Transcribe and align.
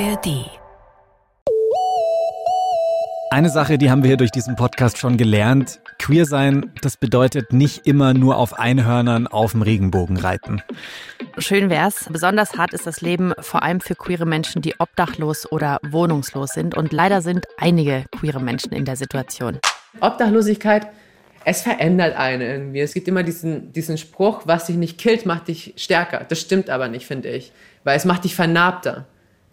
ARD. 0.00 0.50
Eine 3.30 3.48
Sache, 3.48 3.78
die 3.78 3.90
haben 3.90 4.02
wir 4.02 4.08
hier 4.08 4.16
durch 4.16 4.32
diesen 4.32 4.56
Podcast 4.56 4.98
schon 4.98 5.16
gelernt. 5.16 5.80
Queer 6.00 6.24
sein, 6.26 6.72
das 6.82 6.96
bedeutet 6.96 7.52
nicht 7.52 7.86
immer 7.86 8.12
nur 8.12 8.36
auf 8.36 8.58
Einhörnern 8.58 9.28
auf 9.28 9.52
dem 9.52 9.62
Regenbogen 9.62 10.16
reiten. 10.16 10.62
Schön 11.38 11.70
wär's. 11.70 12.06
Besonders 12.10 12.56
hart 12.56 12.72
ist 12.72 12.88
das 12.88 13.02
Leben 13.02 13.34
vor 13.38 13.62
allem 13.62 13.80
für 13.80 13.94
queere 13.94 14.26
Menschen, 14.26 14.62
die 14.62 14.74
obdachlos 14.80 15.50
oder 15.52 15.78
wohnungslos 15.84 16.50
sind. 16.50 16.76
Und 16.76 16.92
leider 16.92 17.22
sind 17.22 17.46
einige 17.56 18.04
queere 18.10 18.40
Menschen 18.40 18.72
in 18.72 18.84
der 18.84 18.96
Situation. 18.96 19.60
Obdachlosigkeit, 20.00 20.88
es 21.44 21.62
verändert 21.62 22.16
einen 22.16 22.42
irgendwie. 22.42 22.80
Es 22.80 22.94
gibt 22.94 23.06
immer 23.06 23.22
diesen, 23.22 23.72
diesen 23.72 23.98
Spruch, 23.98 24.42
was 24.44 24.66
dich 24.66 24.76
nicht 24.76 24.98
killt, 24.98 25.24
macht 25.24 25.46
dich 25.46 25.74
stärker. 25.76 26.24
Das 26.28 26.40
stimmt 26.40 26.68
aber 26.68 26.88
nicht, 26.88 27.06
finde 27.06 27.28
ich. 27.28 27.52
Weil 27.84 27.96
es 27.96 28.04
macht 28.04 28.24
dich 28.24 28.34
vernarbter, 28.34 29.06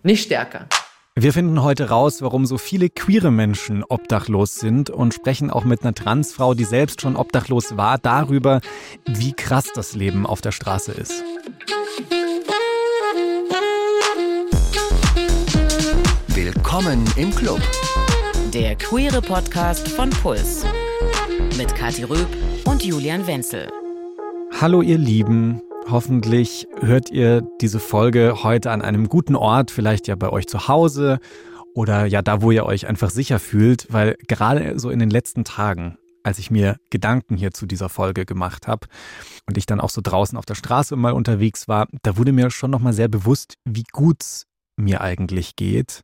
nicht 0.04 0.23
stärker. 0.23 0.68
Wir 1.16 1.34
finden 1.34 1.62
heute 1.62 1.90
raus, 1.90 2.22
warum 2.22 2.46
so 2.46 2.58
viele 2.58 2.90
queere 2.90 3.32
Menschen 3.32 3.84
obdachlos 3.84 4.55
sind 4.55 4.90
und 4.90 5.14
sprechen 5.14 5.52
auch 5.52 5.66
mit 5.66 5.84
einer 5.84 5.94
Transfrau, 5.94 6.54
die 6.54 6.64
selbst 6.64 7.02
schon 7.02 7.18
obdachlos 7.18 7.76
war, 7.76 7.98
darüber, 7.98 8.62
wie 9.05 9.34
krass 9.34 9.72
das 9.76 9.94
Leben 9.94 10.26
auf 10.26 10.40
der 10.40 10.54
Straße 10.54 10.94
ist. 10.94 11.22
Willkommen 16.30 17.05
im 17.18 17.36
Club. 17.36 17.62
Der 18.54 18.76
queere 18.77 19.22
Podcast 19.22 19.90
von 19.90 20.10
Puls. 20.10 20.66
Mit 21.58 21.76
Kathi 21.76 22.04
Röb 22.04 22.27
und 22.66 22.84
Julian 22.84 23.27
Wenzel. 23.27 23.70
Hallo 24.60 24.82
ihr 24.82 24.98
Lieben, 24.98 25.62
hoffentlich 25.91 26.68
hört 26.80 27.12
ihr 27.12 27.44
diese 27.59 27.80
Folge 27.80 28.44
heute 28.44 28.72
an 28.72 28.82
einem 28.82 29.09
guten 29.09 29.36
Ort, 29.36 29.72
vielleicht 29.72 30.08
ja 30.08 30.16
bei 30.16 30.30
euch 30.30 30.48
zu 30.48 30.68
Hause 30.68 31.20
oder 31.76 32.05
ja 32.05 32.21
da, 32.21 32.41
wo 32.41 32.52
ihr 32.52 32.66
euch 32.66 32.88
einfach 32.88 33.10
sicher 33.10 33.40
fühlt, 33.40 33.88
weil 33.91 34.16
gerade 34.27 34.79
so 34.79 34.90
in 34.90 34.99
den 34.99 35.10
letzten 35.10 35.43
Tagen, 35.43 35.98
als 36.24 36.40
ich 36.40 36.49
mir 36.49 36.77
Gedanken 36.90 37.35
hier 37.35 37.51
zu 37.51 37.66
dieser 37.66 37.90
Folge 37.90 38.26
gemacht 38.26 38.68
habe 38.68 38.88
und 39.48 39.57
ich 39.57 39.66
dann 39.66 39.82
auch 39.82 39.90
so 39.90 40.01
draußen 40.01 40.38
auf 40.38 40.46
der 40.46 40.55
Straße 40.55 40.96
mal 40.96 41.13
unterwegs 41.13 41.68
war, 41.68 41.88
da 42.04 42.18
wurde 42.18 42.32
mir 42.32 42.49
schon 42.51 42.71
nochmal 42.71 42.94
sehr 42.94 43.10
bewusst, 43.10 43.55
wie 43.66 43.84
gut 43.91 44.23
mir 44.77 45.01
eigentlich 45.01 45.55
geht. 45.55 46.01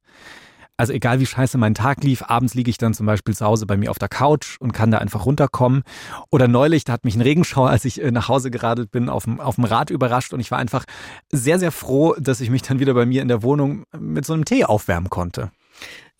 Also 0.78 0.94
egal 0.94 1.20
wie 1.20 1.26
scheiße 1.26 1.58
mein 1.58 1.74
Tag 1.74 2.04
lief, 2.04 2.24
abends 2.28 2.54
liege 2.54 2.70
ich 2.70 2.78
dann 2.78 2.94
zum 2.94 3.08
Beispiel 3.08 3.36
zu 3.36 3.44
Hause 3.44 3.66
bei 3.66 3.78
mir 3.78 3.90
auf 3.90 3.98
der 3.98 4.10
Couch 4.10 4.58
und 4.60 4.74
kann 4.74 4.92
da 4.92 5.00
einfach 5.00 5.26
runterkommen. 5.26 5.82
Oder 6.30 6.48
neulich, 6.48 6.84
da 6.84 6.94
hat 6.94 7.04
mich 7.04 7.16
ein 7.16 7.22
Regenschauer, 7.22 7.70
als 7.72 7.84
ich 7.84 8.02
äh, 8.02 8.12
nach 8.12 8.30
Hause 8.30 8.52
geradelt 8.52 8.92
bin, 8.92 9.10
auf 9.10 9.24
dem, 9.24 9.40
auf 9.40 9.56
dem 9.56 9.64
Rad 9.64 9.90
überrascht 9.90 10.34
und 10.34 10.40
ich 10.40 10.52
war 10.52 10.60
einfach 10.60 10.86
sehr, 11.32 11.58
sehr 11.58 11.72
froh, 11.72 12.16
dass 12.20 12.42
ich 12.42 12.52
mich 12.52 12.62
dann 12.62 12.80
wieder 12.80 12.94
bei 12.94 13.08
mir 13.08 13.24
in 13.24 13.28
der 13.28 13.42
Wohnung 13.42 13.84
mit 13.98 14.26
so 14.26 14.34
einem 14.34 14.46
Tee 14.46 14.66
aufwärmen 14.66 15.10
konnte. 15.10 15.52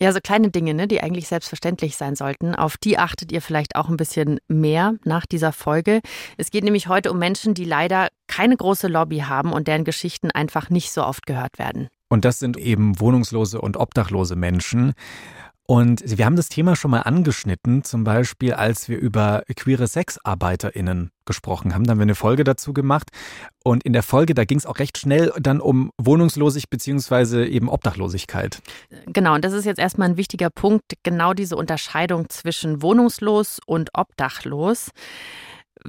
Ja, 0.00 0.12
so 0.12 0.20
kleine 0.20 0.50
Dinge, 0.50 0.74
ne, 0.74 0.86
die 0.86 1.02
eigentlich 1.02 1.26
selbstverständlich 1.26 1.96
sein 1.96 2.14
sollten. 2.14 2.54
Auf 2.54 2.76
die 2.76 2.98
achtet 2.98 3.32
ihr 3.32 3.42
vielleicht 3.42 3.74
auch 3.74 3.88
ein 3.88 3.96
bisschen 3.96 4.38
mehr 4.46 4.94
nach 5.04 5.26
dieser 5.26 5.52
Folge. 5.52 6.00
Es 6.36 6.50
geht 6.50 6.62
nämlich 6.62 6.86
heute 6.86 7.10
um 7.10 7.18
Menschen, 7.18 7.54
die 7.54 7.64
leider 7.64 8.08
keine 8.28 8.56
große 8.56 8.86
Lobby 8.86 9.20
haben 9.20 9.52
und 9.52 9.66
deren 9.66 9.84
Geschichten 9.84 10.30
einfach 10.30 10.70
nicht 10.70 10.92
so 10.92 11.04
oft 11.04 11.26
gehört 11.26 11.58
werden. 11.58 11.88
Und 12.08 12.24
das 12.24 12.38
sind 12.38 12.56
eben 12.56 12.98
wohnungslose 13.00 13.60
und 13.60 13.76
obdachlose 13.76 14.36
Menschen. 14.36 14.94
Und 15.70 16.02
wir 16.16 16.24
haben 16.24 16.36
das 16.36 16.48
Thema 16.48 16.76
schon 16.76 16.90
mal 16.90 17.02
angeschnitten, 17.02 17.84
zum 17.84 18.02
Beispiel 18.02 18.54
als 18.54 18.88
wir 18.88 18.96
über 18.96 19.42
queere 19.54 19.86
SexarbeiterInnen 19.86 21.10
gesprochen 21.26 21.74
haben. 21.74 21.84
Da 21.84 21.90
haben 21.90 21.98
wir 21.98 22.04
eine 22.04 22.14
Folge 22.14 22.42
dazu 22.42 22.72
gemacht. 22.72 23.10
Und 23.64 23.82
in 23.82 23.92
der 23.92 24.02
Folge, 24.02 24.32
da 24.32 24.46
ging 24.46 24.56
es 24.56 24.64
auch 24.64 24.78
recht 24.78 24.96
schnell 24.96 25.30
dann 25.38 25.60
um 25.60 25.90
Wohnungslosigkeit 25.98 26.70
beziehungsweise 26.70 27.46
eben 27.46 27.68
Obdachlosigkeit. 27.68 28.62
Genau, 29.08 29.34
und 29.34 29.44
das 29.44 29.52
ist 29.52 29.66
jetzt 29.66 29.78
erstmal 29.78 30.08
ein 30.08 30.16
wichtiger 30.16 30.48
Punkt, 30.48 30.94
genau 31.02 31.34
diese 31.34 31.56
Unterscheidung 31.56 32.30
zwischen 32.30 32.80
wohnungslos 32.80 33.60
und 33.66 33.90
obdachlos. 33.92 34.88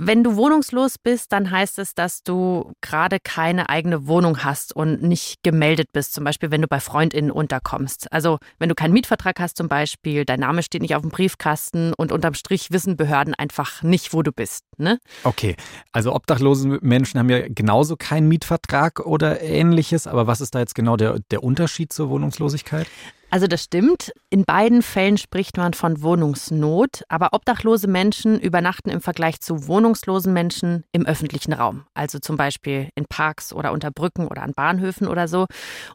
Wenn 0.01 0.23
du 0.23 0.37
wohnungslos 0.37 0.97
bist, 0.97 1.33
dann 1.33 1.51
heißt 1.51 1.77
es, 1.77 1.93
dass 1.93 2.23
du 2.23 2.71
gerade 2.79 3.17
keine 3.21 3.67
eigene 3.67 4.07
Wohnung 4.07 4.45
hast 4.45 4.73
und 4.73 5.03
nicht 5.03 5.43
gemeldet 5.43 5.89
bist, 5.91 6.13
zum 6.13 6.23
Beispiel 6.23 6.51
wenn 6.51 6.61
du 6.61 6.69
bei 6.69 6.79
Freundinnen 6.79 7.31
unterkommst. 7.31 8.11
Also 8.13 8.37
wenn 8.59 8.69
du 8.69 8.75
keinen 8.75 8.93
Mietvertrag 8.93 9.41
hast 9.41 9.57
zum 9.57 9.67
Beispiel, 9.67 10.23
dein 10.23 10.39
Name 10.39 10.63
steht 10.63 10.81
nicht 10.81 10.95
auf 10.95 11.01
dem 11.01 11.11
Briefkasten 11.11 11.93
und 11.93 12.13
unterm 12.13 12.33
Strich 12.33 12.71
wissen 12.71 12.95
Behörden 12.95 13.33
einfach 13.33 13.83
nicht, 13.83 14.13
wo 14.13 14.23
du 14.23 14.31
bist. 14.31 14.63
Ne? 14.77 14.99
Okay, 15.25 15.57
also 15.91 16.15
obdachlose 16.15 16.79
Menschen 16.81 17.19
haben 17.19 17.29
ja 17.29 17.45
genauso 17.49 17.97
keinen 17.97 18.29
Mietvertrag 18.29 19.01
oder 19.01 19.41
ähnliches, 19.41 20.07
aber 20.07 20.27
was 20.27 20.39
ist 20.39 20.55
da 20.55 20.59
jetzt 20.59 20.75
genau 20.75 20.95
der, 20.95 21.19
der 21.29 21.43
Unterschied 21.43 21.91
zur 21.91 22.09
Wohnungslosigkeit? 22.09 22.87
Also 23.31 23.47
das 23.47 23.63
stimmt. 23.63 24.11
In 24.31 24.43
beiden 24.43 24.81
Fällen 24.81 25.17
spricht 25.17 25.57
man 25.57 25.73
von 25.73 26.01
Wohnungsnot, 26.01 27.03
aber 27.09 27.33
obdachlose 27.33 27.87
Menschen 27.87 28.39
übernachten 28.39 28.89
im 28.89 29.01
Vergleich 29.01 29.39
zu 29.41 29.67
wohnungslosen 29.67 30.33
Menschen 30.33 30.83
im 30.91 31.05
öffentlichen 31.05 31.53
Raum, 31.53 31.85
also 31.93 32.19
zum 32.19 32.37
Beispiel 32.37 32.89
in 32.95 33.05
Parks 33.05 33.53
oder 33.53 33.71
unter 33.71 33.91
Brücken 33.91 34.27
oder 34.27 34.41
an 34.41 34.53
Bahnhöfen 34.53 35.07
oder 35.07 35.27
so. 35.27 35.45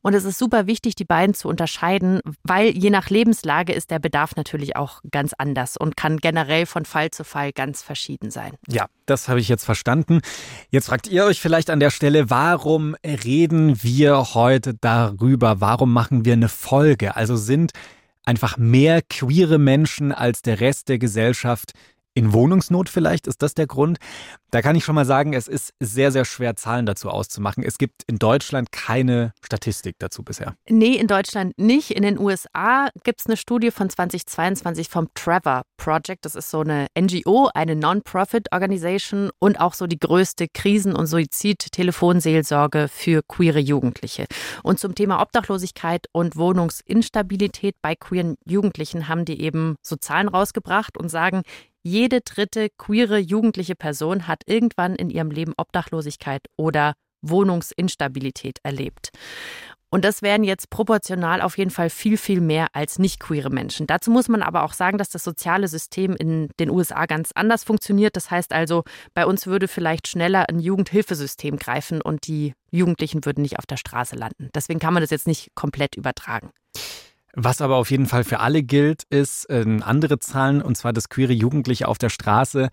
Und 0.02 0.14
es 0.14 0.24
ist 0.24 0.38
super 0.38 0.66
wichtig, 0.66 0.94
die 0.94 1.04
beiden 1.04 1.34
zu 1.34 1.48
unterscheiden, 1.48 2.20
weil 2.42 2.68
je 2.68 2.90
nach 2.90 3.10
Lebenslage 3.10 3.72
ist 3.72 3.90
der 3.90 3.98
Bedarf 3.98 4.36
natürlich 4.36 4.76
auch 4.76 5.00
ganz 5.10 5.32
anders 5.36 5.76
und 5.76 5.96
kann 5.96 6.18
generell 6.18 6.66
von 6.66 6.84
Fall 6.84 7.10
zu 7.10 7.24
Fall 7.24 7.52
ganz 7.52 7.82
verschieden 7.82 8.30
sein. 8.30 8.52
Ja, 8.68 8.86
das 9.06 9.28
habe 9.28 9.40
ich 9.40 9.48
jetzt 9.48 9.64
verstanden. 9.64 10.20
Jetzt 10.70 10.86
fragt 10.86 11.08
ihr 11.08 11.24
euch 11.24 11.40
vielleicht 11.40 11.70
an 11.70 11.80
der 11.80 11.90
Stelle, 11.90 12.30
warum 12.30 12.96
reden 13.04 13.82
wir 13.82 14.34
heute 14.34 14.74
darüber? 14.74 15.60
Warum 15.60 15.92
machen 15.92 16.24
wir 16.24 16.34
eine 16.34 16.48
Folge? 16.48 17.16
Also 17.16 17.23
sind 17.36 17.72
einfach 18.24 18.56
mehr 18.56 19.02
queere 19.02 19.58
Menschen 19.58 20.12
als 20.12 20.42
der 20.42 20.60
Rest 20.60 20.88
der 20.88 20.98
Gesellschaft 20.98 21.72
in 22.14 22.32
Wohnungsnot 22.32 22.88
vielleicht? 22.88 23.26
Ist 23.26 23.42
das 23.42 23.54
der 23.54 23.66
Grund? 23.66 23.98
Da 24.50 24.62
kann 24.62 24.76
ich 24.76 24.84
schon 24.84 24.94
mal 24.94 25.04
sagen, 25.04 25.32
es 25.32 25.48
ist 25.48 25.74
sehr, 25.80 26.12
sehr 26.12 26.24
schwer, 26.24 26.54
Zahlen 26.54 26.86
dazu 26.86 27.10
auszumachen. 27.10 27.64
Es 27.64 27.76
gibt 27.76 28.02
in 28.06 28.20
Deutschland 28.20 28.70
keine 28.70 29.32
Statistik 29.44 29.96
dazu 29.98 30.22
bisher. 30.22 30.54
Nee, 30.68 30.94
in 30.94 31.08
Deutschland 31.08 31.58
nicht. 31.58 31.90
In 31.90 32.04
den 32.04 32.18
USA 32.18 32.88
gibt 33.02 33.20
es 33.20 33.26
eine 33.26 33.36
Studie 33.36 33.72
von 33.72 33.90
2022 33.90 34.88
vom 34.88 35.08
Trevor 35.14 35.62
Project. 35.76 36.24
Das 36.24 36.36
ist 36.36 36.50
so 36.50 36.60
eine 36.60 36.86
NGO, 36.96 37.50
eine 37.52 37.74
Non-Profit-Organisation 37.74 39.30
und 39.40 39.60
auch 39.60 39.74
so 39.74 39.88
die 39.88 39.98
größte 39.98 40.46
Krisen- 40.46 40.94
und 40.94 41.06
Suizid-Telefonseelsorge 41.06 42.86
für 42.88 43.22
queere 43.26 43.58
Jugendliche. 43.58 44.26
Und 44.62 44.78
zum 44.78 44.94
Thema 44.94 45.20
Obdachlosigkeit 45.20 46.06
und 46.12 46.36
Wohnungsinstabilität 46.36 47.74
bei 47.82 47.96
queeren 47.96 48.36
Jugendlichen 48.46 49.08
haben 49.08 49.24
die 49.24 49.40
eben 49.40 49.74
so 49.82 49.96
Zahlen 49.96 50.28
rausgebracht 50.28 50.96
und 50.96 51.08
sagen, 51.08 51.42
jede 51.84 52.22
dritte 52.22 52.68
queere 52.76 53.18
jugendliche 53.18 53.76
Person 53.76 54.26
hat 54.26 54.42
irgendwann 54.46 54.96
in 54.96 55.10
ihrem 55.10 55.30
Leben 55.30 55.52
Obdachlosigkeit 55.56 56.42
oder 56.56 56.94
Wohnungsinstabilität 57.22 58.58
erlebt. 58.62 59.10
Und 59.90 60.04
das 60.04 60.22
wären 60.22 60.42
jetzt 60.42 60.70
proportional 60.70 61.40
auf 61.40 61.56
jeden 61.56 61.70
Fall 61.70 61.88
viel, 61.88 62.16
viel 62.16 62.40
mehr 62.40 62.66
als 62.72 62.98
nicht 62.98 63.20
queere 63.20 63.48
Menschen. 63.48 63.86
Dazu 63.86 64.10
muss 64.10 64.28
man 64.28 64.42
aber 64.42 64.64
auch 64.64 64.72
sagen, 64.72 64.98
dass 64.98 65.08
das 65.08 65.22
soziale 65.22 65.68
System 65.68 66.16
in 66.16 66.48
den 66.58 66.68
USA 66.68 67.06
ganz 67.06 67.30
anders 67.32 67.62
funktioniert. 67.62 68.16
Das 68.16 68.28
heißt 68.28 68.52
also, 68.52 68.82
bei 69.14 69.24
uns 69.24 69.46
würde 69.46 69.68
vielleicht 69.68 70.08
schneller 70.08 70.48
ein 70.48 70.58
Jugendhilfesystem 70.58 71.58
greifen 71.58 72.02
und 72.02 72.26
die 72.26 72.54
Jugendlichen 72.72 73.24
würden 73.24 73.42
nicht 73.42 73.60
auf 73.60 73.66
der 73.66 73.76
Straße 73.76 74.16
landen. 74.16 74.50
Deswegen 74.52 74.80
kann 74.80 74.94
man 74.94 75.00
das 75.00 75.10
jetzt 75.10 75.28
nicht 75.28 75.54
komplett 75.54 75.94
übertragen. 75.94 76.50
Was 77.36 77.60
aber 77.60 77.76
auf 77.76 77.90
jeden 77.90 78.06
Fall 78.06 78.22
für 78.24 78.40
alle 78.40 78.62
gilt, 78.62 79.02
ist 79.10 79.50
äh, 79.50 79.64
andere 79.82 80.18
Zahlen, 80.20 80.62
und 80.62 80.76
zwar, 80.76 80.92
dass 80.92 81.08
queere 81.08 81.32
Jugendliche 81.32 81.88
auf 81.88 81.98
der 81.98 82.08
Straße 82.10 82.70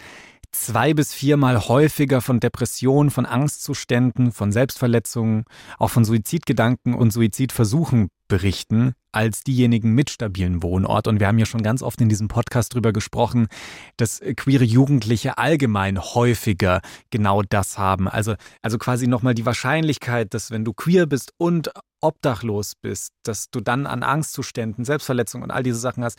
zwei 0.52 0.94
bis 0.94 1.14
viermal 1.14 1.68
häufiger 1.68 2.22
von 2.22 2.40
Depressionen, 2.40 3.10
von 3.10 3.26
Angstzuständen, 3.26 4.32
von 4.32 4.52
Selbstverletzungen, 4.52 5.46
auch 5.78 5.90
von 5.90 6.06
Suizidgedanken 6.06 6.94
und 6.94 7.12
Suizidversuchen 7.12 8.10
berichten 8.28 8.94
als 9.12 9.44
diejenigen 9.44 9.92
mit 9.94 10.10
stabilen 10.10 10.64
Wohnort. 10.64 11.08
Und 11.08 11.20
wir 11.20 11.28
haben 11.28 11.38
ja 11.38 11.46
schon 11.46 11.64
ganz 11.64 11.84
oft 11.84 12.00
in 12.00 12.08
diesem 12.08 12.30
Podcast 12.30 12.74
drüber 12.74 12.94
gesprochen, 12.94 13.48
dass 13.98 14.22
queere 14.38 14.64
Jugendliche 14.64 15.38
allgemein 15.38 16.00
häufiger 16.00 16.80
genau 17.10 17.42
das 17.42 17.78
haben. 17.78 18.08
Also, 18.08 18.36
also 18.62 18.78
quasi 18.78 19.08
nochmal 19.08 19.34
die 19.34 19.46
Wahrscheinlichkeit, 19.46 20.34
dass 20.34 20.50
wenn 20.50 20.64
du 20.64 20.72
queer 20.74 21.08
bist 21.08 21.34
und 21.38 21.72
obdachlos 22.00 22.74
bist, 22.82 23.12
dass 23.24 23.50
du 23.52 23.60
dann 23.60 23.86
an 23.86 24.02
Angstzuständen, 24.02 24.86
Selbstverletzungen 24.86 25.44
und 25.44 25.52
all 25.52 25.64
diese 25.64 25.80
Sachen 25.80 26.04
hast, 26.04 26.18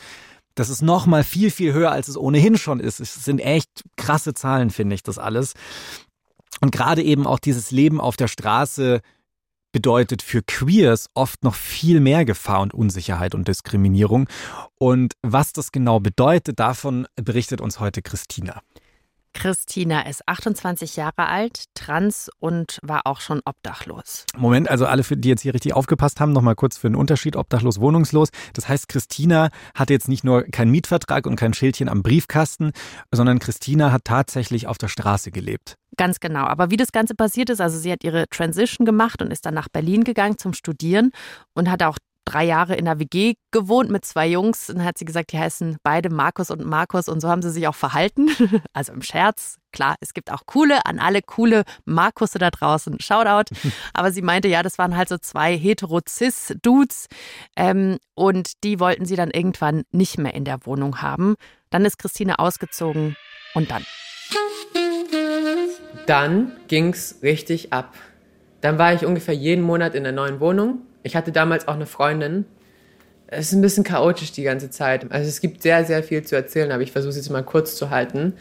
das 0.55 0.69
ist 0.69 0.81
noch 0.81 1.05
mal 1.05 1.23
viel, 1.23 1.51
viel 1.51 1.73
höher, 1.73 1.91
als 1.91 2.07
es 2.07 2.17
ohnehin 2.17 2.57
schon 2.57 2.79
ist. 2.79 2.99
Es 2.99 3.13
sind 3.25 3.39
echt 3.39 3.83
krasse 3.97 4.33
Zahlen, 4.33 4.69
finde 4.69 4.95
ich, 4.95 5.03
das 5.03 5.17
alles. 5.17 5.53
Und 6.61 6.71
gerade 6.71 7.01
eben 7.03 7.25
auch 7.27 7.39
dieses 7.39 7.71
Leben 7.71 7.99
auf 7.99 8.15
der 8.15 8.27
Straße 8.27 9.01
bedeutet 9.71 10.21
für 10.21 10.41
Queers 10.43 11.09
oft 11.15 11.43
noch 11.43 11.55
viel 11.55 11.99
mehr 11.99 12.23
Gefahr 12.25 12.61
und 12.61 12.73
Unsicherheit 12.73 13.33
und 13.35 13.47
Diskriminierung. 13.47 14.29
Und 14.77 15.13
was 15.23 15.51
das 15.51 15.71
genau 15.71 15.99
bedeutet, 15.99 16.59
davon 16.59 17.07
berichtet 17.15 17.59
uns 17.59 17.79
heute 17.79 18.01
Christina. 18.01 18.61
Christina 19.33 20.01
ist 20.07 20.27
28 20.27 20.95
Jahre 20.95 21.27
alt, 21.27 21.65
trans 21.73 22.29
und 22.39 22.79
war 22.81 23.01
auch 23.05 23.19
schon 23.19 23.41
obdachlos. 23.45 24.25
Moment, 24.37 24.69
also 24.69 24.85
alle, 24.85 25.03
die 25.03 25.29
jetzt 25.29 25.41
hier 25.41 25.53
richtig 25.53 25.73
aufgepasst 25.73 26.19
haben, 26.19 26.31
nochmal 26.31 26.55
kurz 26.55 26.77
für 26.77 26.89
den 26.89 26.95
Unterschied 26.95 27.35
obdachlos, 27.35 27.79
wohnungslos. 27.79 28.29
Das 28.53 28.67
heißt, 28.67 28.87
Christina 28.87 29.49
hatte 29.75 29.93
jetzt 29.93 30.07
nicht 30.07 30.23
nur 30.23 30.43
keinen 30.43 30.71
Mietvertrag 30.71 31.25
und 31.27 31.35
kein 31.35 31.53
Schildchen 31.53 31.89
am 31.89 32.03
Briefkasten, 32.03 32.71
sondern 33.11 33.39
Christina 33.39 33.91
hat 33.91 34.05
tatsächlich 34.05 34.67
auf 34.67 34.77
der 34.77 34.87
Straße 34.87 35.31
gelebt. 35.31 35.75
Ganz 35.97 36.19
genau. 36.19 36.45
Aber 36.45 36.71
wie 36.71 36.77
das 36.77 36.91
Ganze 36.91 37.15
passiert 37.15 37.49
ist, 37.49 37.61
also 37.61 37.77
sie 37.77 37.91
hat 37.91 38.03
ihre 38.03 38.27
Transition 38.29 38.85
gemacht 38.85 39.21
und 39.21 39.31
ist 39.31 39.45
dann 39.45 39.53
nach 39.53 39.69
Berlin 39.69 40.03
gegangen 40.03 40.37
zum 40.37 40.53
Studieren 40.53 41.11
und 41.53 41.69
hat 41.69 41.83
auch 41.83 41.97
drei 42.25 42.45
Jahre 42.45 42.75
in 42.75 42.85
der 42.85 42.99
WG 42.99 43.35
gewohnt 43.51 43.89
mit 43.89 44.05
zwei 44.05 44.27
Jungs. 44.27 44.69
Und 44.69 44.77
dann 44.77 44.85
hat 44.85 44.97
sie 44.97 45.05
gesagt, 45.05 45.31
die 45.31 45.39
heißen 45.39 45.77
beide 45.83 46.09
Markus 46.09 46.49
und 46.51 46.65
Markus 46.65 47.09
und 47.09 47.19
so 47.19 47.29
haben 47.29 47.41
sie 47.41 47.51
sich 47.51 47.67
auch 47.67 47.75
verhalten. 47.75 48.29
Also 48.73 48.93
im 48.93 49.01
Scherz. 49.01 49.57
Klar, 49.71 49.95
es 49.99 50.13
gibt 50.13 50.31
auch 50.31 50.45
coole, 50.45 50.85
an 50.85 50.99
alle 50.99 51.21
coole 51.21 51.63
Markusse 51.85 52.39
da 52.39 52.49
draußen. 52.49 52.99
Shoutout. 52.99 53.53
Aber 53.93 54.11
sie 54.11 54.21
meinte, 54.21 54.47
ja, 54.47 54.63
das 54.63 54.77
waren 54.77 54.95
halt 54.95 55.09
so 55.09 55.17
zwei 55.17 55.57
hetero-cis-Dudes. 55.57 57.07
Ähm, 57.55 57.97
und 58.15 58.63
die 58.63 58.79
wollten 58.79 59.05
sie 59.05 59.15
dann 59.15 59.31
irgendwann 59.31 59.83
nicht 59.91 60.17
mehr 60.17 60.33
in 60.33 60.45
der 60.45 60.65
Wohnung 60.65 61.01
haben. 61.01 61.35
Dann 61.69 61.85
ist 61.85 61.97
Christine 61.97 62.39
ausgezogen 62.39 63.15
und 63.53 63.71
dann. 63.71 63.85
Dann 66.05 66.51
ging's 66.67 67.19
richtig 67.21 67.73
ab. 67.73 67.93
Dann 68.61 68.77
war 68.77 68.93
ich 68.93 69.05
ungefähr 69.05 69.35
jeden 69.35 69.63
Monat 69.63 69.95
in 69.95 70.03
der 70.03 70.13
neuen 70.13 70.39
Wohnung 70.39 70.81
ich 71.03 71.15
hatte 71.15 71.31
damals 71.31 71.67
auch 71.67 71.75
eine 71.75 71.85
Freundin. 71.85 72.45
Es 73.27 73.47
ist 73.47 73.53
ein 73.53 73.61
bisschen 73.61 73.83
chaotisch 73.83 74.31
die 74.31 74.43
ganze 74.43 74.69
Zeit. 74.69 75.11
Also 75.11 75.27
es 75.27 75.41
gibt 75.41 75.61
sehr, 75.61 75.85
sehr 75.85 76.03
viel 76.03 76.23
zu 76.23 76.35
erzählen, 76.35 76.71
aber 76.71 76.83
ich 76.83 76.91
versuche 76.91 77.11
es 77.11 77.15
jetzt 77.17 77.29
mal 77.29 77.43
kurz 77.43 77.75
zu 77.75 77.89
halten. 77.89 78.33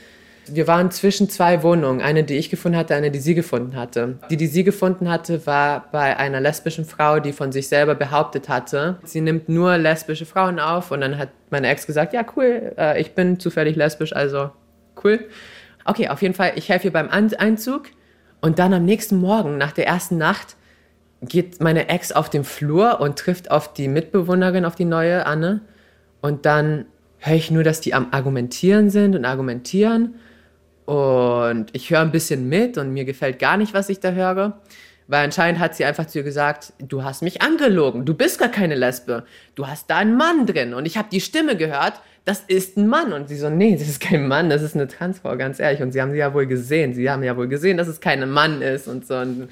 Wir 0.46 0.66
waren 0.66 0.90
zwischen 0.90 1.28
zwei 1.28 1.62
Wohnungen, 1.62 2.00
eine, 2.00 2.24
die 2.24 2.34
ich 2.34 2.50
gefunden 2.50 2.76
hatte, 2.76 2.96
eine, 2.96 3.12
die 3.12 3.20
sie 3.20 3.34
gefunden 3.34 3.76
hatte. 3.76 4.18
Die, 4.28 4.36
die 4.36 4.48
sie 4.48 4.64
gefunden 4.64 5.08
hatte, 5.08 5.46
war 5.46 5.88
bei 5.92 6.16
einer 6.16 6.40
lesbischen 6.40 6.84
Frau, 6.84 7.20
die 7.20 7.32
von 7.32 7.52
sich 7.52 7.68
selber 7.68 7.94
behauptet 7.94 8.48
hatte, 8.48 8.98
sie 9.04 9.20
nimmt 9.20 9.48
nur 9.48 9.78
lesbische 9.78 10.26
Frauen 10.26 10.58
auf. 10.58 10.90
Und 10.90 11.00
dann 11.00 11.16
hat 11.16 11.28
meine 11.50 11.68
Ex 11.68 11.86
gesagt, 11.86 12.12
ja 12.12 12.24
cool, 12.36 12.72
äh, 12.76 13.00
ich 13.00 13.14
bin 13.14 13.38
zufällig 13.38 13.76
lesbisch, 13.76 14.14
also 14.14 14.50
cool. 15.04 15.20
Okay, 15.84 16.08
auf 16.08 16.22
jeden 16.22 16.34
Fall, 16.34 16.52
ich 16.56 16.68
helfe 16.68 16.88
ihr 16.88 16.92
beim 16.92 17.08
Einzug. 17.08 17.84
Und 18.40 18.58
dann 18.58 18.74
am 18.74 18.84
nächsten 18.84 19.18
Morgen, 19.18 19.58
nach 19.58 19.70
der 19.70 19.86
ersten 19.86 20.18
Nacht, 20.18 20.56
geht 21.22 21.60
meine 21.60 21.88
Ex 21.88 22.12
auf 22.12 22.30
den 22.30 22.44
Flur 22.44 23.00
und 23.00 23.18
trifft 23.18 23.50
auf 23.50 23.72
die 23.72 23.88
Mitbewohnerin, 23.88 24.64
auf 24.64 24.74
die 24.74 24.84
neue 24.84 25.24
Anne. 25.26 25.60
Und 26.20 26.46
dann 26.46 26.86
höre 27.18 27.36
ich 27.36 27.50
nur, 27.50 27.64
dass 27.64 27.80
die 27.80 27.94
am 27.94 28.08
Argumentieren 28.10 28.90
sind 28.90 29.14
und 29.14 29.24
argumentieren. 29.24 30.16
Und 30.84 31.66
ich 31.72 31.90
höre 31.90 32.00
ein 32.00 32.10
bisschen 32.10 32.48
mit 32.48 32.76
und 32.76 32.92
mir 32.92 33.04
gefällt 33.04 33.38
gar 33.38 33.56
nicht, 33.56 33.72
was 33.72 33.88
ich 33.88 34.00
da 34.00 34.10
höre. 34.12 34.60
Weil 35.08 35.24
anscheinend 35.24 35.60
hat 35.60 35.74
sie 35.74 35.84
einfach 35.84 36.06
zu 36.06 36.18
ihr 36.18 36.24
gesagt, 36.24 36.72
du 36.78 37.04
hast 37.04 37.22
mich 37.22 37.42
angelogen, 37.42 38.04
du 38.04 38.14
bist 38.14 38.38
gar 38.38 38.48
keine 38.48 38.74
Lesbe, 38.74 39.24
du 39.54 39.66
hast 39.66 39.90
da 39.90 39.98
einen 39.98 40.16
Mann 40.16 40.46
drin. 40.46 40.74
Und 40.74 40.86
ich 40.86 40.96
habe 40.96 41.08
die 41.10 41.20
Stimme 41.20 41.56
gehört, 41.56 41.94
das 42.24 42.40
ist 42.40 42.76
ein 42.76 42.86
Mann. 42.86 43.12
Und 43.12 43.28
sie 43.28 43.36
so, 43.36 43.50
nee, 43.50 43.76
das 43.76 43.88
ist 43.88 44.00
kein 44.00 44.26
Mann, 44.26 44.48
das 44.48 44.62
ist 44.62 44.74
eine 44.74 44.88
Transfrau, 44.88 45.36
ganz 45.36 45.60
ehrlich. 45.60 45.82
Und 45.82 45.92
sie 45.92 46.00
haben 46.00 46.12
sie 46.12 46.18
ja 46.18 46.34
wohl 46.34 46.46
gesehen, 46.46 46.94
sie 46.94 47.10
haben 47.10 47.22
ja 47.22 47.36
wohl 47.36 47.48
gesehen, 47.48 47.76
dass 47.76 47.88
es 47.88 48.00
kein 48.00 48.28
Mann 48.30 48.62
ist 48.62 48.88
und 48.88 49.06
so. 49.06 49.16
Und 49.16 49.48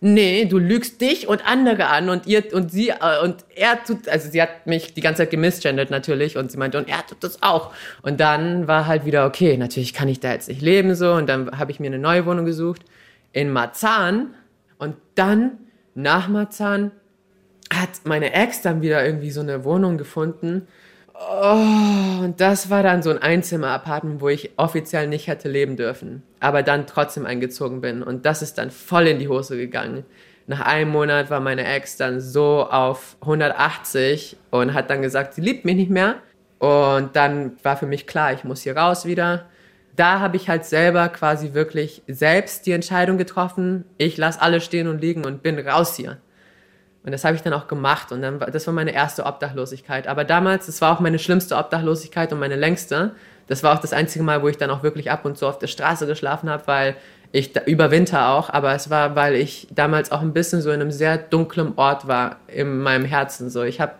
nee, 0.00 0.46
du 0.46 0.58
lügst 0.58 1.00
dich 1.00 1.28
und 1.28 1.46
andere 1.46 1.88
an 1.88 2.08
und 2.08 2.26
ihr 2.26 2.52
und 2.54 2.72
sie 2.72 2.88
äh, 2.88 3.22
und 3.22 3.44
er 3.54 3.84
tut, 3.84 4.08
also 4.08 4.30
sie 4.30 4.40
hat 4.40 4.66
mich 4.66 4.94
die 4.94 5.02
ganze 5.02 5.22
Zeit 5.22 5.30
gemisgendert 5.30 5.90
natürlich 5.90 6.36
und 6.36 6.50
sie 6.50 6.58
meinte 6.58 6.78
und 6.78 6.88
er 6.88 7.06
tut 7.06 7.22
das 7.22 7.42
auch. 7.42 7.72
Und 8.02 8.18
dann 8.18 8.66
war 8.66 8.86
halt 8.86 9.04
wieder 9.04 9.26
okay, 9.26 9.56
natürlich 9.56 9.92
kann 9.92 10.08
ich 10.08 10.20
da 10.20 10.32
jetzt 10.32 10.48
nicht 10.48 10.62
leben 10.62 10.94
so. 10.94 11.12
Und 11.12 11.28
dann 11.28 11.58
habe 11.58 11.70
ich 11.70 11.80
mir 11.80 11.88
eine 11.88 11.98
neue 11.98 12.24
Wohnung 12.26 12.46
gesucht 12.46 12.82
in 13.32 13.52
Marzahn. 13.52 14.34
Und 14.78 14.96
dann 15.14 15.58
nach 15.94 16.28
Marzahn 16.28 16.92
hat 17.72 17.90
meine 18.04 18.32
Ex 18.32 18.62
dann 18.62 18.80
wieder 18.80 19.04
irgendwie 19.04 19.30
so 19.30 19.40
eine 19.40 19.64
Wohnung 19.64 19.98
gefunden 19.98 20.66
Oh, 21.22 22.22
und 22.22 22.40
das 22.40 22.70
war 22.70 22.82
dann 22.82 23.02
so 23.02 23.10
ein 23.10 23.18
Einzimmer-Apartment, 23.18 24.22
wo 24.22 24.30
ich 24.30 24.52
offiziell 24.56 25.06
nicht 25.06 25.26
hätte 25.26 25.50
leben 25.50 25.76
dürfen, 25.76 26.22
aber 26.40 26.62
dann 26.62 26.86
trotzdem 26.86 27.26
eingezogen 27.26 27.82
bin. 27.82 28.02
Und 28.02 28.24
das 28.24 28.40
ist 28.40 28.56
dann 28.56 28.70
voll 28.70 29.06
in 29.06 29.18
die 29.18 29.28
Hose 29.28 29.58
gegangen. 29.58 30.04
Nach 30.46 30.60
einem 30.60 30.90
Monat 30.90 31.28
war 31.28 31.40
meine 31.40 31.66
Ex 31.66 31.98
dann 31.98 32.20
so 32.20 32.66
auf 32.66 33.16
180 33.20 34.38
und 34.50 34.72
hat 34.72 34.88
dann 34.88 35.02
gesagt, 35.02 35.34
sie 35.34 35.42
liebt 35.42 35.66
mich 35.66 35.76
nicht 35.76 35.90
mehr. 35.90 36.16
Und 36.58 37.14
dann 37.14 37.52
war 37.62 37.76
für 37.76 37.86
mich 37.86 38.06
klar, 38.06 38.32
ich 38.32 38.44
muss 38.44 38.62
hier 38.62 38.76
raus 38.76 39.04
wieder. 39.04 39.46
Da 39.96 40.20
habe 40.20 40.38
ich 40.38 40.48
halt 40.48 40.64
selber 40.64 41.10
quasi 41.10 41.52
wirklich 41.52 42.02
selbst 42.08 42.64
die 42.64 42.72
Entscheidung 42.72 43.18
getroffen, 43.18 43.84
ich 43.98 44.16
lasse 44.16 44.40
alles 44.40 44.64
stehen 44.64 44.88
und 44.88 45.02
liegen 45.02 45.26
und 45.26 45.42
bin 45.42 45.58
raus 45.58 45.96
hier. 45.96 46.16
Und 47.02 47.12
das 47.12 47.24
habe 47.24 47.34
ich 47.34 47.42
dann 47.42 47.54
auch 47.54 47.66
gemacht 47.66 48.12
und 48.12 48.20
dann 48.20 48.38
das 48.38 48.66
war 48.66 48.74
meine 48.74 48.92
erste 48.92 49.24
Obdachlosigkeit. 49.24 50.06
Aber 50.06 50.24
damals, 50.24 50.66
das 50.66 50.82
war 50.82 50.94
auch 50.94 51.00
meine 51.00 51.18
schlimmste 51.18 51.56
Obdachlosigkeit 51.56 52.30
und 52.32 52.38
meine 52.38 52.56
längste. 52.56 53.12
Das 53.46 53.62
war 53.62 53.74
auch 53.74 53.80
das 53.80 53.94
einzige 53.94 54.22
Mal, 54.22 54.42
wo 54.42 54.48
ich 54.48 54.58
dann 54.58 54.70
auch 54.70 54.82
wirklich 54.82 55.10
ab 55.10 55.24
und 55.24 55.38
zu 55.38 55.46
auf 55.46 55.58
der 55.58 55.66
Straße 55.66 56.06
geschlafen 56.06 56.50
habe, 56.50 56.66
weil 56.66 56.96
ich 57.32 57.56
über 57.66 57.90
Winter 57.90 58.28
auch, 58.30 58.50
aber 58.50 58.74
es 58.74 58.90
war, 58.90 59.14
weil 59.14 59.34
ich 59.34 59.68
damals 59.70 60.12
auch 60.12 60.20
ein 60.20 60.32
bisschen 60.32 60.60
so 60.60 60.70
in 60.70 60.80
einem 60.80 60.90
sehr 60.90 61.16
dunklen 61.16 61.74
Ort 61.76 62.06
war 62.06 62.36
in 62.48 62.80
meinem 62.80 63.04
Herzen. 63.04 63.50
So, 63.50 63.62
ich 63.62 63.80
habe 63.80 63.94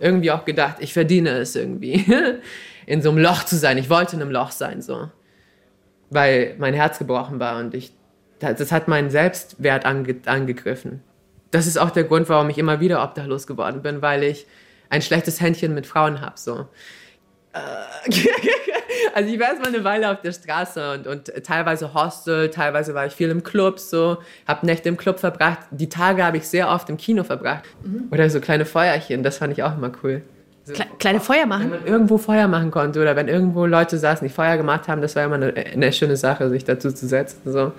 irgendwie 0.00 0.30
auch 0.32 0.44
gedacht, 0.44 0.76
ich 0.80 0.92
verdiene 0.92 1.30
es 1.30 1.54
irgendwie, 1.54 2.04
in 2.86 3.02
so 3.02 3.10
einem 3.10 3.18
Loch 3.18 3.44
zu 3.44 3.56
sein. 3.56 3.78
Ich 3.78 3.90
wollte 3.90 4.16
in 4.16 4.22
einem 4.22 4.32
Loch 4.32 4.50
sein, 4.50 4.82
so, 4.82 5.08
weil 6.08 6.56
mein 6.58 6.74
Herz 6.74 6.98
gebrochen 6.98 7.38
war 7.38 7.58
und 7.60 7.74
ich, 7.74 7.92
das 8.40 8.72
hat 8.72 8.88
meinen 8.88 9.10
Selbstwert 9.10 9.84
ange, 9.84 10.16
angegriffen 10.24 11.02
das 11.50 11.66
ist 11.66 11.78
auch 11.78 11.90
der 11.90 12.04
Grund, 12.04 12.28
warum 12.28 12.48
ich 12.50 12.58
immer 12.58 12.80
wieder 12.80 13.02
obdachlos 13.02 13.46
geworden 13.46 13.82
bin, 13.82 14.02
weil 14.02 14.22
ich 14.22 14.46
ein 14.88 15.02
schlechtes 15.02 15.40
Händchen 15.40 15.74
mit 15.74 15.86
Frauen 15.86 16.20
habe. 16.20 16.34
So. 16.36 16.66
Äh, 17.52 17.58
also 19.14 19.32
ich 19.32 19.40
war 19.40 19.48
erst 19.48 19.62
mal 19.62 19.68
eine 19.68 19.84
Weile 19.84 20.10
auf 20.10 20.20
der 20.20 20.32
Straße 20.32 20.92
und, 20.92 21.06
und 21.06 21.44
teilweise 21.44 21.94
Hostel, 21.94 22.50
teilweise 22.50 22.94
war 22.94 23.06
ich 23.06 23.12
viel 23.12 23.30
im 23.30 23.42
Club, 23.42 23.78
so, 23.78 24.18
habe 24.46 24.66
Nächte 24.66 24.88
im 24.88 24.96
Club 24.96 25.18
verbracht. 25.18 25.58
Die 25.70 25.88
Tage 25.88 26.24
habe 26.24 26.36
ich 26.36 26.48
sehr 26.48 26.68
oft 26.68 26.88
im 26.88 26.96
Kino 26.96 27.24
verbracht. 27.24 27.64
Mhm. 27.82 28.08
Oder 28.10 28.30
so 28.30 28.40
kleine 28.40 28.64
Feuerchen, 28.64 29.22
das 29.22 29.38
fand 29.38 29.52
ich 29.52 29.62
auch 29.62 29.76
immer 29.76 29.92
cool. 30.02 30.22
So, 30.64 30.74
kleine 30.98 31.20
Feuer 31.20 31.46
machen? 31.46 31.70
Wenn 31.70 31.80
man 31.80 31.86
irgendwo 31.86 32.18
Feuer 32.18 32.46
machen 32.46 32.70
konnte 32.70 33.00
oder 33.00 33.16
wenn 33.16 33.28
irgendwo 33.28 33.66
Leute 33.66 33.98
saßen, 33.98 34.26
die 34.26 34.32
Feuer 34.32 34.56
gemacht 34.56 34.88
haben, 34.88 35.00
das 35.00 35.16
war 35.16 35.24
immer 35.24 35.36
eine, 35.36 35.54
eine 35.54 35.92
schöne 35.92 36.16
Sache, 36.16 36.48
sich 36.50 36.64
dazu 36.64 36.92
zu 36.92 37.08
setzen. 37.08 37.40
So. 37.50 37.72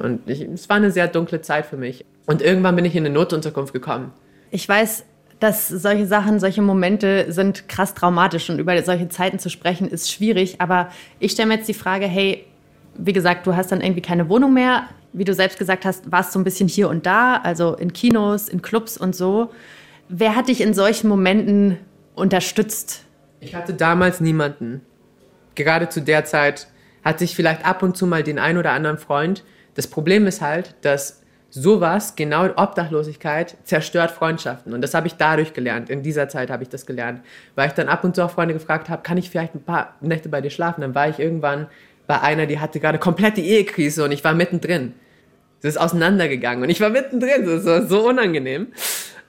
Und 0.00 0.28
ich, 0.28 0.40
es 0.40 0.68
war 0.68 0.76
eine 0.76 0.90
sehr 0.90 1.08
dunkle 1.08 1.42
Zeit 1.42 1.66
für 1.66 1.76
mich. 1.76 2.04
Und 2.26 2.42
irgendwann 2.42 2.76
bin 2.76 2.84
ich 2.84 2.96
in 2.96 3.04
eine 3.04 3.14
Notunterkunft 3.14 3.72
gekommen. 3.72 4.12
Ich 4.50 4.68
weiß, 4.68 5.04
dass 5.40 5.68
solche 5.68 6.06
Sachen, 6.06 6.40
solche 6.40 6.62
Momente 6.62 7.30
sind 7.32 7.68
krass 7.68 7.94
traumatisch 7.94 8.48
und 8.50 8.58
über 8.58 8.80
solche 8.82 9.08
Zeiten 9.08 9.38
zu 9.38 9.50
sprechen 9.50 9.88
ist 9.88 10.10
schwierig. 10.10 10.60
Aber 10.60 10.88
ich 11.18 11.32
stelle 11.32 11.48
mir 11.48 11.56
jetzt 11.56 11.68
die 11.68 11.74
Frage, 11.74 12.06
hey, 12.06 12.46
wie 12.96 13.12
gesagt, 13.12 13.46
du 13.46 13.56
hast 13.56 13.72
dann 13.72 13.80
irgendwie 13.80 14.00
keine 14.00 14.28
Wohnung 14.28 14.54
mehr. 14.54 14.84
Wie 15.12 15.24
du 15.24 15.34
selbst 15.34 15.58
gesagt 15.58 15.84
hast, 15.84 16.10
warst 16.10 16.32
so 16.32 16.38
ein 16.38 16.44
bisschen 16.44 16.68
hier 16.68 16.88
und 16.88 17.06
da, 17.06 17.36
also 17.36 17.74
in 17.74 17.92
Kinos, 17.92 18.48
in 18.48 18.62
Clubs 18.62 18.96
und 18.96 19.14
so. 19.14 19.50
Wer 20.08 20.34
hat 20.36 20.48
dich 20.48 20.60
in 20.60 20.74
solchen 20.74 21.08
Momenten 21.08 21.78
unterstützt? 22.14 23.04
Ich 23.40 23.54
hatte 23.54 23.74
damals 23.74 24.20
niemanden. 24.20 24.80
Gerade 25.54 25.88
zu 25.88 26.00
der 26.00 26.24
Zeit 26.24 26.68
hatte 27.04 27.24
ich 27.24 27.36
vielleicht 27.36 27.64
ab 27.64 27.82
und 27.82 27.96
zu 27.96 28.06
mal 28.06 28.22
den 28.22 28.38
ein 28.38 28.56
oder 28.56 28.72
anderen 28.72 28.98
Freund. 28.98 29.44
Das 29.74 29.86
Problem 29.86 30.26
ist 30.26 30.40
halt, 30.40 30.74
dass 30.82 31.20
sowas, 31.56 32.16
genau 32.16 32.46
Obdachlosigkeit, 32.56 33.56
zerstört 33.62 34.10
Freundschaften. 34.10 34.74
Und 34.74 34.82
das 34.82 34.92
habe 34.92 35.06
ich 35.06 35.14
dadurch 35.14 35.54
gelernt. 35.54 35.88
In 35.88 36.02
dieser 36.02 36.28
Zeit 36.28 36.50
habe 36.50 36.64
ich 36.64 36.68
das 36.68 36.84
gelernt. 36.84 37.20
Weil 37.54 37.68
ich 37.68 37.74
dann 37.74 37.88
ab 37.88 38.02
und 38.02 38.16
zu 38.16 38.24
auch 38.24 38.30
Freunde 38.32 38.54
gefragt 38.54 38.88
habe, 38.88 39.02
kann 39.02 39.16
ich 39.18 39.30
vielleicht 39.30 39.54
ein 39.54 39.62
paar 39.62 39.94
Nächte 40.00 40.28
bei 40.28 40.40
dir 40.40 40.50
schlafen? 40.50 40.80
Dann 40.80 40.96
war 40.96 41.08
ich 41.08 41.20
irgendwann 41.20 41.68
bei 42.08 42.20
einer, 42.20 42.46
die 42.46 42.58
hatte 42.58 42.80
gerade 42.80 42.98
komplette 42.98 43.40
Ehekrise 43.40 44.02
und 44.02 44.10
ich 44.10 44.24
war 44.24 44.34
mittendrin. 44.34 44.94
Das 45.62 45.76
ist 45.76 45.80
auseinandergegangen 45.80 46.64
und 46.64 46.70
ich 46.70 46.80
war 46.80 46.90
mittendrin. 46.90 47.46
Das 47.46 47.64
war 47.64 47.86
so 47.86 48.08
unangenehm. 48.08 48.72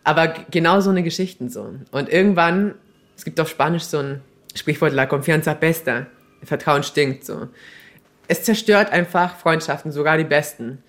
Aber 0.04 0.34
genau 0.50 0.80
so 0.80 0.90
eine 0.90 1.04
Geschichten 1.04 1.50
so. 1.50 1.76
Und 1.92 2.10
irgendwann, 2.12 2.74
es 3.16 3.24
gibt 3.24 3.40
auf 3.40 3.50
Spanisch 3.50 3.84
so 3.84 4.00
ein 4.00 4.22
Sprichwort, 4.56 4.94
la 4.94 5.06
confianza 5.06 5.54
pesta. 5.54 6.08
Vertrauen 6.44 6.82
stinkt 6.82 7.24
so. 7.24 7.50
Es 8.28 8.42
zerstört 8.42 8.92
einfach 8.92 9.38
Freundschaften, 9.38 9.92
sogar 9.92 10.18
die 10.18 10.24
besten. 10.24 10.80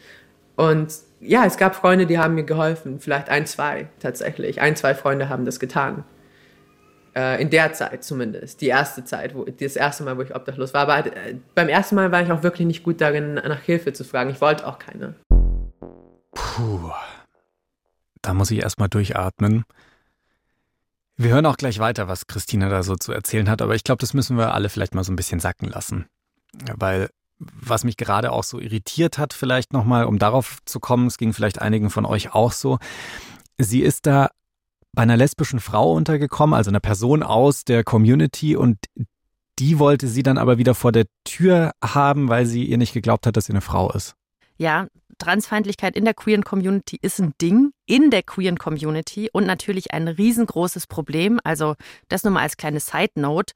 Und 0.57 0.88
ja, 1.21 1.45
es 1.45 1.57
gab 1.57 1.75
Freunde, 1.75 2.07
die 2.07 2.19
haben 2.19 2.35
mir 2.35 2.45
geholfen. 2.45 3.01
Vielleicht 3.01 3.29
ein, 3.29 3.47
zwei 3.47 3.89
tatsächlich. 4.01 4.61
Ein, 4.61 4.77
zwei 4.77 4.95
Freunde 4.95 5.29
haben 5.29 5.45
das 5.45 5.59
getan. 5.61 6.05
Äh, 7.17 7.41
in 7.41 7.49
der 7.49 7.73
Zeit 7.73 8.05
zumindest. 8.05 8.61
Die 8.61 8.69
erste 8.69 9.05
Zeit, 9.05 9.35
wo, 9.35 9.45
das 9.45 9.77
erste 9.77 10.05
Mal, 10.05 10.19
wo 10.19 10.23
ich 10.23 10.35
obdachlos 10.35 10.75
war. 10.75 10.83
Aber 10.83 11.07
äh, 11.07 11.37
beim 11.55 11.69
ersten 11.69 11.95
Mal 11.95 12.13
war 12.13 12.23
ich 12.23 12.31
auch 12.31 12.43
wirklich 12.43 12.67
nicht 12.67 12.83
gut 12.83 13.01
darin, 13.01 13.35
nach 13.35 13.63
Hilfe 13.63 13.95
zu 13.95 14.05
fragen. 14.05 14.31
Ich 14.31 14.41
wollte 14.41 14.67
auch 14.67 14.79
keine. 14.79 15.15
Puh. 16.33 16.93
Da 18.21 18.35
muss 18.35 18.51
ich 18.51 18.61
erstmal 18.61 18.89
durchatmen. 18.89 19.65
Wir 21.17 21.33
hören 21.33 21.47
auch 21.47 21.57
gleich 21.57 21.79
weiter, 21.79 22.09
was 22.09 22.27
Christina 22.27 22.69
da 22.69 22.83
so 22.83 22.97
zu 22.97 23.13
erzählen 23.13 23.49
hat, 23.49 23.63
aber 23.63 23.75
ich 23.75 23.85
glaube, 23.85 24.01
das 24.01 24.13
müssen 24.13 24.37
wir 24.37 24.53
alle 24.53 24.69
vielleicht 24.69 24.95
mal 24.95 25.05
so 25.05 25.13
ein 25.13 25.17
bisschen 25.17 25.41
sacken 25.41 25.69
lassen. 25.69 26.07
Weil 26.75 27.09
was 27.38 27.85
mich 27.85 27.97
gerade 27.97 28.33
auch 28.33 28.45
so 28.45 28.59
irritiert 28.59 29.19
hat, 29.19 29.33
vielleicht 29.33 29.73
nochmal, 29.73 30.05
um 30.05 30.19
darauf 30.19 30.59
zu 30.64 30.81
kommen, 30.81 31.07
es 31.07 31.19
ging 31.19 31.33
vielleicht 31.33 31.61
einigen 31.61 31.90
von 31.90 32.07
euch 32.07 32.35
auch 32.35 32.52
so. 32.52 32.78
Sie 33.59 33.81
ist 33.81 34.07
da 34.07 34.31
bei 34.93 35.02
einer 35.02 35.16
lesbischen 35.16 35.61
Frau 35.61 35.93
untergekommen, 35.93 36.55
also 36.55 36.71
einer 36.71 36.81
Person 36.81 37.23
aus 37.23 37.64
der 37.64 37.85
Community 37.85 38.57
und 38.57 38.78
die 39.59 39.78
wollte 39.78 40.09
sie 40.09 40.23
dann 40.23 40.38
aber 40.38 40.59
wieder 40.59 40.75
vor 40.75 40.93
der 40.93 41.07
Tür 41.25 41.73
haben, 41.83 42.28
weil 42.28 42.47
sie 42.47 42.64
ihr 42.64 42.78
nicht 42.78 42.93
geglaubt 42.93 43.26
hat, 43.26 43.37
dass 43.37 43.47
sie 43.47 43.52
eine 43.52 43.61
Frau 43.61 43.90
ist. 43.93 44.14
Ja, 44.59 44.87
Transfeindlichkeit 45.19 45.97
in 45.97 46.05
der 46.05 46.14
queeren 46.14 46.45
Community 46.45 46.99
ist 47.00 47.21
ein 47.21 47.33
Ding 47.40 47.73
in 47.87 48.11
der 48.11 48.23
queeren 48.23 48.59
Community 48.59 49.31
und 49.33 49.47
natürlich 49.47 49.93
ein 49.93 50.09
riesengroßes 50.09 50.87
Problem. 50.87 51.40
Also 51.43 51.75
das 52.09 52.25
nur 52.25 52.33
mal 52.33 52.43
als 52.43 52.57
kleine 52.57 52.81
Side 52.81 53.12
Note. 53.14 53.55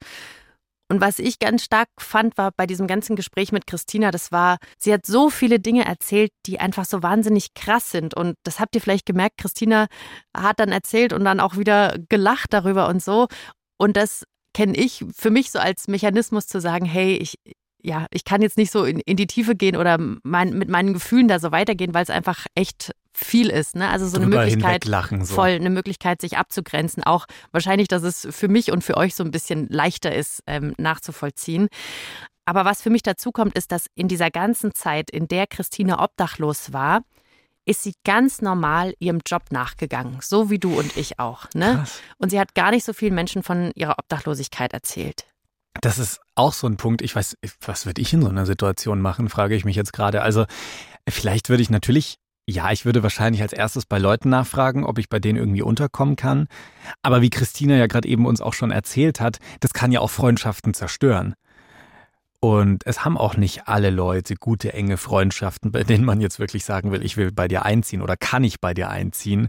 Und 0.91 0.99
was 0.99 1.19
ich 1.19 1.39
ganz 1.39 1.63
stark 1.63 1.87
fand, 2.01 2.37
war 2.37 2.51
bei 2.51 2.67
diesem 2.67 2.85
ganzen 2.85 3.15
Gespräch 3.15 3.53
mit 3.53 3.65
Christina, 3.65 4.11
das 4.11 4.33
war, 4.33 4.57
sie 4.77 4.91
hat 4.91 5.05
so 5.05 5.29
viele 5.29 5.57
Dinge 5.57 5.85
erzählt, 5.85 6.33
die 6.45 6.59
einfach 6.59 6.83
so 6.83 7.01
wahnsinnig 7.01 7.53
krass 7.53 7.91
sind. 7.91 8.13
Und 8.13 8.35
das 8.43 8.59
habt 8.59 8.75
ihr 8.75 8.81
vielleicht 8.81 9.05
gemerkt, 9.05 9.37
Christina 9.37 9.87
hat 10.35 10.59
dann 10.59 10.73
erzählt 10.73 11.13
und 11.13 11.23
dann 11.23 11.39
auch 11.39 11.55
wieder 11.55 11.95
gelacht 12.09 12.51
darüber 12.51 12.89
und 12.89 13.01
so. 13.01 13.29
Und 13.77 13.95
das 13.95 14.25
kenne 14.53 14.75
ich 14.75 15.05
für 15.15 15.29
mich 15.29 15.51
so 15.51 15.59
als 15.59 15.87
Mechanismus 15.87 16.47
zu 16.47 16.59
sagen, 16.59 16.83
hey, 16.83 17.15
ich, 17.15 17.35
ja, 17.81 18.05
ich 18.11 18.25
kann 18.25 18.41
jetzt 18.41 18.57
nicht 18.57 18.71
so 18.71 18.83
in, 18.83 18.99
in 18.99 19.15
die 19.15 19.27
Tiefe 19.27 19.55
gehen 19.55 19.77
oder 19.77 19.97
mein, 20.23 20.57
mit 20.57 20.67
meinen 20.67 20.91
Gefühlen 20.91 21.29
da 21.29 21.39
so 21.39 21.53
weitergehen, 21.53 21.93
weil 21.93 22.03
es 22.03 22.09
einfach 22.09 22.47
echt 22.53 22.91
viel 23.13 23.49
ist. 23.49 23.75
Ne? 23.75 23.89
Also 23.89 24.07
so 24.07 24.17
eine 24.17 24.27
Möglichkeit, 24.27 24.85
so. 24.85 25.35
voll 25.35 25.49
eine 25.49 25.69
Möglichkeit, 25.69 26.21
sich 26.21 26.37
abzugrenzen. 26.37 27.03
Auch 27.03 27.25
wahrscheinlich, 27.51 27.87
dass 27.87 28.03
es 28.03 28.27
für 28.31 28.47
mich 28.47 28.71
und 28.71 28.83
für 28.83 28.97
euch 28.97 29.15
so 29.15 29.23
ein 29.23 29.31
bisschen 29.31 29.67
leichter 29.69 30.13
ist, 30.13 30.43
ähm, 30.47 30.73
nachzuvollziehen. 30.77 31.67
Aber 32.45 32.65
was 32.65 32.81
für 32.81 32.89
mich 32.89 33.03
dazu 33.03 33.31
kommt, 33.31 33.55
ist, 33.55 33.71
dass 33.71 33.87
in 33.95 34.07
dieser 34.07 34.31
ganzen 34.31 34.73
Zeit, 34.73 35.09
in 35.11 35.27
der 35.27 35.47
Christine 35.47 35.99
obdachlos 35.99 36.73
war, 36.73 37.01
ist 37.65 37.83
sie 37.83 37.93
ganz 38.03 38.41
normal 38.41 38.93
ihrem 38.99 39.19
Job 39.25 39.43
nachgegangen, 39.51 40.17
so 40.21 40.49
wie 40.49 40.57
du 40.57 40.77
und 40.77 40.97
ich 40.97 41.19
auch. 41.19 41.45
Ne? 41.53 41.85
Und 42.17 42.29
sie 42.31 42.39
hat 42.39 42.55
gar 42.55 42.71
nicht 42.71 42.83
so 42.83 42.93
vielen 42.93 43.13
Menschen 43.13 43.43
von 43.43 43.71
ihrer 43.75 43.99
Obdachlosigkeit 43.99 44.73
erzählt. 44.73 45.25
Das 45.79 45.99
ist 45.99 46.19
auch 46.35 46.53
so 46.53 46.67
ein 46.67 46.77
Punkt. 46.77 47.01
Ich 47.01 47.15
weiß, 47.15 47.37
was 47.61 47.85
würde 47.85 48.01
ich 48.01 48.11
in 48.13 48.21
so 48.21 48.29
einer 48.29 48.45
Situation 48.45 48.99
machen, 48.99 49.29
frage 49.29 49.55
ich 49.55 49.63
mich 49.63 49.75
jetzt 49.75 49.93
gerade. 49.93 50.21
Also 50.21 50.45
vielleicht 51.07 51.49
würde 51.49 51.63
ich 51.63 51.69
natürlich, 51.69 52.17
ja, 52.51 52.71
ich 52.71 52.85
würde 52.85 53.03
wahrscheinlich 53.03 53.41
als 53.41 53.53
erstes 53.53 53.85
bei 53.85 53.97
Leuten 53.97 54.29
nachfragen, 54.29 54.85
ob 54.85 54.99
ich 54.99 55.09
bei 55.09 55.19
denen 55.19 55.39
irgendwie 55.39 55.61
unterkommen 55.61 56.15
kann. 56.15 56.47
Aber 57.01 57.21
wie 57.21 57.29
Christina 57.29 57.75
ja 57.75 57.87
gerade 57.87 58.07
eben 58.07 58.25
uns 58.25 58.41
auch 58.41 58.53
schon 58.53 58.71
erzählt 58.71 59.19
hat, 59.19 59.39
das 59.59 59.73
kann 59.73 59.91
ja 59.91 59.99
auch 60.01 60.11
Freundschaften 60.11 60.73
zerstören. 60.73 61.35
Und 62.39 62.85
es 62.87 63.05
haben 63.05 63.17
auch 63.17 63.37
nicht 63.37 63.67
alle 63.67 63.91
Leute 63.91 64.35
gute, 64.35 64.73
enge 64.73 64.97
Freundschaften, 64.97 65.71
bei 65.71 65.83
denen 65.83 66.03
man 66.03 66.21
jetzt 66.21 66.39
wirklich 66.39 66.65
sagen 66.65 66.91
will, 66.91 67.05
ich 67.05 67.15
will 67.15 67.31
bei 67.31 67.47
dir 67.47 67.63
einziehen 67.65 68.01
oder 68.01 68.17
kann 68.17 68.43
ich 68.43 68.59
bei 68.59 68.73
dir 68.73 68.89
einziehen. 68.89 69.47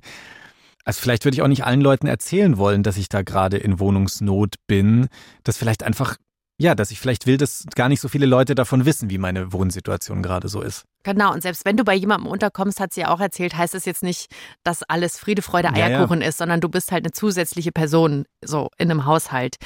Also 0.85 1.00
vielleicht 1.00 1.25
würde 1.25 1.35
ich 1.35 1.42
auch 1.42 1.49
nicht 1.49 1.64
allen 1.64 1.80
Leuten 1.80 2.06
erzählen 2.06 2.59
wollen, 2.59 2.82
dass 2.82 2.99
ich 2.99 3.09
da 3.09 3.23
gerade 3.23 3.56
in 3.56 3.78
Wohnungsnot 3.78 4.56
bin. 4.66 5.09
Das 5.42 5.56
vielleicht 5.56 5.85
einfach, 5.85 6.16
ja, 6.59 6.75
dass 6.75 6.90
ich 6.90 7.00
vielleicht 7.00 7.26
will, 7.26 7.37
dass 7.37 7.64
gar 7.75 7.88
nicht 7.88 8.00
so 8.00 8.09
viele 8.09 8.26
Leute 8.26 8.54
davon 8.54 8.85
wissen, 8.85 9.11
wie 9.11 9.18
meine 9.18 9.52
Wohnsituation 9.52 10.23
gerade 10.23 10.49
so 10.49 10.61
ist. 10.61 10.85
Genau, 11.02 11.32
und 11.32 11.42
selbst 11.42 11.64
wenn 11.64 11.76
du 11.76 11.82
bei 11.82 11.94
jemandem 11.94 12.30
unterkommst, 12.30 12.78
hat 12.78 12.92
sie 12.92 13.00
ja 13.00 13.09
auch 13.09 13.21
erzählt, 13.21 13.56
heißt 13.56 13.75
es 13.75 13.85
jetzt 13.85 14.04
nicht, 14.04 14.30
dass 14.62 14.85
alles 14.85 15.18
Friede, 15.18 15.42
Freude, 15.42 15.73
Eierkuchen 15.73 16.21
ja, 16.21 16.25
ja. 16.25 16.28
ist, 16.28 16.38
sondern 16.38 16.61
du 16.61 16.68
bist 16.68 16.92
halt 16.92 17.04
eine 17.04 17.11
zusätzliche 17.11 17.73
Person 17.73 18.25
so 18.44 18.68
in 18.78 18.90
einem 18.90 19.04
Haushalt. 19.04 19.56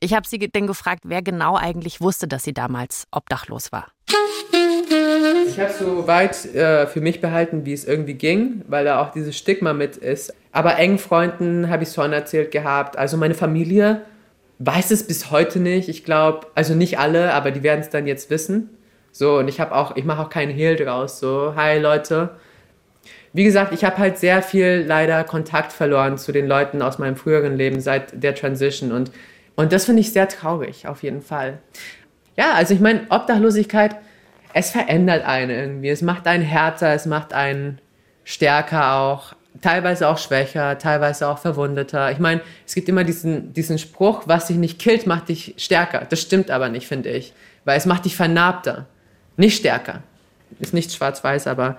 Ich 0.00 0.14
habe 0.14 0.26
sie 0.26 0.38
dann 0.38 0.66
gefragt, 0.66 1.02
wer 1.04 1.20
genau 1.20 1.56
eigentlich 1.56 2.00
wusste, 2.00 2.26
dass 2.26 2.44
sie 2.44 2.54
damals 2.54 3.06
obdachlos 3.10 3.72
war. 3.72 3.88
Ich 5.48 5.60
habe 5.60 5.72
so 5.78 6.06
weit 6.06 6.46
äh, 6.54 6.86
für 6.86 7.00
mich 7.00 7.20
behalten, 7.20 7.66
wie 7.66 7.72
es 7.72 7.84
irgendwie 7.84 8.14
ging, 8.14 8.62
weil 8.66 8.84
da 8.84 9.02
auch 9.02 9.12
dieses 9.12 9.36
Stigma 9.36 9.74
mit 9.74 9.96
ist. 9.96 10.34
Aber 10.52 10.76
engen 10.76 10.98
Freunden 10.98 11.68
habe 11.68 11.82
ich 11.82 11.90
schon 11.90 12.12
erzählt 12.12 12.50
gehabt. 12.50 12.96
Also 12.96 13.16
meine 13.16 13.34
Familie 13.34 14.02
weiß 14.58 14.90
es 14.90 15.06
bis 15.06 15.30
heute 15.30 15.58
nicht. 15.60 15.88
Ich 15.88 16.04
glaube, 16.04 16.46
also 16.54 16.74
nicht 16.74 16.98
alle, 16.98 17.32
aber 17.34 17.50
die 17.50 17.62
werden 17.62 17.80
es 17.80 17.90
dann 17.90 18.06
jetzt 18.06 18.30
wissen. 18.30 18.70
So, 19.12 19.38
und 19.38 19.48
ich 19.48 19.60
habe 19.60 19.74
auch, 19.74 19.96
ich 19.96 20.04
mache 20.04 20.22
auch 20.22 20.30
keinen 20.30 20.52
Hehl 20.52 20.76
draus. 20.76 21.18
So, 21.20 21.54
hi 21.56 21.78
Leute. 21.78 22.36
Wie 23.32 23.44
gesagt, 23.44 23.72
ich 23.72 23.84
habe 23.84 23.98
halt 23.98 24.18
sehr 24.18 24.42
viel 24.42 24.84
leider 24.86 25.22
Kontakt 25.24 25.72
verloren 25.72 26.16
zu 26.16 26.32
den 26.32 26.46
Leuten 26.46 26.80
aus 26.80 26.98
meinem 26.98 27.16
früheren 27.16 27.56
Leben 27.56 27.80
seit 27.80 28.22
der 28.22 28.34
Transition. 28.34 28.92
Und, 28.92 29.10
und 29.56 29.72
das 29.72 29.84
finde 29.84 30.00
ich 30.00 30.12
sehr 30.12 30.28
traurig, 30.28 30.88
auf 30.88 31.02
jeden 31.02 31.22
Fall. 31.22 31.58
Ja, 32.36 32.52
also 32.54 32.74
ich 32.74 32.80
meine, 32.80 33.06
Obdachlosigkeit 33.10 33.96
es 34.58 34.70
verändert 34.70 35.22
einen 35.26 35.50
irgendwie. 35.50 35.90
Es 35.90 36.00
macht 36.00 36.26
einen 36.26 36.42
härter, 36.42 36.94
es 36.94 37.04
macht 37.04 37.34
einen 37.34 37.78
stärker 38.24 38.94
auch, 38.94 39.34
teilweise 39.62 40.08
auch 40.08 40.18
schwächer, 40.18 40.78
teilweise 40.78 41.28
auch 41.28 41.38
verwundeter. 41.38 42.10
Ich 42.10 42.18
meine, 42.18 42.40
es 42.66 42.74
gibt 42.74 42.88
immer 42.88 43.04
diesen, 43.04 43.52
diesen 43.52 43.78
Spruch, 43.78 44.22
was 44.26 44.46
dich 44.46 44.56
nicht 44.56 44.78
killt, 44.78 45.06
macht 45.06 45.28
dich 45.28 45.54
stärker. 45.56 46.06
Das 46.08 46.20
stimmt 46.20 46.50
aber 46.50 46.68
nicht, 46.68 46.86
finde 46.86 47.10
ich, 47.10 47.32
weil 47.64 47.78
es 47.78 47.86
macht 47.86 48.04
dich 48.04 48.16
vernarbter, 48.16 48.86
nicht 49.36 49.58
stärker. 49.58 50.02
Ist 50.60 50.74
nicht 50.74 50.92
schwarz-weiß, 50.92 51.46
aber 51.46 51.76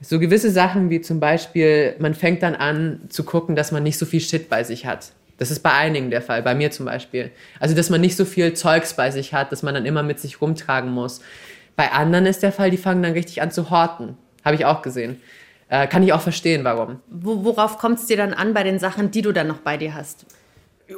so 0.00 0.18
gewisse 0.18 0.50
Sachen 0.50 0.90
wie 0.90 1.00
zum 1.00 1.20
Beispiel, 1.20 1.96
man 1.98 2.14
fängt 2.14 2.42
dann 2.42 2.54
an 2.54 3.00
zu 3.08 3.24
gucken, 3.24 3.56
dass 3.56 3.72
man 3.72 3.82
nicht 3.82 3.98
so 3.98 4.06
viel 4.06 4.20
Shit 4.20 4.48
bei 4.48 4.64
sich 4.64 4.86
hat. 4.86 5.12
Das 5.38 5.50
ist 5.50 5.60
bei 5.60 5.72
einigen 5.72 6.10
der 6.10 6.22
Fall, 6.22 6.42
bei 6.42 6.54
mir 6.54 6.70
zum 6.70 6.86
Beispiel. 6.86 7.30
Also, 7.58 7.74
dass 7.74 7.90
man 7.90 8.00
nicht 8.00 8.16
so 8.16 8.24
viel 8.24 8.54
Zeugs 8.54 8.94
bei 8.94 9.10
sich 9.10 9.34
hat, 9.34 9.50
dass 9.50 9.62
man 9.62 9.74
dann 9.74 9.86
immer 9.86 10.02
mit 10.02 10.20
sich 10.20 10.40
rumtragen 10.40 10.90
muss. 10.90 11.20
Bei 11.76 11.90
anderen 11.90 12.26
ist 12.26 12.42
der 12.42 12.52
Fall, 12.52 12.70
die 12.70 12.76
fangen 12.76 13.02
dann 13.02 13.12
richtig 13.12 13.42
an 13.42 13.50
zu 13.50 13.70
horten. 13.70 14.16
Habe 14.44 14.54
ich 14.54 14.64
auch 14.64 14.82
gesehen. 14.82 15.20
Äh, 15.68 15.86
kann 15.86 16.02
ich 16.02 16.12
auch 16.12 16.20
verstehen, 16.20 16.64
warum. 16.64 17.00
Worauf 17.08 17.78
kommt 17.78 17.98
es 17.98 18.06
dir 18.06 18.16
dann 18.16 18.34
an 18.34 18.54
bei 18.54 18.62
den 18.62 18.78
Sachen, 18.78 19.10
die 19.10 19.22
du 19.22 19.32
dann 19.32 19.46
noch 19.46 19.58
bei 19.58 19.76
dir 19.76 19.94
hast? 19.94 20.26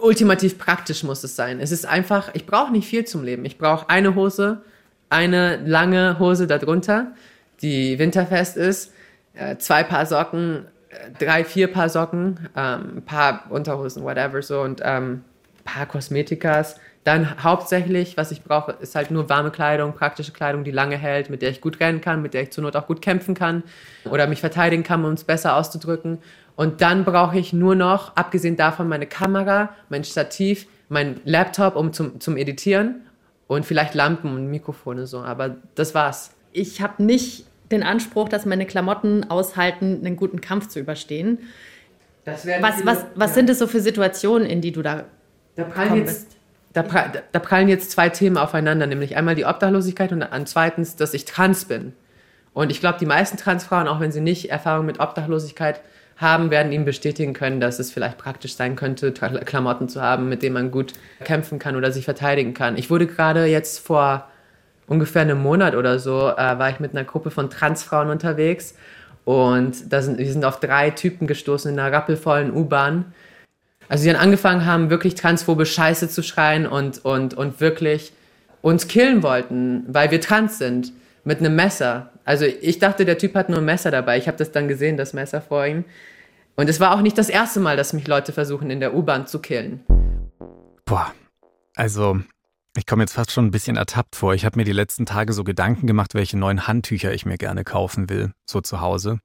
Ultimativ 0.00 0.58
praktisch 0.58 1.04
muss 1.04 1.23
es 1.23 1.37
sein. 1.37 1.61
Es 1.61 1.70
ist 1.70 1.87
einfach, 1.87 2.30
ich 2.35 2.46
brauche 2.46 2.73
nicht 2.73 2.88
viel 2.88 3.04
zum 3.04 3.23
Leben. 3.23 3.44
Ich 3.44 3.58
brauche 3.58 3.88
eine 3.88 4.16
Hose, 4.16 4.62
eine 5.08 5.56
lange 5.64 6.18
Hose 6.18 6.46
darunter, 6.46 7.12
die 7.62 7.99
winterfest 7.99 8.56
ist, 8.56 8.92
äh, 9.35 9.56
zwei 9.58 9.85
Paar 9.85 10.06
Socken, 10.06 10.66
äh, 10.88 11.25
drei, 11.25 11.44
vier 11.44 11.73
Paar 11.73 11.88
Socken, 11.88 12.49
ähm, 12.56 12.96
ein 12.96 13.02
paar 13.04 13.44
Unterhosen, 13.50 14.02
whatever 14.02 14.42
so 14.42 14.62
und 14.62 14.80
ähm, 14.85 15.23
paar 15.64 15.87
Kosmetikas, 15.87 16.80
dann 17.06 17.44
hauptsächlich, 17.44 18.16
was 18.16 18.32
ich 18.32 18.42
brauche, 18.42 18.72
ist 18.80 18.96
halt 18.96 19.12
nur 19.12 19.28
warme 19.28 19.52
Kleidung, 19.52 19.92
praktische 19.92 20.32
Kleidung, 20.32 20.64
die 20.64 20.72
lange 20.72 20.96
hält, 20.96 21.30
mit 21.30 21.40
der 21.40 21.50
ich 21.50 21.60
gut 21.60 21.78
rennen 21.78 22.00
kann, 22.00 22.20
mit 22.20 22.34
der 22.34 22.42
ich 22.42 22.50
zur 22.50 22.64
Not 22.64 22.75
auch 22.75 22.88
gut 22.88 23.00
kämpfen 23.00 23.36
kann 23.36 23.62
oder 24.10 24.26
mich 24.26 24.40
verteidigen 24.40 24.82
kann, 24.82 25.04
um 25.04 25.12
es 25.12 25.22
besser 25.22 25.54
auszudrücken. 25.54 26.18
Und 26.56 26.80
dann 26.80 27.04
brauche 27.04 27.38
ich 27.38 27.52
nur 27.52 27.76
noch, 27.76 28.16
abgesehen 28.16 28.56
davon, 28.56 28.88
meine 28.88 29.06
Kamera, 29.06 29.68
mein 29.88 30.02
Stativ, 30.02 30.66
mein 30.88 31.20
Laptop, 31.25 31.76
um 31.76 31.92
zum, 31.92 32.18
zum 32.18 32.36
Editieren 32.36 33.02
und 33.46 33.64
vielleicht 33.64 33.94
Lampen 33.94 34.34
und 34.34 34.48
Mikrofone 34.48 35.06
so. 35.06 35.20
Aber 35.20 35.54
das 35.76 35.94
war's. 35.94 36.32
Ich 36.52 36.80
habe 36.80 37.04
nicht 37.04 37.46
den 37.70 37.84
Anspruch, 37.84 38.28
dass 38.28 38.46
meine 38.46 38.66
Klamotten 38.66 39.30
aushalten, 39.30 40.00
einen 40.04 40.16
guten 40.16 40.40
Kampf 40.40 40.66
zu 40.66 40.80
überstehen. 40.80 41.38
was, 42.25 42.42
viele, 42.42 42.62
was, 42.62 43.04
was 43.14 43.30
ja. 43.30 43.34
sind 43.34 43.50
es 43.50 43.60
so 43.60 43.68
für 43.68 43.80
Situationen, 43.80 44.48
in 44.48 44.60
die 44.60 44.72
du 44.72 44.82
da, 44.82 45.04
da 45.54 45.62
prallen 45.62 45.98
jetzt, 45.98 46.36
da, 46.76 47.12
da, 47.33 47.38
prallen 47.38 47.68
jetzt 47.68 47.90
zwei 47.90 48.11
Themen 48.11 48.37
aufeinander, 48.37 48.87
nämlich 48.87 49.16
einmal 49.16 49.35
die 49.35 49.47
Obdachlosigkeit 49.47 50.12
und 50.12 50.21
dann 50.21 50.47
zweitens, 50.47 50.95
dass 50.95 51.14
ich 51.14 51.25
trans 51.25 51.64
bin. 51.64 51.95
Und 52.52 52.71
ich 52.71 52.80
glaube, 52.80 52.99
die 52.99 53.06
meisten 53.06 53.38
Transfrauen, 53.38 53.88
auch 53.88 53.99
wenn 53.99 54.12
sie 54.12 54.21
nicht 54.21 54.50
Erfahrung 54.50 54.85
mit 54.85 55.00
Obdachlosigkeit 55.00 55.80
haben, 56.18 56.50
werden 56.50 56.73
ihm 56.73 56.85
bestätigen 56.85 57.33
können, 57.33 57.61
dass 57.61 57.78
es 57.78 57.90
vielleicht 57.90 58.18
praktisch 58.18 58.56
sein 58.56 58.76
könnte, 58.76 59.12
Klamotten 59.12 59.88
zu 59.88 60.02
haben, 60.02 60.28
mit 60.28 60.42
denen 60.42 60.54
man 60.54 60.71
gut 60.71 60.92
kämpfen 61.25 61.59
kann 61.59 61.76
oder 61.76 61.92
sich 61.92 62.04
verteidigen 62.04 62.52
kann. 62.52 62.76
Ich 62.76 62.90
wurde 62.90 63.06
gerade 63.06 63.47
jetzt 63.47 63.78
vor 63.78 64.28
ungefähr 64.87 65.23
einem 65.23 65.42
Monat 65.42 65.75
oder 65.75 65.99
so, 65.99 66.28
äh, 66.28 66.37
war 66.37 66.71
ich 66.71 66.80
mit 66.80 66.92
einer 66.92 67.04
Gruppe 67.04 67.30
von 67.30 67.50
Transfrauen 67.50 68.11
unterwegs 68.11 68.75
und 69.25 69.92
da 69.92 70.02
sind, 70.02 70.18
wir 70.18 70.30
sind 70.30 70.45
auf 70.45 70.61
drei 70.61 70.90
Typen 70.90 71.26
gestoßen 71.26 71.73
in 71.73 71.78
einer 71.78 71.92
rappelvollen 71.92 72.54
U-Bahn 72.54 73.06
also 73.88 74.05
die 74.05 74.11
dann 74.11 74.21
angefangen 74.21 74.66
haben, 74.66 74.90
wirklich 74.90 75.14
transphobe 75.14 75.66
Scheiße 75.66 76.09
zu 76.09 76.23
schreien 76.23 76.66
und, 76.66 77.05
und, 77.05 77.35
und 77.35 77.61
wirklich 77.61 78.12
uns 78.62 78.88
killen 78.88 79.23
wollten, 79.23 79.85
weil 79.88 80.11
wir 80.11 80.21
trans 80.21 80.59
sind, 80.59 80.93
mit 81.25 81.40
einem 81.40 81.57
Messer. 81.57 82.11
Also 82.25 82.45
ich 82.45 82.78
dachte, 82.78 83.05
der 83.05 83.19
Typ 83.19 83.35
hat 83.35 83.49
nur 83.49 83.59
ein 83.59 83.64
Messer 83.64 83.90
dabei. 83.90 84.16
Ich 84.16 84.28
habe 84.28 84.37
das 84.37 84.52
dann 84.52 84.69
gesehen, 84.69 84.97
das 84.97 85.12
Messer 85.12 85.40
vor 85.40 85.66
ihm. 85.66 85.85
Und 86.55 86.71
es 86.71 86.81
war 86.81 86.95
auch 86.95 87.02
nicht 87.02 87.19
das 87.19 87.28
erste 87.28 87.61
Mal, 87.61 87.76
dass 87.76 87.93
mich 87.93 88.07
Leute 88.07 88.33
versuchen, 88.33 88.71
in 88.71 88.81
der 88.81 88.95
U-Bahn 88.95 89.26
zu 89.26 89.40
killen. 89.40 89.81
Boah, 90.85 91.12
also 91.75 92.21
ich 92.76 92.87
komme 92.87 93.02
jetzt 93.02 93.12
fast 93.12 93.33
schon 93.33 93.47
ein 93.47 93.50
bisschen 93.50 93.76
ertappt 93.76 94.16
vor. 94.16 94.35
Ich 94.35 94.45
habe 94.45 94.59
mir 94.59 94.64
die 94.64 94.73
letzten 94.73 95.05
Tage 95.05 95.33
so 95.33 95.45
Gedanken 95.45 95.87
gemacht, 95.87 96.14
welche 96.14 96.38
neuen 96.38 96.66
Handtücher 96.66 97.12
ich 97.12 97.26
mir 97.26 97.38
gerne 97.38 97.64
kaufen 97.64 98.09
will, 98.09 98.33
so 98.47 98.61
zu 98.61 98.81
Hause. 98.81 99.19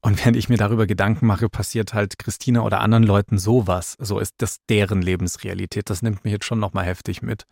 Und 0.00 0.18
während 0.24 0.36
ich 0.36 0.48
mir 0.48 0.56
darüber 0.56 0.86
Gedanken 0.86 1.26
mache, 1.26 1.48
passiert 1.48 1.94
halt 1.94 2.18
Christina 2.18 2.62
oder 2.62 2.80
anderen 2.80 3.04
Leuten 3.04 3.38
sowas. 3.38 3.96
So 3.98 4.18
ist 4.18 4.34
das 4.38 4.58
deren 4.68 5.02
Lebensrealität. 5.02 5.90
Das 5.90 6.02
nimmt 6.02 6.24
mich 6.24 6.32
jetzt 6.32 6.44
schon 6.44 6.60
nochmal 6.60 6.84
heftig 6.84 7.22
mit. 7.22 7.46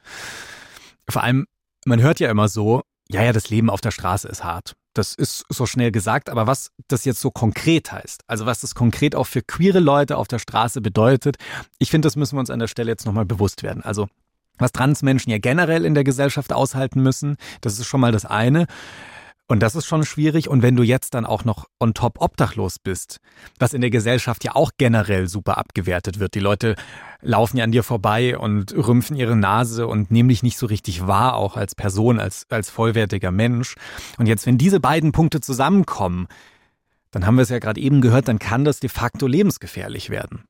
Vor 1.09 1.23
allem, 1.23 1.47
man 1.85 2.01
hört 2.01 2.21
ja 2.21 2.31
immer 2.31 2.49
so, 2.49 2.83
ja, 3.09 3.23
ja, 3.23 3.33
das 3.33 3.51
Leben 3.51 3.71
auf 3.71 3.81
der 3.81 3.91
Straße 3.91 4.29
ist 4.29 4.45
hart. 4.45 4.75
Das 4.95 5.15
ist 5.15 5.45
so 5.49 5.67
schnell 5.67 5.91
gesagt, 5.91 6.31
aber 6.31 6.47
was 6.47 6.71
das 6.89 7.05
jetzt 7.05 7.21
so 7.21 7.31
konkret 7.31 7.91
heißt, 7.91 8.23
also 8.29 8.47
was 8.47 8.61
das 8.61 8.77
konkret 8.77 9.17
auch 9.17 9.27
für 9.27 9.43
queere 9.43 9.81
Leute 9.81 10.17
auf 10.17 10.29
der 10.29 10.39
Straße 10.39 10.81
bedeutet, 10.81 11.37
ich 11.79 11.91
finde, 11.91 12.07
das 12.07 12.15
müssen 12.15 12.37
wir 12.37 12.41
uns 12.41 12.51
an 12.51 12.61
der 12.61 12.69
Stelle 12.69 12.93
jetzt 12.93 13.05
nochmal 13.05 13.25
bewusst 13.25 13.65
werden. 13.65 13.83
Also 13.83 14.09
was 14.57 14.71
Transmenschen 14.71 15.33
ja 15.33 15.39
generell 15.39 15.85
in 15.85 15.95
der 15.95 16.05
Gesellschaft 16.05 16.53
aushalten 16.53 17.03
müssen, 17.03 17.37
das 17.61 17.79
ist 17.79 17.87
schon 17.87 18.01
mal 18.01 18.13
das 18.13 18.25
eine. 18.25 18.67
Und 19.47 19.61
das 19.61 19.75
ist 19.75 19.85
schon 19.85 20.05
schwierig. 20.05 20.49
Und 20.49 20.63
wenn 20.63 20.75
du 20.75 20.83
jetzt 20.83 21.13
dann 21.13 21.27
auch 21.27 21.45
noch 21.45 21.67
on 21.79 21.93
top 21.93 22.21
obdachlos 22.21 22.79
bist, 22.79 23.19
was 23.59 23.75
in 23.75 23.83
der 23.83 23.91
Gesellschaft 23.91 24.43
ja 24.43 24.55
auch 24.55 24.71
generell 24.79 25.29
super 25.29 25.59
abgewertet 25.59 26.19
wird. 26.19 26.35
Die 26.35 26.41
Leute 26.41 26.77
laufen 27.21 27.59
ja 27.59 27.65
an 27.65 27.73
dir 27.73 27.83
vorbei 27.83 28.39
und 28.39 28.73
rümpfen 28.75 29.17
ihre 29.17 29.37
Nase 29.37 29.87
und 29.87 30.11
nehmen 30.11 30.31
dich 30.31 30.43
nicht 30.43 30.57
so 30.57 30.67
richtig 30.67 31.07
wahr, 31.07 31.35
auch 31.35 31.57
als 31.57 31.75
Person, 31.75 32.21
als, 32.21 32.47
als 32.49 32.71
vollwertiger 32.71 33.31
Mensch. 33.31 33.75
Und 34.19 34.27
jetzt, 34.27 34.47
wenn 34.47 34.57
diese 34.57 34.81
beiden 34.81 35.13
Punkte 35.13 35.41
zusammenkommen, 35.41 36.27
dann 37.11 37.27
haben 37.27 37.37
wir 37.37 37.43
es 37.43 37.51
ja 37.51 37.59
gerade 37.59 37.81
eben 37.81 38.01
gehört, 38.01 38.29
dann 38.29 38.39
kann 38.39 38.65
das 38.65 38.81
de 38.81 38.89
facto 38.89 39.27
lebensgefährlich 39.27 40.09
werden. 40.09 40.45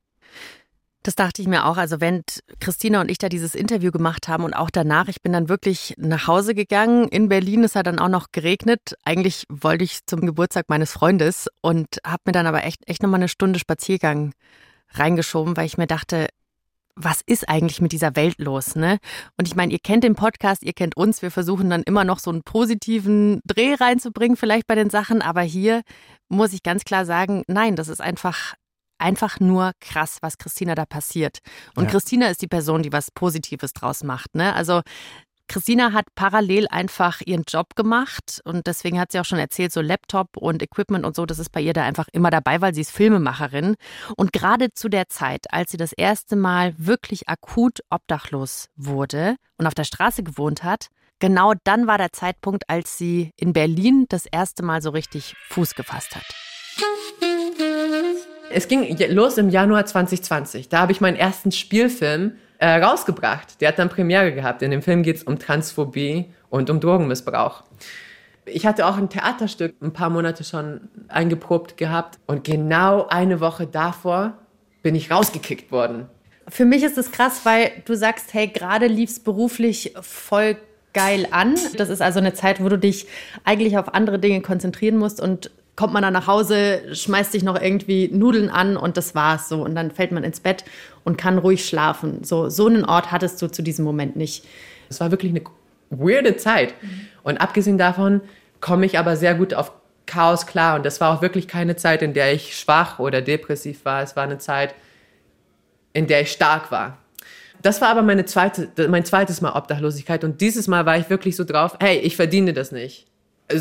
Das 1.05 1.13
dachte 1.13 1.39
ich 1.43 1.47
mir 1.47 1.65
auch. 1.67 1.77
Also 1.77 2.01
wenn 2.01 2.23
Christina 2.59 2.99
und 2.99 3.11
ich 3.11 3.19
da 3.19 3.29
dieses 3.29 3.53
Interview 3.53 3.91
gemacht 3.91 4.27
haben 4.27 4.43
und 4.43 4.55
auch 4.55 4.71
danach, 4.71 5.07
ich 5.07 5.21
bin 5.21 5.33
dann 5.33 5.49
wirklich 5.49 5.93
nach 5.99 6.25
Hause 6.25 6.55
gegangen. 6.55 7.07
In 7.09 7.29
Berlin 7.29 7.63
es 7.63 7.75
hat 7.75 7.85
dann 7.85 7.99
auch 7.99 8.09
noch 8.09 8.31
geregnet. 8.31 8.95
Eigentlich 9.03 9.45
wollte 9.47 9.83
ich 9.83 10.03
zum 10.07 10.21
Geburtstag 10.21 10.65
meines 10.67 10.93
Freundes 10.93 11.47
und 11.61 11.99
habe 12.03 12.23
mir 12.25 12.31
dann 12.31 12.47
aber 12.47 12.63
echt, 12.63 12.89
echt 12.89 13.03
nochmal 13.03 13.19
eine 13.19 13.27
Stunde 13.27 13.59
Spaziergang 13.59 14.33
reingeschoben, 14.93 15.55
weil 15.55 15.67
ich 15.67 15.77
mir 15.77 15.85
dachte, 15.85 16.27
was 16.95 17.21
ist 17.23 17.47
eigentlich 17.49 17.81
mit 17.81 17.91
dieser 17.91 18.15
Welt 18.15 18.39
los, 18.39 18.75
ne? 18.75 18.97
Und 19.37 19.47
ich 19.47 19.55
meine, 19.55 19.73
ihr 19.73 19.79
kennt 19.79 20.03
den 20.03 20.15
Podcast, 20.15 20.63
ihr 20.63 20.73
kennt 20.73 20.97
uns, 20.97 21.21
wir 21.21 21.29
versuchen 21.29 21.69
dann 21.69 21.83
immer 21.83 22.03
noch 22.03 22.17
so 22.17 22.31
einen 22.31 22.41
positiven 22.41 23.41
Dreh 23.45 23.75
reinzubringen, 23.75 24.37
vielleicht 24.37 24.65
bei 24.65 24.75
den 24.75 24.89
Sachen, 24.89 25.21
aber 25.21 25.41
hier 25.41 25.83
muss 26.29 26.51
ich 26.51 26.63
ganz 26.63 26.83
klar 26.83 27.05
sagen, 27.05 27.43
nein, 27.47 27.75
das 27.75 27.89
ist 27.89 28.01
einfach 28.01 28.55
einfach 28.97 29.39
nur 29.39 29.71
krass, 29.79 30.17
was 30.21 30.37
Christina 30.37 30.75
da 30.75 30.85
passiert. 30.85 31.39
Und 31.75 31.85
ja. 31.85 31.91
Christina 31.91 32.27
ist 32.27 32.41
die 32.41 32.47
Person, 32.47 32.83
die 32.83 32.93
was 32.93 33.11
Positives 33.11 33.73
draus 33.73 34.03
macht. 34.03 34.35
Ne? 34.35 34.53
Also 34.53 34.81
Christina 35.47 35.93
hat 35.93 36.07
parallel 36.15 36.67
einfach 36.69 37.21
ihren 37.25 37.43
Job 37.47 37.75
gemacht 37.75 38.41
und 38.45 38.67
deswegen 38.67 38.99
hat 38.99 39.11
sie 39.11 39.19
auch 39.19 39.25
schon 39.25 39.39
erzählt, 39.39 39.71
so 39.71 39.81
Laptop 39.81 40.37
und 40.37 40.63
Equipment 40.63 41.05
und 41.05 41.15
so, 41.15 41.25
das 41.25 41.39
ist 41.39 41.51
bei 41.51 41.61
ihr 41.61 41.73
da 41.73 41.83
einfach 41.83 42.07
immer 42.11 42.31
dabei, 42.31 42.61
weil 42.61 42.73
sie 42.73 42.81
ist 42.81 42.91
Filmemacherin. 42.91 43.75
Und 44.17 44.33
gerade 44.33 44.73
zu 44.73 44.89
der 44.89 45.07
Zeit, 45.07 45.45
als 45.53 45.71
sie 45.71 45.77
das 45.77 45.93
erste 45.93 46.35
Mal 46.35 46.73
wirklich 46.77 47.29
akut 47.29 47.81
obdachlos 47.89 48.69
wurde 48.75 49.35
und 49.57 49.67
auf 49.67 49.75
der 49.75 49.83
Straße 49.83 50.23
gewohnt 50.23 50.63
hat, 50.63 50.87
genau 51.19 51.53
dann 51.63 51.87
war 51.87 51.97
der 51.97 52.11
Zeitpunkt, 52.11 52.69
als 52.69 52.97
sie 52.97 53.31
in 53.37 53.53
Berlin 53.53 54.05
das 54.09 54.25
erste 54.25 54.63
Mal 54.63 54.81
so 54.81 54.89
richtig 54.89 55.35
Fuß 55.49 55.75
gefasst 55.75 56.15
hat. 56.15 56.25
Es 58.51 58.67
ging 58.67 58.95
los 59.09 59.37
im 59.37 59.49
Januar 59.49 59.85
2020. 59.85 60.69
Da 60.69 60.79
habe 60.79 60.91
ich 60.91 61.01
meinen 61.01 61.17
ersten 61.17 61.51
Spielfilm 61.51 62.33
äh, 62.59 62.67
rausgebracht. 62.81 63.59
Der 63.61 63.69
hat 63.69 63.79
dann 63.79 63.89
Premiere 63.89 64.33
gehabt. 64.33 64.61
In 64.61 64.71
dem 64.71 64.81
Film 64.81 65.03
geht 65.03 65.17
es 65.17 65.23
um 65.23 65.39
Transphobie 65.39 66.25
und 66.49 66.69
um 66.69 66.79
Drogenmissbrauch. 66.79 67.63
Ich 68.45 68.65
hatte 68.65 68.85
auch 68.85 68.97
ein 68.97 69.09
Theaterstück 69.09 69.75
ein 69.81 69.91
paar 69.91 70.09
Monate 70.09 70.43
schon 70.43 70.81
eingeprobt 71.07 71.77
gehabt 71.77 72.19
und 72.27 72.43
genau 72.43 73.07
eine 73.07 73.39
Woche 73.39 73.65
davor 73.65 74.37
bin 74.83 74.93
ich 74.93 75.09
rausgekickt 75.09 75.71
worden. 75.71 76.05
Für 76.47 76.65
mich 76.65 76.83
ist 76.83 76.97
es 76.99 77.11
krass, 77.11 77.41
weil 77.43 77.71
du 77.85 77.95
sagst, 77.95 78.33
hey, 78.35 78.47
gerade 78.47 78.85
lief 78.85 79.09
es 79.09 79.19
beruflich 79.19 79.93
voll 79.99 80.57
geil 80.93 81.27
an. 81.31 81.55
Das 81.77 81.89
ist 81.89 82.03
also 82.03 82.19
eine 82.19 82.35
Zeit, 82.35 82.63
wo 82.63 82.69
du 82.69 82.77
dich 82.77 83.07
eigentlich 83.43 83.79
auf 83.79 83.95
andere 83.95 84.19
Dinge 84.19 84.41
konzentrieren 84.41 84.97
musst 84.97 85.19
und 85.19 85.49
kommt 85.75 85.93
man 85.93 86.03
dann 86.03 86.13
nach 86.13 86.27
Hause, 86.27 86.95
schmeißt 86.95 87.31
sich 87.31 87.43
noch 87.43 87.59
irgendwie 87.59 88.09
Nudeln 88.11 88.49
an 88.49 88.77
und 88.77 88.97
das 88.97 89.13
war's 89.13 89.49
so. 89.49 89.63
Und 89.63 89.75
dann 89.75 89.91
fällt 89.91 90.11
man 90.11 90.23
ins 90.23 90.39
Bett 90.39 90.63
und 91.03 91.17
kann 91.17 91.37
ruhig 91.37 91.65
schlafen. 91.65 92.23
So, 92.23 92.49
so 92.49 92.67
einen 92.67 92.85
Ort 92.85 93.11
hattest 93.11 93.41
du 93.41 93.47
zu 93.47 93.61
diesem 93.61 93.83
Moment 93.83 94.15
nicht. 94.15 94.45
Es 94.89 94.99
war 94.99 95.11
wirklich 95.11 95.31
eine 95.31 95.41
weirde 95.89 96.37
Zeit. 96.37 96.73
Und 97.23 97.37
abgesehen 97.37 97.77
davon 97.77 98.21
komme 98.61 98.85
ich 98.85 98.97
aber 98.97 99.17
sehr 99.17 99.35
gut 99.35 99.53
auf 99.53 99.71
Chaos 100.05 100.45
klar. 100.45 100.75
Und 100.75 100.85
das 100.85 101.01
war 101.01 101.15
auch 101.15 101.21
wirklich 101.21 101.47
keine 101.47 101.75
Zeit, 101.75 102.01
in 102.01 102.13
der 102.13 102.33
ich 102.33 102.57
schwach 102.57 102.99
oder 102.99 103.21
depressiv 103.21 103.83
war. 103.85 104.01
Es 104.01 104.15
war 104.15 104.23
eine 104.23 104.37
Zeit, 104.37 104.75
in 105.93 106.07
der 106.07 106.21
ich 106.21 106.31
stark 106.31 106.71
war. 106.71 106.97
Das 107.61 107.81
war 107.81 107.89
aber 107.89 108.03
meine 108.03 108.25
zweite, 108.25 108.69
mein 108.87 109.05
zweites 109.05 109.41
Mal 109.41 109.53
Obdachlosigkeit. 109.53 110.23
Und 110.23 110.39
dieses 110.39 110.67
Mal 110.67 110.85
war 110.85 110.97
ich 110.97 111.09
wirklich 111.09 111.35
so 111.35 111.43
drauf, 111.43 111.75
hey, 111.79 111.97
ich 111.97 112.15
verdiene 112.15 112.53
das 112.53 112.71
nicht. 112.71 113.07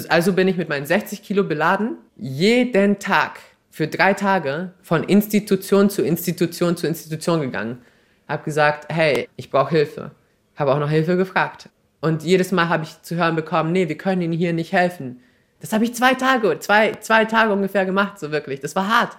Also 0.09 0.33
bin 0.33 0.49
ich 0.49 0.57
mit 0.57 0.68
meinen 0.68 0.87
60 0.87 1.23
Kilo 1.23 1.44
beladen, 1.44 1.99
jeden 2.16 2.99
Tag 2.99 3.40
für 3.70 3.88
drei 3.88 4.14
Tage 4.14 4.73
von 4.83 5.03
Institution 5.03 5.90
zu 5.90 6.03
Institution 6.03 6.77
zu 6.77 6.87
Institution 6.87 7.40
gegangen. 7.40 7.83
Hab 8.29 8.44
gesagt, 8.44 8.92
hey, 8.92 9.29
ich 9.37 9.51
brauche 9.51 9.70
Hilfe. 9.70 10.12
Habe 10.57 10.73
auch 10.73 10.79
noch 10.79 10.88
Hilfe 10.88 11.16
gefragt. 11.16 11.68
Und 12.01 12.23
jedes 12.23 12.53
Mal 12.53 12.68
habe 12.68 12.85
ich 12.85 13.03
zu 13.03 13.16
hören 13.16 13.35
bekommen, 13.35 13.73
nee, 13.73 13.88
wir 13.88 13.99
können 13.99 14.23
Ihnen 14.23 14.33
hier 14.33 14.53
nicht 14.53 14.73
helfen. 14.73 15.20
Das 15.61 15.73
habe 15.73 15.85
ich 15.85 15.94
zwei 15.94 16.14
Tage, 16.14 16.59
zwei, 16.59 16.92
zwei 17.01 17.25
Tage 17.25 17.53
ungefähr 17.53 17.85
gemacht, 17.87 18.18
so 18.18 18.31
wirklich. 18.31 18.61
Das 18.61 18.77
war 18.77 18.88
hart. 18.88 19.16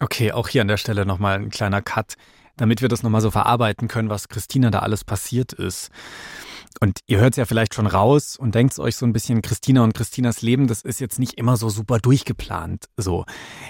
Okay, 0.00 0.32
auch 0.32 0.48
hier 0.48 0.62
an 0.62 0.68
der 0.68 0.76
Stelle 0.76 1.06
nochmal 1.06 1.38
ein 1.38 1.50
kleiner 1.50 1.80
Cut, 1.80 2.14
damit 2.56 2.82
wir 2.82 2.88
das 2.88 3.02
nochmal 3.02 3.20
so 3.20 3.30
verarbeiten 3.30 3.88
können, 3.88 4.10
was 4.10 4.28
Christina 4.28 4.70
da 4.70 4.80
alles 4.80 5.04
passiert 5.04 5.52
ist. 5.52 5.90
Und 6.80 7.00
ihr 7.06 7.18
hört 7.18 7.34
es 7.34 7.36
ja 7.36 7.44
vielleicht 7.44 7.74
schon 7.74 7.86
raus 7.86 8.36
und 8.36 8.54
denkt 8.54 8.78
euch 8.78 8.96
so 8.96 9.06
ein 9.06 9.12
bisschen, 9.12 9.42
Christina 9.42 9.82
und 9.82 9.94
Christinas 9.94 10.42
Leben, 10.42 10.66
das 10.66 10.82
ist 10.82 11.00
jetzt 11.00 11.18
nicht 11.18 11.34
immer 11.34 11.56
so 11.56 11.68
super 11.68 11.98
durchgeplant. 11.98 12.86
So. 12.96 13.24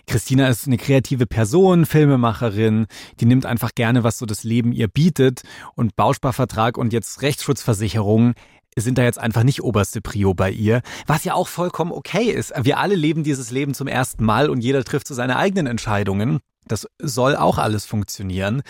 Christina 0.06 0.48
ist 0.48 0.66
eine 0.66 0.78
kreative 0.78 1.26
Person, 1.26 1.86
Filmemacherin, 1.86 2.86
die 3.20 3.26
nimmt 3.26 3.46
einfach 3.46 3.70
gerne, 3.74 4.04
was 4.04 4.18
so 4.18 4.26
das 4.26 4.44
Leben 4.44 4.72
ihr 4.72 4.88
bietet. 4.88 5.42
Und 5.74 5.96
Bausparvertrag 5.96 6.78
und 6.78 6.92
jetzt 6.92 7.22
Rechtsschutzversicherung 7.22 8.34
sind 8.76 8.98
da 8.98 9.02
jetzt 9.02 9.18
einfach 9.18 9.42
nicht 9.42 9.62
oberste 9.62 10.00
Prio 10.00 10.34
bei 10.34 10.50
ihr, 10.50 10.82
was 11.06 11.24
ja 11.24 11.34
auch 11.34 11.48
vollkommen 11.48 11.92
okay 11.92 12.30
ist. 12.30 12.52
Wir 12.62 12.78
alle 12.78 12.94
leben 12.94 13.22
dieses 13.22 13.50
Leben 13.50 13.74
zum 13.74 13.86
ersten 13.86 14.24
Mal 14.24 14.48
und 14.48 14.60
jeder 14.62 14.82
trifft 14.84 15.06
so 15.06 15.14
seine 15.14 15.36
eigenen 15.36 15.66
Entscheidungen. 15.66 16.40
Das 16.66 16.86
soll 16.98 17.36
auch 17.36 17.58
alles 17.58 17.84
funktionieren. 17.84 18.62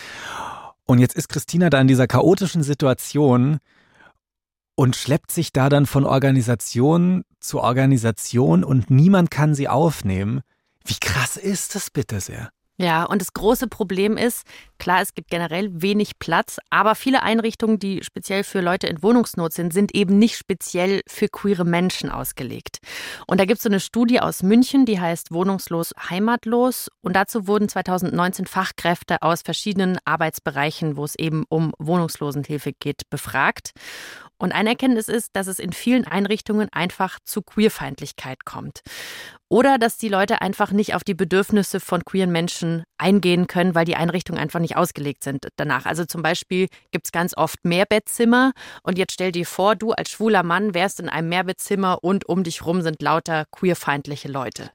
Und 0.85 0.99
jetzt 0.99 1.15
ist 1.15 1.29
Christina 1.29 1.71
da 1.71 1.81
in 1.81 1.87
dieser 1.87 2.07
chaotischen 2.07 2.63
Situation, 2.63 3.59
und 4.75 4.97
schleppt 4.97 5.33
sich 5.33 5.53
da 5.53 5.69
dann 5.69 5.87
von 5.87 6.05
Organisation 6.05 7.25
zu 7.41 7.61
Organisation 7.61 8.65
und 8.65 8.91
niemand 8.91 9.31
kann 9.31 9.55
sie 9.55 9.69
aufnehmen. 9.69 10.41
Wie 10.85 10.99
krass 11.01 11.37
ist 11.37 11.75
das 11.75 11.91
bitte 11.91 12.21
sehr? 12.21 12.51
Ja, 12.79 13.05
und 13.05 13.21
das 13.21 13.35
große 13.35 13.69
Problem 13.69 14.17
ist, 14.17 14.45
klar, 14.79 15.03
es 15.03 15.15
gibt 15.15 15.31
generell 15.31 15.71
wenig 15.83 16.19
Platz, 16.19 16.59
aber 16.71 16.95
viele 16.95 17.23
Einrichtungen, 17.23 17.79
die 17.79 18.03
speziell 18.03 18.43
für 18.43 18.61
Leute 18.61 18.87
in 18.87 19.03
Wohnungsnot 19.03 19.53
sind, 19.53 19.73
sind 19.73 19.95
eben 19.95 20.19
nicht 20.19 20.37
speziell 20.37 21.03
für 21.07 21.29
queere 21.29 21.65
Menschen 21.65 22.11
ausgelegt. 22.11 22.79
Und 23.27 23.39
da 23.39 23.45
gibt 23.45 23.59
es 23.59 23.63
so 23.63 23.69
eine 23.69 23.79
Studie 23.79 24.21
aus 24.21 24.43
München, 24.43 24.87
die 24.87 24.99
heißt 24.99 25.33
Wohnungslos, 25.33 25.93
Heimatlos. 26.11 26.89
Und 27.03 27.15
dazu 27.15 27.47
wurden 27.47 27.69
2019 27.69 28.47
Fachkräfte 28.47 29.23
aus 29.23 29.43
verschiedenen 29.43 29.99
Arbeitsbereichen, 30.05 30.97
wo 30.97 31.05
es 31.05 31.15
eben 31.15 31.45
um 31.49 31.75
Wohnungslosenhilfe 31.79 32.73
geht, 32.73 33.09
befragt. 33.11 33.73
Und 34.43 34.51
ein 34.51 34.67
Erkenntnis 34.67 35.07
ist, 35.07 35.37
dass 35.37 35.47
es 35.47 35.61
in 35.61 35.73
vielen 35.73 36.05
Einrichtungen 36.05 36.69
einfach 36.73 37.21
zu 37.25 37.43
Queerfeindlichkeit 37.43 38.45
kommt. 38.45 38.81
Oder 39.53 39.77
dass 39.77 39.99
die 39.99 40.09
Leute 40.09 40.41
einfach 40.41 40.73
nicht 40.73 40.95
auf 40.95 41.05
die 41.05 41.13
Bedürfnisse 41.13 41.79
von 41.79 42.07
queeren 42.07 42.33
Menschen 42.33 42.85
eingehen 42.97 43.49
können, 43.49 43.75
weil 43.75 43.85
die 43.85 43.97
Einrichtungen 43.97 44.41
einfach 44.41 44.61
nicht 44.61 44.79
ausgelegt 44.79 45.23
sind 45.23 45.47
danach. 45.57 45.85
Also 45.85 46.07
zum 46.07 46.23
Beispiel 46.23 46.69
gibt 46.91 47.09
es 47.09 47.13
ganz 47.13 47.37
oft 47.37 47.59
Mehrbettzimmer 47.63 48.53
und 48.83 48.97
jetzt 48.97 49.13
stell 49.13 49.31
dir 49.31 49.45
vor, 49.45 49.77
du 49.77 49.93
als 49.93 50.09
schwuler 50.09 50.43
Mann 50.43 50.73
wärst 50.73 51.01
in 51.01 51.11
einem 51.11 51.29
Mehrbettzimmer 51.29 51.99
und 52.03 52.27
um 52.27 52.45
dich 52.45 52.65
rum 52.65 52.81
sind 52.81 53.03
lauter 53.03 53.45
queerfeindliche 53.51 54.29
Leute. 54.29 54.71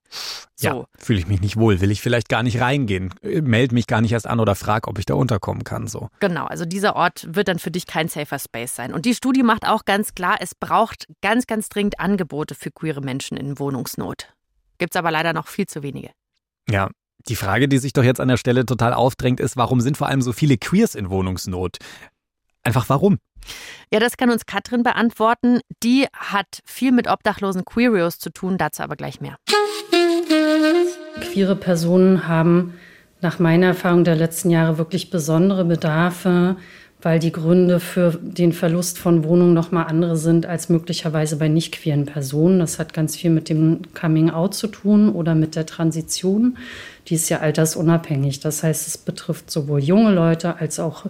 So. 0.56 0.68
Ja, 0.68 0.86
fühle 1.00 1.18
ich 1.22 1.28
mich 1.28 1.42
nicht 1.42 1.58
wohl, 1.58 1.82
will 1.82 1.90
ich 1.90 2.04
vielleicht 2.04 2.30
gar 2.30 2.44
nicht 2.44 2.62
reingehen, 2.62 3.16
melde 3.24 3.74
mich 3.74 3.88
gar 3.88 4.02
nicht 4.02 4.12
erst 4.12 4.28
an 4.28 4.40
oder 4.40 4.54
frag, 4.54 4.88
ob 4.88 5.00
ich 5.00 5.08
da 5.08 5.16
unterkommen 5.16 5.64
kann. 5.64 5.88
So. 5.88 6.10
Genau, 6.20 6.46
also 6.46 6.66
dieser 6.66 6.96
Ort 6.96 7.26
wird 7.28 7.48
dann 7.48 7.58
für 7.58 7.72
dich 7.72 7.88
kein 7.88 8.10
safer 8.10 8.38
Space 8.38 8.76
sein. 8.76 8.94
Und 8.94 9.06
die 9.06 9.16
Studie 9.16 9.42
macht 9.42 9.68
auch 9.68 9.86
ganz 9.86 10.14
klar, 10.14 10.38
es 10.40 10.54
braucht 10.54 11.08
ganz, 11.24 11.48
ganz 11.48 11.68
dringend 11.70 12.00
Angebote 12.00 12.54
für 12.54 12.70
queere 12.70 13.02
Menschen 13.02 13.38
in 13.38 13.58
Wohnungsnot. 13.58 14.37
Gibt 14.78 14.94
es 14.94 15.00
aber 15.00 15.12
leider 15.12 15.34
noch 15.34 15.48
viel 15.48 15.68
zu 15.68 15.84
wenige. 15.84 16.12
Ja, 16.70 16.90
die 17.28 17.36
Frage, 17.36 17.68
die 17.68 17.78
sich 17.78 17.94
doch 17.94 18.04
jetzt 18.04 18.20
an 18.20 18.28
der 18.28 18.38
Stelle 18.38 18.66
total 18.66 18.94
aufdrängt, 18.94 19.40
ist, 19.40 19.58
warum 19.58 19.82
sind 19.82 19.98
vor 19.98 20.08
allem 20.08 20.22
so 20.22 20.34
viele 20.34 20.58
Queers 20.58 20.96
in 20.96 21.10
Wohnungsnot? 21.10 21.78
Einfach 22.64 22.90
warum? 22.90 23.18
Ja, 23.92 24.00
das 24.00 24.18
kann 24.18 24.30
uns 24.30 24.46
Katrin 24.46 24.84
beantworten. 24.84 25.62
Die 25.84 26.08
hat 26.14 26.62
viel 26.66 26.92
mit 26.92 27.08
obdachlosen 27.08 27.66
Queerios 27.66 28.20
zu 28.20 28.30
tun, 28.30 28.58
dazu 28.58 28.84
aber 28.84 28.96
gleich 28.96 29.22
mehr. 29.22 29.38
Queere 31.22 31.56
Personen 31.56 32.28
haben 32.28 32.74
nach 33.22 33.40
meiner 33.40 33.68
Erfahrung 33.68 34.04
der 34.04 34.16
letzten 34.16 34.50
Jahre 34.50 34.78
wirklich 34.78 35.10
besondere 35.10 35.66
Bedarfe 35.66 36.58
weil 37.02 37.20
die 37.20 37.32
Gründe 37.32 37.80
für 37.80 38.18
den 38.22 38.54
Verlust 38.54 38.98
von 38.98 39.24
Wohnungen 39.24 39.54
nochmal 39.54 39.86
andere 39.88 40.18
sind 40.18 40.46
als 40.46 40.70
möglicherweise 40.70 41.38
bei 41.38 41.48
nicht 41.48 41.74
queeren 41.74 42.06
Personen. 42.06 42.60
Das 42.60 42.80
hat 42.80 42.94
ganz 42.94 43.16
viel 43.16 43.30
mit 43.30 43.50
dem 43.50 43.82
Coming 43.94 44.32
Out 44.32 44.56
zu 44.56 44.68
tun 44.68 45.10
oder 45.10 45.36
mit 45.36 45.56
der 45.56 45.68
Transition. 45.68 46.58
Die 47.08 47.16
ist 47.16 47.30
ja 47.30 47.40
altersunabhängig. 47.40 48.40
Das 48.40 48.64
heißt, 48.64 48.88
es 48.88 48.98
betrifft 48.98 49.52
sowohl 49.52 49.84
junge 49.84 50.12
Leute 50.12 50.58
als 50.58 50.80
auch 50.80 51.06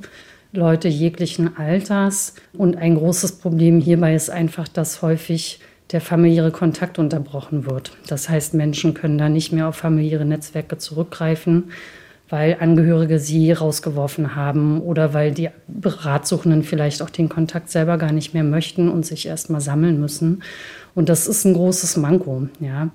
Leute 0.51 0.89
jeglichen 0.89 1.57
Alters. 1.57 2.35
Und 2.53 2.75
ein 2.75 2.95
großes 2.95 3.33
Problem 3.33 3.79
hierbei 3.79 4.13
ist 4.13 4.29
einfach, 4.29 4.67
dass 4.67 5.01
häufig 5.01 5.61
der 5.91 6.01
familiäre 6.01 6.51
Kontakt 6.51 6.99
unterbrochen 6.99 7.65
wird. 7.65 7.91
Das 8.07 8.27
heißt, 8.27 8.53
Menschen 8.53 8.93
können 8.93 9.17
da 9.17 9.29
nicht 9.29 9.53
mehr 9.53 9.69
auf 9.69 9.77
familiäre 9.77 10.25
Netzwerke 10.25 10.77
zurückgreifen, 10.77 11.71
weil 12.29 12.57
Angehörige 12.59 13.19
sie 13.19 13.51
rausgeworfen 13.51 14.35
haben 14.35 14.81
oder 14.81 15.13
weil 15.13 15.31
die 15.31 15.49
Ratsuchenden 15.83 16.63
vielleicht 16.63 17.01
auch 17.01 17.09
den 17.09 17.29
Kontakt 17.29 17.69
selber 17.69 17.97
gar 17.97 18.11
nicht 18.11 18.33
mehr 18.33 18.43
möchten 18.43 18.89
und 18.89 19.05
sich 19.05 19.27
erst 19.27 19.49
mal 19.49 19.61
sammeln 19.61 19.99
müssen. 19.99 20.43
Und 20.93 21.09
das 21.09 21.27
ist 21.27 21.45
ein 21.45 21.53
großes 21.53 21.97
Manko, 21.97 22.47
ja, 22.59 22.89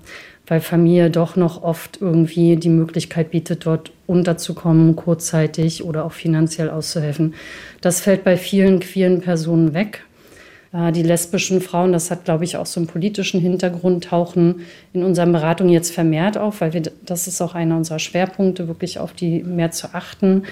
weil 0.45 0.59
Familie 0.59 1.09
doch 1.09 1.35
noch 1.35 1.63
oft 1.63 2.01
irgendwie 2.01 2.57
die 2.57 2.69
Möglichkeit 2.69 3.31
bietet, 3.31 3.65
dort 3.65 3.91
unterzukommen, 4.07 4.95
kurzzeitig 4.95 5.83
oder 5.83 6.05
auch 6.05 6.11
finanziell 6.11 6.69
auszuhelfen. 6.69 7.33
Das 7.81 8.01
fällt 8.01 8.23
bei 8.23 8.37
vielen 8.37 8.79
queeren 8.81 9.21
Personen 9.21 9.73
weg. 9.73 10.03
Äh, 10.73 10.91
die 10.91 11.03
lesbischen 11.03 11.61
Frauen, 11.61 11.93
das 11.93 12.11
hat, 12.11 12.25
glaube 12.25 12.43
ich, 12.43 12.57
auch 12.57 12.65
so 12.65 12.79
einen 12.79 12.87
politischen 12.87 13.39
Hintergrund, 13.39 14.05
tauchen 14.05 14.61
in 14.91 15.03
unseren 15.03 15.31
Beratungen 15.31 15.71
jetzt 15.71 15.93
vermehrt 15.93 16.37
auf, 16.37 16.61
weil 16.61 16.73
wir, 16.73 16.81
das 17.05 17.27
ist 17.27 17.41
auch 17.41 17.55
einer 17.55 17.77
unserer 17.77 17.99
Schwerpunkte, 17.99 18.67
wirklich 18.67 18.99
auf 18.99 19.13
die 19.13 19.43
mehr 19.43 19.71
zu 19.71 19.93
achten. 19.93 20.43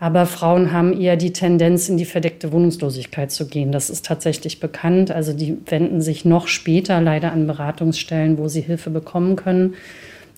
Aber 0.00 0.26
Frauen 0.26 0.72
haben 0.72 1.00
eher 1.00 1.16
die 1.16 1.32
Tendenz, 1.32 1.88
in 1.88 1.96
die 1.96 2.04
verdeckte 2.04 2.52
Wohnungslosigkeit 2.52 3.30
zu 3.30 3.46
gehen. 3.46 3.72
Das 3.72 3.88
ist 3.88 4.04
tatsächlich 4.04 4.60
bekannt. 4.60 5.10
Also 5.10 5.32
die 5.32 5.56
wenden 5.66 6.02
sich 6.02 6.24
noch 6.24 6.48
später 6.48 7.00
leider 7.00 7.32
an 7.32 7.46
Beratungsstellen, 7.46 8.36
wo 8.36 8.48
sie 8.48 8.60
Hilfe 8.60 8.90
bekommen 8.90 9.36
können. 9.36 9.74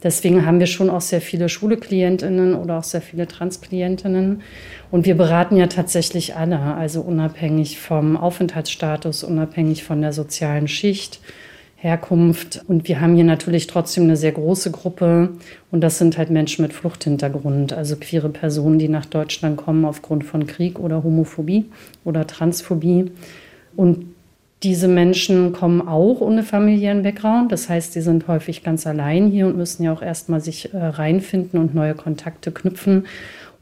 Deswegen 0.07 0.47
haben 0.47 0.61
wir 0.61 0.69
schon 0.69 0.89
auch 0.89 1.01
sehr 1.01 1.21
viele 1.21 1.49
schwule 1.49 1.77
Klientinnen 1.77 2.55
oder 2.55 2.79
auch 2.79 2.85
sehr 2.85 3.01
viele 3.01 3.27
Transklientinnen. 3.27 4.43
Und 4.93 5.05
wir 5.05 5.17
beraten 5.17 5.57
ja 5.57 5.67
tatsächlich 5.67 6.37
alle, 6.37 6.61
also 6.61 7.01
unabhängig 7.01 7.81
vom 7.81 8.17
Aufenthaltsstatus, 8.17 9.25
unabhängig 9.25 9.83
von 9.83 10.01
der 10.01 10.13
sozialen 10.13 10.69
Schicht, 10.69 11.19
Herkunft. 11.75 12.63
Und 12.69 12.87
wir 12.87 13.01
haben 13.01 13.17
hier 13.17 13.25
natürlich 13.25 13.67
trotzdem 13.67 14.05
eine 14.05 14.17
sehr 14.17 14.31
große 14.31 14.71
Gruppe. 14.71 15.31
Und 15.73 15.81
das 15.81 15.99
sind 15.99 16.17
halt 16.19 16.31
Menschen 16.31 16.63
mit 16.63 16.73
Fluchthintergrund, 16.73 17.73
also 17.73 17.97
queere 17.97 18.29
Personen, 18.29 18.79
die 18.79 18.89
nach 18.89 19.07
Deutschland 19.07 19.57
kommen 19.57 19.85
aufgrund 19.85 20.23
von 20.23 20.47
Krieg 20.47 20.79
oder 20.79 21.03
Homophobie 21.03 21.65
oder 22.05 22.29
Transphobie. 22.29 23.11
Und 23.75 24.07
diese 24.67 24.89
Menschen 24.89 25.53
kommen 25.53 25.87
auch 25.87 26.21
ohne 26.21 26.43
familiären 26.43 27.05
Background. 27.05 27.53
Das 27.53 27.69
heißt, 27.69 27.93
sie 27.93 28.01
sind 28.01 28.27
häufig 28.27 28.65
ganz 28.65 28.85
allein 28.85 29.29
hier 29.29 29.47
und 29.47 29.57
müssen 29.57 29.85
ja 29.85 29.93
auch 29.93 30.03
erstmal 30.03 30.41
sich 30.41 30.75
äh, 30.75 30.77
reinfinden 30.77 31.61
und 31.61 31.73
neue 31.73 31.95
Kontakte 31.95 32.51
knüpfen. 32.51 33.07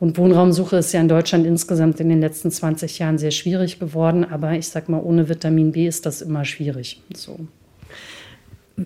Und 0.01 0.17
Wohnraumsuche 0.17 0.77
ist 0.77 0.95
ja 0.95 1.03
in 1.03 1.09
Deutschland 1.09 1.45
insgesamt 1.47 2.01
in 2.01 2.09
den 2.09 2.23
letzten 2.23 2.51
20 2.51 2.99
Jahren 2.99 3.19
sehr 3.19 3.33
schwierig 3.33 3.79
geworden. 3.79 4.25
Aber 4.25 4.53
ich 4.53 4.67
sag 4.69 4.89
mal, 4.89 4.99
ohne 4.99 5.29
Vitamin 5.29 5.73
B 5.73 5.87
ist 5.87 6.07
das 6.07 6.23
immer 6.23 6.47
schwierig. 6.47 7.03
So. 7.15 7.39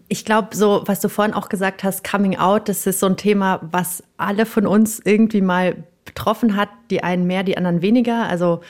Ich 0.09 0.25
glaube, 0.25 0.57
so, 0.57 0.83
was 0.87 0.99
du 0.99 1.09
vorhin 1.09 1.35
auch 1.35 1.49
gesagt 1.49 1.85
hast, 1.85 2.03
Coming 2.03 2.37
Out, 2.37 2.69
das 2.69 2.85
ist 2.85 2.99
so 2.99 3.07
ein 3.07 3.17
Thema, 3.17 3.61
was 3.71 4.03
alle 4.17 4.45
von 4.45 4.67
uns 4.67 5.01
irgendwie 5.05 5.41
mal 5.41 5.77
betroffen 6.05 6.57
hat. 6.57 6.69
Die 6.91 7.05
einen 7.05 7.29
mehr, 7.29 7.45
die 7.45 7.57
anderen 7.57 7.81
weniger. 7.81 8.29
Also 8.29 8.61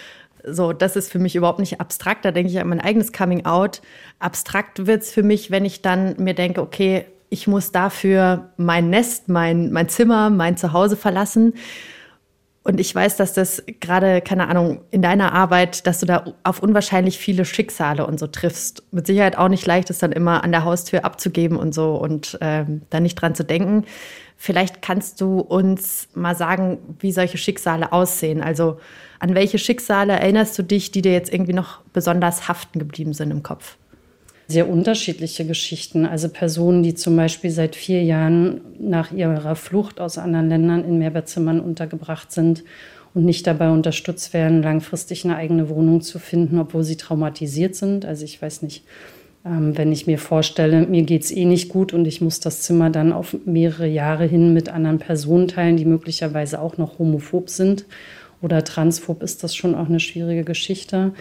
so, 0.50 0.72
das 0.72 0.96
ist 0.96 1.10
für 1.10 1.18
mich 1.18 1.36
überhaupt 1.36 1.58
nicht 1.58 1.80
abstrakt. 1.80 2.24
Da 2.24 2.32
denke 2.32 2.50
ich 2.50 2.60
an 2.60 2.68
mein 2.68 2.80
eigenes 2.80 3.12
Coming 3.12 3.44
Out. 3.44 3.82
Abstrakt 4.18 4.86
wird 4.86 5.02
es 5.02 5.10
für 5.10 5.22
mich, 5.22 5.50
wenn 5.50 5.64
ich 5.64 5.82
dann 5.82 6.14
mir 6.18 6.34
denke, 6.34 6.60
okay, 6.60 7.06
ich 7.30 7.46
muss 7.46 7.72
dafür 7.72 8.50
mein 8.56 8.90
Nest, 8.90 9.28
mein, 9.28 9.70
mein 9.70 9.88
Zimmer, 9.88 10.30
mein 10.30 10.56
Zuhause 10.56 10.96
verlassen. 10.96 11.54
Und 12.68 12.80
ich 12.80 12.94
weiß, 12.94 13.16
dass 13.16 13.32
das 13.32 13.62
gerade, 13.80 14.20
keine 14.20 14.48
Ahnung, 14.48 14.82
in 14.90 15.00
deiner 15.00 15.32
Arbeit, 15.32 15.86
dass 15.86 16.00
du 16.00 16.06
da 16.06 16.24
auf 16.42 16.62
unwahrscheinlich 16.62 17.16
viele 17.16 17.46
Schicksale 17.46 18.06
und 18.06 18.20
so 18.20 18.26
triffst. 18.26 18.82
Mit 18.92 19.06
Sicherheit 19.06 19.38
auch 19.38 19.48
nicht 19.48 19.64
leicht, 19.64 19.88
es 19.88 19.98
dann 19.98 20.12
immer 20.12 20.44
an 20.44 20.52
der 20.52 20.64
Haustür 20.64 21.04
abzugeben 21.04 21.56
und 21.56 21.74
so 21.74 21.94
und 21.96 22.36
ähm, 22.42 22.82
da 22.90 23.00
nicht 23.00 23.14
dran 23.14 23.34
zu 23.34 23.42
denken. 23.42 23.86
Vielleicht 24.40 24.82
kannst 24.82 25.20
du 25.20 25.40
uns 25.40 26.08
mal 26.14 26.36
sagen, 26.36 26.78
wie 27.00 27.10
solche 27.10 27.38
Schicksale 27.38 27.92
aussehen. 27.92 28.40
Also 28.40 28.78
an 29.18 29.34
welche 29.34 29.58
Schicksale 29.58 30.12
erinnerst 30.12 30.56
du 30.56 30.62
dich, 30.62 30.92
die 30.92 31.02
dir 31.02 31.12
jetzt 31.12 31.32
irgendwie 31.32 31.52
noch 31.52 31.80
besonders 31.92 32.46
haften 32.46 32.78
geblieben 32.78 33.14
sind 33.14 33.32
im 33.32 33.42
Kopf? 33.42 33.76
Sehr 34.46 34.70
unterschiedliche 34.70 35.44
Geschichten. 35.44 36.06
Also 36.06 36.28
Personen, 36.28 36.84
die 36.84 36.94
zum 36.94 37.16
Beispiel 37.16 37.50
seit 37.50 37.74
vier 37.74 38.04
Jahren 38.04 38.60
nach 38.78 39.10
ihrer 39.10 39.56
Flucht 39.56 40.00
aus 40.00 40.18
anderen 40.18 40.48
Ländern 40.48 40.84
in 40.84 40.98
Mehrbettzimmern 40.98 41.58
untergebracht 41.58 42.30
sind 42.30 42.62
und 43.14 43.24
nicht 43.24 43.44
dabei 43.44 43.70
unterstützt 43.70 44.32
werden, 44.34 44.62
langfristig 44.62 45.24
eine 45.24 45.34
eigene 45.34 45.68
Wohnung 45.68 46.00
zu 46.00 46.20
finden, 46.20 46.60
obwohl 46.60 46.84
sie 46.84 46.96
traumatisiert 46.96 47.74
sind. 47.74 48.04
Also 48.04 48.24
ich 48.24 48.40
weiß 48.40 48.62
nicht, 48.62 48.84
wenn 49.50 49.92
ich 49.92 50.06
mir 50.06 50.18
vorstelle, 50.18 50.86
mir 50.86 51.02
geht 51.02 51.24
es 51.24 51.30
eh 51.30 51.44
nicht 51.44 51.68
gut 51.68 51.92
und 51.92 52.06
ich 52.06 52.20
muss 52.20 52.40
das 52.40 52.62
Zimmer 52.62 52.90
dann 52.90 53.12
auf 53.12 53.36
mehrere 53.44 53.86
Jahre 53.86 54.26
hin 54.26 54.52
mit 54.52 54.68
anderen 54.68 54.98
Personen 54.98 55.48
teilen, 55.48 55.76
die 55.76 55.84
möglicherweise 55.84 56.60
auch 56.60 56.76
noch 56.76 56.98
homophob 56.98 57.48
sind 57.48 57.86
oder 58.42 58.64
transphob, 58.64 59.22
ist 59.22 59.42
das 59.42 59.56
schon 59.56 59.74
auch 59.74 59.88
eine 59.88 60.00
schwierige 60.00 60.44
Geschichte. 60.44 61.12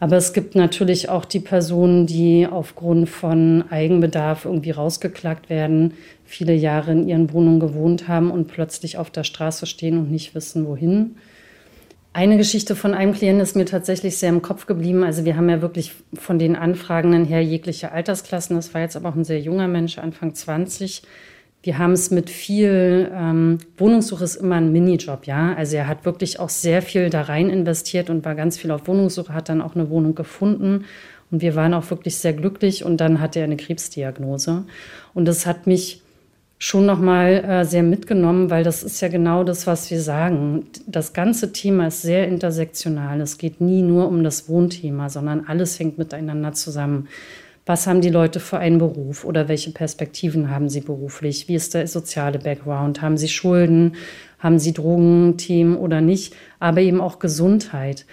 Aber 0.00 0.16
es 0.16 0.32
gibt 0.32 0.54
natürlich 0.54 1.08
auch 1.08 1.24
die 1.24 1.40
Personen, 1.40 2.06
die 2.06 2.46
aufgrund 2.46 3.08
von 3.08 3.64
Eigenbedarf 3.70 4.44
irgendwie 4.44 4.70
rausgeklagt 4.70 5.50
werden, 5.50 5.94
viele 6.24 6.54
Jahre 6.54 6.92
in 6.92 7.08
ihren 7.08 7.32
Wohnungen 7.32 7.58
gewohnt 7.58 8.06
haben 8.06 8.30
und 8.30 8.46
plötzlich 8.46 8.96
auf 8.96 9.10
der 9.10 9.24
Straße 9.24 9.66
stehen 9.66 9.98
und 9.98 10.10
nicht 10.10 10.34
wissen, 10.34 10.66
wohin. 10.66 11.16
Eine 12.12 12.36
Geschichte 12.36 12.74
von 12.74 12.94
einem 12.94 13.12
Klienten 13.12 13.42
ist 13.42 13.54
mir 13.54 13.66
tatsächlich 13.66 14.16
sehr 14.16 14.30
im 14.30 14.42
Kopf 14.42 14.66
geblieben. 14.66 15.04
Also 15.04 15.24
wir 15.24 15.36
haben 15.36 15.48
ja 15.48 15.62
wirklich 15.62 15.94
von 16.14 16.38
den 16.38 16.56
Anfragenden 16.56 17.24
her 17.24 17.42
jegliche 17.42 17.92
Altersklassen. 17.92 18.56
Das 18.56 18.74
war 18.74 18.80
jetzt 18.80 18.96
aber 18.96 19.10
auch 19.10 19.14
ein 19.14 19.24
sehr 19.24 19.40
junger 19.40 19.68
Mensch, 19.68 19.98
Anfang 19.98 20.34
20. 20.34 21.02
Wir 21.62 21.78
haben 21.78 21.92
es 21.92 22.10
mit 22.10 22.30
viel, 22.30 23.10
ähm, 23.14 23.58
Wohnungssuche 23.76 24.24
ist 24.24 24.36
immer 24.36 24.56
ein 24.56 24.72
Minijob, 24.72 25.26
ja. 25.26 25.54
Also 25.54 25.76
er 25.76 25.88
hat 25.88 26.04
wirklich 26.04 26.38
auch 26.38 26.48
sehr 26.48 26.82
viel 26.82 27.10
da 27.10 27.22
rein 27.22 27.50
investiert 27.50 28.10
und 28.10 28.24
war 28.24 28.34
ganz 28.34 28.56
viel 28.56 28.70
auf 28.70 28.86
Wohnungssuche, 28.86 29.34
hat 29.34 29.48
dann 29.48 29.60
auch 29.60 29.74
eine 29.74 29.90
Wohnung 29.90 30.14
gefunden. 30.14 30.84
Und 31.30 31.42
wir 31.42 31.56
waren 31.56 31.74
auch 31.74 31.90
wirklich 31.90 32.16
sehr 32.16 32.32
glücklich 32.32 32.84
und 32.84 32.98
dann 32.98 33.20
hatte 33.20 33.40
er 33.40 33.44
eine 33.44 33.56
Krebsdiagnose. 33.56 34.64
Und 35.14 35.26
das 35.26 35.46
hat 35.46 35.66
mich 35.66 36.02
schon 36.58 36.86
nochmal 36.86 37.44
äh, 37.44 37.64
sehr 37.64 37.84
mitgenommen, 37.84 38.50
weil 38.50 38.64
das 38.64 38.82
ist 38.82 39.00
ja 39.00 39.08
genau 39.08 39.44
das, 39.44 39.66
was 39.66 39.90
wir 39.90 40.00
sagen. 40.00 40.66
Das 40.86 41.12
ganze 41.12 41.52
Thema 41.52 41.86
ist 41.86 42.02
sehr 42.02 42.26
intersektional. 42.26 43.20
Es 43.20 43.38
geht 43.38 43.60
nie 43.60 43.82
nur 43.82 44.08
um 44.08 44.24
das 44.24 44.48
Wohnthema, 44.48 45.08
sondern 45.08 45.44
alles 45.46 45.78
hängt 45.78 45.98
miteinander 45.98 46.52
zusammen. 46.52 47.08
Was 47.64 47.86
haben 47.86 48.00
die 48.00 48.08
Leute 48.08 48.40
für 48.40 48.58
einen 48.58 48.78
Beruf 48.78 49.24
oder 49.24 49.46
welche 49.46 49.70
Perspektiven 49.70 50.50
haben 50.50 50.68
sie 50.68 50.80
beruflich? 50.80 51.48
Wie 51.48 51.54
ist 51.54 51.74
der 51.74 51.86
soziale 51.86 52.38
Background? 52.38 53.02
Haben 53.02 53.18
sie 53.18 53.28
Schulden? 53.28 53.94
Haben 54.38 54.58
sie 54.58 54.72
Drogenthemen 54.72 55.76
oder 55.76 56.00
nicht? 56.00 56.34
Aber 56.60 56.80
eben 56.80 57.00
auch 57.00 57.18
Gesundheit. 57.18 58.06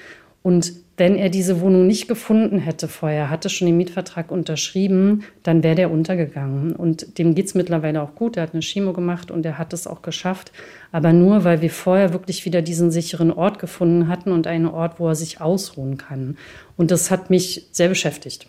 Und 0.43 0.73
wenn 0.97 1.15
er 1.15 1.29
diese 1.29 1.59
Wohnung 1.59 1.87
nicht 1.87 2.07
gefunden 2.07 2.57
hätte 2.57 2.87
vorher, 2.87 3.29
hatte 3.29 3.49
schon 3.49 3.65
den 3.65 3.77
Mietvertrag 3.77 4.31
unterschrieben, 4.31 5.23
dann 5.43 5.61
wäre 5.61 5.75
der 5.75 5.91
untergegangen. 5.91 6.73
Und 6.73 7.17
dem 7.17 7.35
geht 7.35 7.47
es 7.47 7.53
mittlerweile 7.53 8.01
auch 8.01 8.15
gut. 8.15 8.37
Er 8.37 8.43
hat 8.43 8.53
eine 8.53 8.61
Chemo 8.61 8.93
gemacht 8.93 9.29
und 9.29 9.45
er 9.45 9.57
hat 9.57 9.73
es 9.73 9.87
auch 9.87 10.01
geschafft. 10.01 10.53
Aber 10.93 11.11
nur, 11.11 11.43
weil 11.43 11.61
wir 11.61 11.69
vorher 11.69 12.13
wirklich 12.13 12.45
wieder 12.45 12.61
diesen 12.61 12.91
sicheren 12.91 13.31
Ort 13.31 13.59
gefunden 13.59 14.07
hatten 14.07 14.31
und 14.31 14.47
einen 14.47 14.67
Ort, 14.67 14.99
wo 14.99 15.09
er 15.09 15.15
sich 15.15 15.41
ausruhen 15.41 15.97
kann. 15.97 16.37
Und 16.77 16.91
das 16.91 17.11
hat 17.11 17.29
mich 17.29 17.67
sehr 17.71 17.89
beschäftigt. 17.89 18.47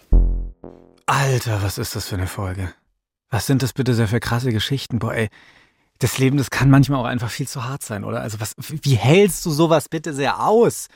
Alter, 1.06 1.62
was 1.62 1.78
ist 1.78 1.96
das 1.96 2.08
für 2.08 2.16
eine 2.16 2.26
Folge? 2.28 2.72
Was 3.30 3.46
sind 3.46 3.62
das 3.62 3.72
bitte 3.72 3.94
sehr 3.94 4.08
für 4.08 4.20
krasse 4.20 4.52
Geschichten? 4.52 4.98
Boah, 5.00 5.14
ey. 5.14 5.28
Das 5.98 6.18
Leben, 6.18 6.36
das 6.36 6.50
kann 6.50 6.70
manchmal 6.70 7.00
auch 7.00 7.06
einfach 7.06 7.30
viel 7.30 7.48
zu 7.48 7.64
hart 7.64 7.82
sein, 7.82 8.04
oder? 8.04 8.20
Also 8.20 8.38
was, 8.38 8.54
wie 8.58 8.94
hältst 8.94 9.44
du 9.46 9.50
sowas 9.50 9.88
bitte 9.88 10.12
sehr 10.12 10.46
aus? 10.46 10.88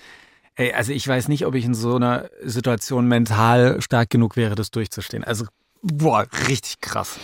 Ey, 0.57 0.73
also 0.73 0.93
ich 0.93 1.07
weiß 1.07 1.29
nicht, 1.29 1.47
ob 1.47 1.55
ich 1.55 1.65
in 1.65 1.75
so 1.75 1.97
einer 1.97 2.29
Situation 2.43 3.07
mental 3.07 3.81
stark 3.81 4.11
genug 4.11 4.37
wäre, 4.37 4.55
das 4.55 4.71
durchzustehen. 4.71 5.25
Also, 5.25 5.47
boah, 5.83 6.27
richtig 6.49 6.81
krass. 6.81 7.19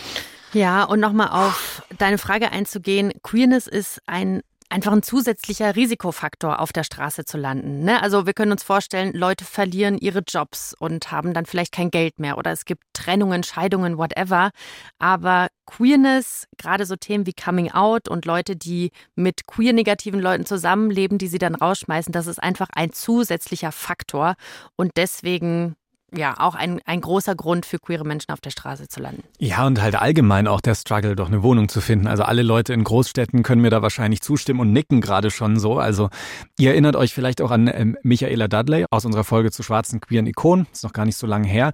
Ja, 0.53 0.83
und 0.83 0.99
nochmal 0.99 1.29
auf 1.29 1.83
deine 1.97 2.17
Frage 2.17 2.51
einzugehen. 2.51 3.13
Queerness 3.21 3.67
ist 3.67 4.01
ein 4.07 4.41
einfach 4.69 4.91
ein 4.91 5.03
zusätzlicher 5.03 5.75
Risikofaktor, 5.75 6.59
auf 6.59 6.73
der 6.73 6.83
Straße 6.83 7.25
zu 7.25 7.37
landen. 7.37 7.83
Ne? 7.83 8.01
Also 8.01 8.25
wir 8.25 8.33
können 8.33 8.51
uns 8.51 8.63
vorstellen, 8.63 9.13
Leute 9.13 9.45
verlieren 9.45 9.97
ihre 9.97 10.23
Jobs 10.27 10.75
und 10.77 11.11
haben 11.11 11.33
dann 11.33 11.45
vielleicht 11.45 11.71
kein 11.71 11.89
Geld 11.89 12.19
mehr 12.19 12.37
oder 12.37 12.51
es 12.51 12.65
gibt 12.65 12.83
Trennungen, 12.93 13.43
Scheidungen, 13.43 13.97
whatever. 13.97 14.51
Aber 14.99 15.47
Queerness, 15.65 16.47
gerade 16.57 16.85
so 16.85 16.95
Themen 16.95 17.25
wie 17.25 17.33
Coming 17.33 17.71
Out 17.71 18.07
und 18.09 18.25
Leute, 18.25 18.55
die 18.55 18.91
mit 19.15 19.47
queer-negativen 19.47 20.19
Leuten 20.19 20.45
zusammenleben, 20.45 21.17
die 21.17 21.27
sie 21.27 21.39
dann 21.39 21.55
rausschmeißen, 21.55 22.11
das 22.11 22.27
ist 22.27 22.41
einfach 22.41 22.69
ein 22.73 22.91
zusätzlicher 22.91 23.71
Faktor. 23.71 24.35
Und 24.75 24.91
deswegen 24.97 25.75
ja 26.15 26.35
auch 26.39 26.55
ein, 26.55 26.79
ein 26.85 27.01
großer 27.01 27.35
Grund 27.35 27.65
für 27.65 27.79
queere 27.79 28.05
Menschen 28.05 28.31
auf 28.31 28.39
der 28.39 28.49
Straße 28.49 28.87
zu 28.87 29.01
landen. 29.01 29.23
Ja, 29.39 29.65
und 29.67 29.81
halt 29.81 29.95
allgemein 29.95 30.47
auch 30.47 30.61
der 30.61 30.75
Struggle, 30.75 31.15
doch 31.15 31.27
eine 31.27 31.43
Wohnung 31.43 31.69
zu 31.69 31.81
finden. 31.81 32.07
Also 32.07 32.23
alle 32.23 32.43
Leute 32.43 32.73
in 32.73 32.83
Großstädten 32.83 33.43
können 33.43 33.61
mir 33.61 33.69
da 33.69 33.81
wahrscheinlich 33.81 34.21
zustimmen 34.21 34.59
und 34.59 34.71
nicken 34.71 35.01
gerade 35.01 35.31
schon 35.31 35.59
so. 35.59 35.79
Also 35.79 36.09
ihr 36.57 36.71
erinnert 36.71 36.95
euch 36.95 37.13
vielleicht 37.13 37.41
auch 37.41 37.51
an 37.51 37.69
ähm, 37.73 37.97
Michaela 38.03 38.47
Dudley 38.47 38.85
aus 38.89 39.05
unserer 39.05 39.23
Folge 39.23 39.51
zu 39.51 39.63
schwarzen 39.63 39.99
queeren 39.99 40.27
Ikonen. 40.27 40.67
Ist 40.71 40.83
noch 40.83 40.93
gar 40.93 41.05
nicht 41.05 41.17
so 41.17 41.27
lange 41.27 41.47
her. 41.47 41.71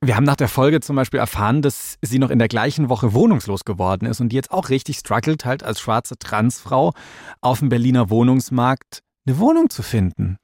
Wir 0.00 0.16
haben 0.16 0.24
nach 0.24 0.36
der 0.36 0.48
Folge 0.48 0.80
zum 0.80 0.96
Beispiel 0.96 1.20
erfahren, 1.20 1.62
dass 1.62 1.96
sie 2.02 2.18
noch 2.18 2.30
in 2.30 2.38
der 2.38 2.48
gleichen 2.48 2.90
Woche 2.90 3.14
wohnungslos 3.14 3.64
geworden 3.64 4.06
ist 4.06 4.20
und 4.20 4.30
die 4.30 4.36
jetzt 4.36 4.50
auch 4.50 4.68
richtig 4.68 4.98
struggelt, 4.98 5.46
halt 5.46 5.62
als 5.62 5.80
schwarze 5.80 6.18
Transfrau 6.18 6.92
auf 7.40 7.60
dem 7.60 7.70
Berliner 7.70 8.10
Wohnungsmarkt 8.10 9.00
eine 9.26 9.38
Wohnung 9.38 9.70
zu 9.70 9.82
finden. 9.82 10.36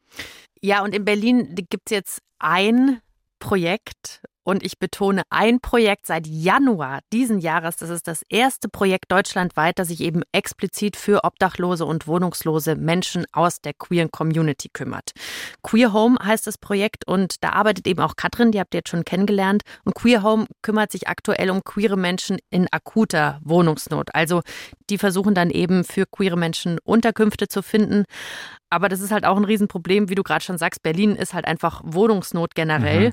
Ja, 0.62 0.82
und 0.82 0.94
in 0.94 1.04
Berlin 1.04 1.54
gibt 1.54 1.82
es 1.86 1.90
jetzt 1.90 2.18
ein 2.38 3.00
Projekt 3.40 4.22
und 4.42 4.64
ich 4.64 4.78
betone 4.78 5.22
ein 5.30 5.60
Projekt 5.60 6.06
seit 6.06 6.26
Januar 6.26 7.00
diesen 7.12 7.38
Jahres. 7.38 7.76
Das 7.76 7.90
ist 7.90 8.08
das 8.08 8.22
erste 8.28 8.68
Projekt 8.68 9.12
deutschlandweit, 9.12 9.78
das 9.78 9.88
sich 9.88 10.00
eben 10.00 10.22
explizit 10.32 10.96
für 10.96 11.24
obdachlose 11.24 11.84
und 11.84 12.06
wohnungslose 12.06 12.74
Menschen 12.74 13.26
aus 13.32 13.60
der 13.60 13.74
queeren 13.74 14.10
Community 14.10 14.68
kümmert. 14.72 15.10
Queer 15.62 15.92
Home 15.92 16.16
heißt 16.22 16.46
das 16.46 16.58
Projekt 16.58 17.06
und 17.06 17.44
da 17.44 17.50
arbeitet 17.50 17.86
eben 17.86 18.00
auch 18.00 18.16
Katrin, 18.16 18.50
die 18.50 18.60
habt 18.60 18.74
ihr 18.74 18.78
jetzt 18.78 18.90
schon 18.90 19.04
kennengelernt. 19.04 19.62
Und 19.84 19.94
Queer 19.94 20.22
Home 20.22 20.46
kümmert 20.62 20.90
sich 20.90 21.08
aktuell 21.08 21.50
um 21.50 21.62
queere 21.62 21.96
Menschen 21.96 22.38
in 22.50 22.66
akuter 22.72 23.40
Wohnungsnot. 23.44 24.14
Also 24.14 24.42
die 24.88 24.98
versuchen 24.98 25.34
dann 25.34 25.50
eben 25.50 25.84
für 25.84 26.06
queere 26.06 26.36
Menschen 26.36 26.78
Unterkünfte 26.82 27.46
zu 27.46 27.62
finden. 27.62 28.04
Aber 28.70 28.88
das 28.88 29.00
ist 29.00 29.10
halt 29.10 29.24
auch 29.24 29.36
ein 29.36 29.44
Riesenproblem, 29.44 30.08
wie 30.08 30.14
du 30.14 30.22
gerade 30.22 30.44
schon 30.44 30.58
sagst. 30.58 30.82
Berlin 30.82 31.16
ist 31.16 31.34
halt 31.34 31.44
einfach 31.44 31.82
Wohnungsnot 31.84 32.54
generell. 32.54 33.08
Mhm. 33.08 33.12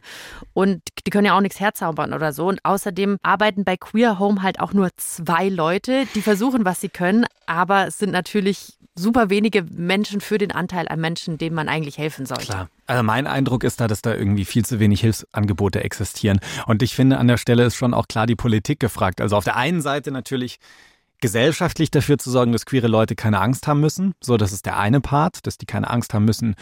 Und 0.53 0.81
die 1.05 1.09
können 1.09 1.25
ja 1.25 1.35
auch 1.35 1.41
nichts 1.41 1.59
herzaubern 1.59 2.13
oder 2.13 2.31
so. 2.31 2.47
Und 2.47 2.63
außerdem 2.63 3.17
arbeiten 3.23 3.63
bei 3.63 3.75
Queer 3.75 4.19
Home 4.19 4.43
halt 4.43 4.59
auch 4.59 4.73
nur 4.73 4.89
zwei 4.97 5.49
Leute, 5.49 6.05
die 6.13 6.21
versuchen, 6.21 6.63
was 6.63 6.79
sie 6.79 6.89
können. 6.89 7.25
Aber 7.47 7.87
es 7.87 7.97
sind 7.97 8.11
natürlich 8.11 8.77
super 8.97 9.29
wenige 9.29 9.63
Menschen 9.63 10.21
für 10.21 10.37
den 10.37 10.51
Anteil 10.51 10.87
an 10.87 10.99
Menschen, 10.99 11.37
denen 11.37 11.55
man 11.55 11.69
eigentlich 11.69 11.97
helfen 11.97 12.25
sollte. 12.25 12.45
Klar. 12.45 12.69
Also 12.87 13.03
mein 13.03 13.27
Eindruck 13.27 13.63
ist 13.63 13.79
da, 13.79 13.87
dass 13.87 14.01
da 14.01 14.13
irgendwie 14.13 14.45
viel 14.45 14.65
zu 14.65 14.79
wenig 14.79 15.01
Hilfsangebote 15.01 15.83
existieren. 15.83 16.39
Und 16.65 16.81
ich 16.83 16.95
finde, 16.95 17.17
an 17.17 17.27
der 17.27 17.37
Stelle 17.37 17.65
ist 17.65 17.75
schon 17.75 17.93
auch 17.93 18.07
klar 18.07 18.27
die 18.27 18.35
Politik 18.35 18.79
gefragt. 18.79 19.21
Also 19.21 19.35
auf 19.35 19.43
der 19.43 19.55
einen 19.55 19.81
Seite 19.81 20.11
natürlich 20.11 20.59
gesellschaftlich 21.21 21.91
dafür 21.91 22.17
zu 22.17 22.29
sorgen, 22.29 22.51
dass 22.51 22.65
queere 22.65 22.87
Leute 22.87 23.15
keine 23.15 23.39
Angst 23.39 23.67
haben 23.67 23.79
müssen. 23.79 24.13
So, 24.21 24.37
das 24.37 24.51
ist 24.51 24.65
der 24.65 24.77
eine 24.77 25.01
Part, 25.01 25.45
dass 25.47 25.57
die 25.57 25.65
keine 25.65 25.89
Angst 25.89 26.13
haben 26.13 26.25
müssen, 26.25 26.55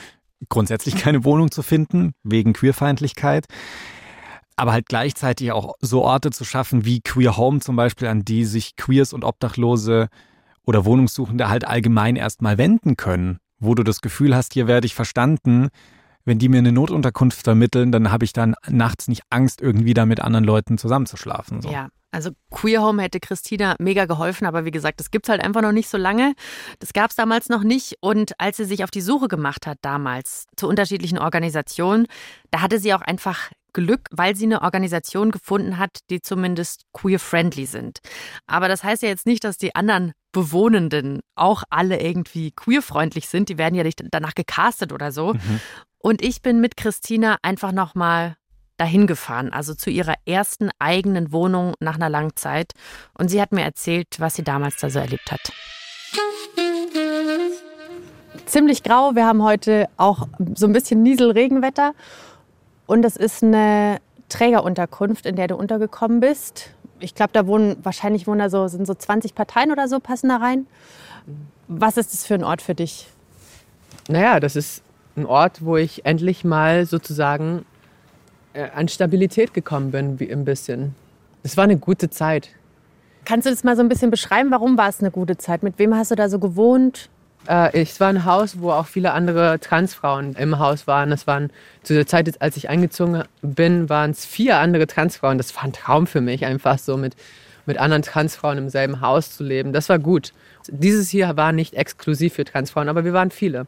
grundsätzlich 0.49 0.95
keine 0.97 1.23
Wohnung 1.23 1.51
zu 1.51 1.61
finden, 1.61 2.13
wegen 2.23 2.53
Queerfeindlichkeit. 2.53 3.45
Aber 4.55 4.71
halt 4.71 4.87
gleichzeitig 4.87 5.51
auch 5.51 5.73
so 5.81 6.03
Orte 6.03 6.31
zu 6.31 6.45
schaffen 6.45 6.85
wie 6.85 7.01
Queer 7.01 7.35
Home 7.35 7.59
zum 7.59 7.75
Beispiel, 7.75 8.07
an 8.07 8.23
die 8.23 8.45
sich 8.45 8.77
Queers 8.77 9.11
und 9.11 9.25
Obdachlose 9.25 10.07
oder 10.63 10.85
Wohnungssuchende 10.85 11.49
halt 11.49 11.65
allgemein 11.65 12.15
erstmal 12.15 12.57
wenden 12.57 12.95
können, 12.95 13.39
wo 13.59 13.75
du 13.75 13.83
das 13.83 14.01
Gefühl 14.01 14.35
hast, 14.35 14.53
hier 14.53 14.67
werde 14.67 14.87
ich 14.87 14.95
verstanden. 14.95 15.69
Wenn 16.25 16.39
die 16.39 16.49
mir 16.49 16.57
eine 16.57 16.71
Notunterkunft 16.71 17.43
vermitteln, 17.43 17.91
dann 17.91 18.11
habe 18.11 18.25
ich 18.25 18.33
dann 18.33 18.55
nachts 18.67 19.07
nicht 19.07 19.21
Angst, 19.29 19.61
irgendwie 19.61 19.93
da 19.93 20.05
mit 20.05 20.19
anderen 20.19 20.43
Leuten 20.43 20.77
zusammenzuschlafen. 20.77 21.61
So. 21.61 21.69
Ja, 21.69 21.89
also 22.11 22.31
Queer 22.49 22.81
Home 22.81 23.03
hätte 23.03 23.19
Christina 23.19 23.75
mega 23.77 24.05
geholfen, 24.05 24.45
aber 24.45 24.63
wie 24.63 24.71
gesagt, 24.71 24.99
das 24.99 25.11
gibt 25.11 25.25
es 25.25 25.29
halt 25.29 25.43
einfach 25.43 25.61
noch 25.61 25.71
nicht 25.71 25.89
so 25.89 25.97
lange. 25.97 26.33
Das 26.79 26.93
gab 26.93 27.09
es 27.09 27.15
damals 27.15 27.49
noch 27.49 27.63
nicht. 27.63 27.97
Und 27.99 28.39
als 28.39 28.57
sie 28.57 28.65
sich 28.65 28.83
auf 28.83 28.91
die 28.91 29.01
Suche 29.01 29.27
gemacht 29.27 29.67
hat 29.67 29.77
damals 29.81 30.45
zu 30.55 30.67
unterschiedlichen 30.67 31.17
Organisationen, 31.17 32.07
da 32.51 32.61
hatte 32.61 32.79
sie 32.79 32.93
auch 32.93 33.01
einfach 33.01 33.51
Glück, 33.73 34.07
weil 34.11 34.35
sie 34.35 34.45
eine 34.45 34.61
Organisation 34.61 35.31
gefunden 35.31 35.77
hat, 35.77 35.99
die 36.09 36.21
zumindest 36.21 36.85
queer-friendly 36.93 37.65
sind. 37.65 37.99
Aber 38.47 38.69
das 38.69 38.83
heißt 38.83 39.03
ja 39.03 39.09
jetzt 39.09 39.25
nicht, 39.25 39.43
dass 39.43 39.57
die 39.57 39.75
anderen 39.75 40.13
Bewohnenden 40.31 41.19
auch 41.35 41.63
alle 41.69 42.01
irgendwie 42.01 42.51
queer-freundlich 42.51 43.27
sind. 43.27 43.49
Die 43.49 43.57
werden 43.57 43.75
ja 43.75 43.83
nicht 43.83 44.01
danach 44.11 44.35
gecastet 44.35 44.93
oder 44.93 45.11
so. 45.11 45.33
Mhm. 45.33 45.59
Und 46.05 46.21
ich 46.21 46.43
bin 46.43 46.61
mit 46.61 46.77
Christina 46.77 47.37
einfach 47.41 47.71
nochmal 47.71 48.35
dahin 48.77 49.07
gefahren, 49.07 49.51
also 49.51 49.73
zu 49.73 49.89
ihrer 49.89 50.13
ersten 50.27 50.69
eigenen 50.77 51.31
Wohnung 51.31 51.73
nach 51.79 51.95
einer 51.95 52.09
langen 52.09 52.35
Zeit. 52.35 52.73
Und 53.17 53.29
sie 53.29 53.41
hat 53.41 53.51
mir 53.51 53.63
erzählt, 53.63 54.19
was 54.19 54.35
sie 54.35 54.43
damals 54.43 54.77
da 54.77 54.91
so 54.91 54.99
erlebt 54.99 55.31
hat. 55.31 55.41
Ziemlich 58.45 58.83
grau. 58.83 59.15
Wir 59.15 59.25
haben 59.25 59.41
heute 59.41 59.89
auch 59.97 60.27
so 60.53 60.67
ein 60.67 60.73
bisschen 60.73 61.01
Nieselregenwetter. 61.01 61.95
Und 62.85 63.03
es 63.03 63.17
ist 63.17 63.41
eine 63.41 63.97
Trägerunterkunft, 64.29 65.25
in 65.25 65.35
der 65.35 65.47
du 65.47 65.55
untergekommen 65.55 66.19
bist. 66.19 66.69
Ich 66.99 67.15
glaube, 67.15 67.33
da 67.33 67.47
wohnen 67.47 67.83
wahrscheinlich 67.83 68.27
wohnen 68.27 68.41
da 68.41 68.51
so, 68.51 68.67
sind 68.67 68.85
so 68.85 68.93
20 68.93 69.33
Parteien 69.33 69.71
oder 69.71 69.87
so, 69.87 69.99
passen 69.99 70.29
da 70.29 70.37
rein. 70.37 70.67
Was 71.67 71.97
ist 71.97 72.13
das 72.13 72.27
für 72.27 72.35
ein 72.35 72.43
Ort 72.43 72.61
für 72.61 72.75
dich? 72.75 73.07
Naja, 74.07 74.39
das 74.39 74.55
ist 74.55 74.84
ein 75.17 75.25
Ort, 75.25 75.63
wo 75.63 75.77
ich 75.77 76.05
endlich 76.05 76.43
mal 76.43 76.85
sozusagen 76.85 77.65
äh, 78.53 78.67
an 78.73 78.87
Stabilität 78.87 79.53
gekommen 79.53 79.91
bin, 79.91 80.19
wie 80.19 80.31
ein 80.31 80.45
bisschen. 80.45 80.95
Es 81.43 81.57
war 81.57 81.63
eine 81.65 81.77
gute 81.77 82.09
Zeit. 82.09 82.49
Kannst 83.23 83.45
du 83.45 83.49
das 83.49 83.63
mal 83.63 83.75
so 83.75 83.81
ein 83.81 83.89
bisschen 83.89 84.11
beschreiben? 84.11 84.51
Warum 84.51 84.77
war 84.77 84.89
es 84.89 84.99
eine 84.99 85.11
gute 85.11 85.37
Zeit? 85.37 85.63
Mit 85.63 85.79
wem 85.79 85.95
hast 85.95 86.11
du 86.11 86.15
da 86.15 86.29
so 86.29 86.39
gewohnt? 86.39 87.09
Äh, 87.47 87.81
es 87.81 87.99
war 87.99 88.09
ein 88.09 88.25
Haus, 88.25 88.59
wo 88.59 88.71
auch 88.71 88.87
viele 88.87 89.13
andere 89.13 89.59
Transfrauen 89.59 90.35
im 90.35 90.59
Haus 90.59 90.87
waren. 90.87 91.09
Das 91.09 91.27
waren 91.27 91.51
zu 91.83 91.93
der 91.93 92.07
Zeit, 92.07 92.41
als 92.41 92.57
ich 92.57 92.69
eingezogen 92.69 93.23
bin, 93.41 93.89
waren 93.89 94.11
es 94.11 94.25
vier 94.25 94.57
andere 94.57 94.87
Transfrauen. 94.87 95.37
Das 95.37 95.55
war 95.55 95.63
ein 95.63 95.73
Traum 95.73 96.07
für 96.07 96.21
mich, 96.21 96.45
einfach 96.45 96.79
so 96.79 96.97
mit, 96.97 97.15
mit 97.65 97.77
anderen 97.77 98.03
Transfrauen 98.03 98.57
im 98.57 98.69
selben 98.69 99.01
Haus 99.01 99.35
zu 99.35 99.43
leben. 99.43 99.73
Das 99.73 99.89
war 99.89 99.99
gut. 99.99 100.33
Dieses 100.67 101.09
hier 101.09 101.35
war 101.37 101.51
nicht 101.51 101.75
exklusiv 101.75 102.33
für 102.33 102.45
Transfrauen, 102.45 102.89
aber 102.89 103.05
wir 103.05 103.13
waren 103.13 103.31
viele. 103.31 103.67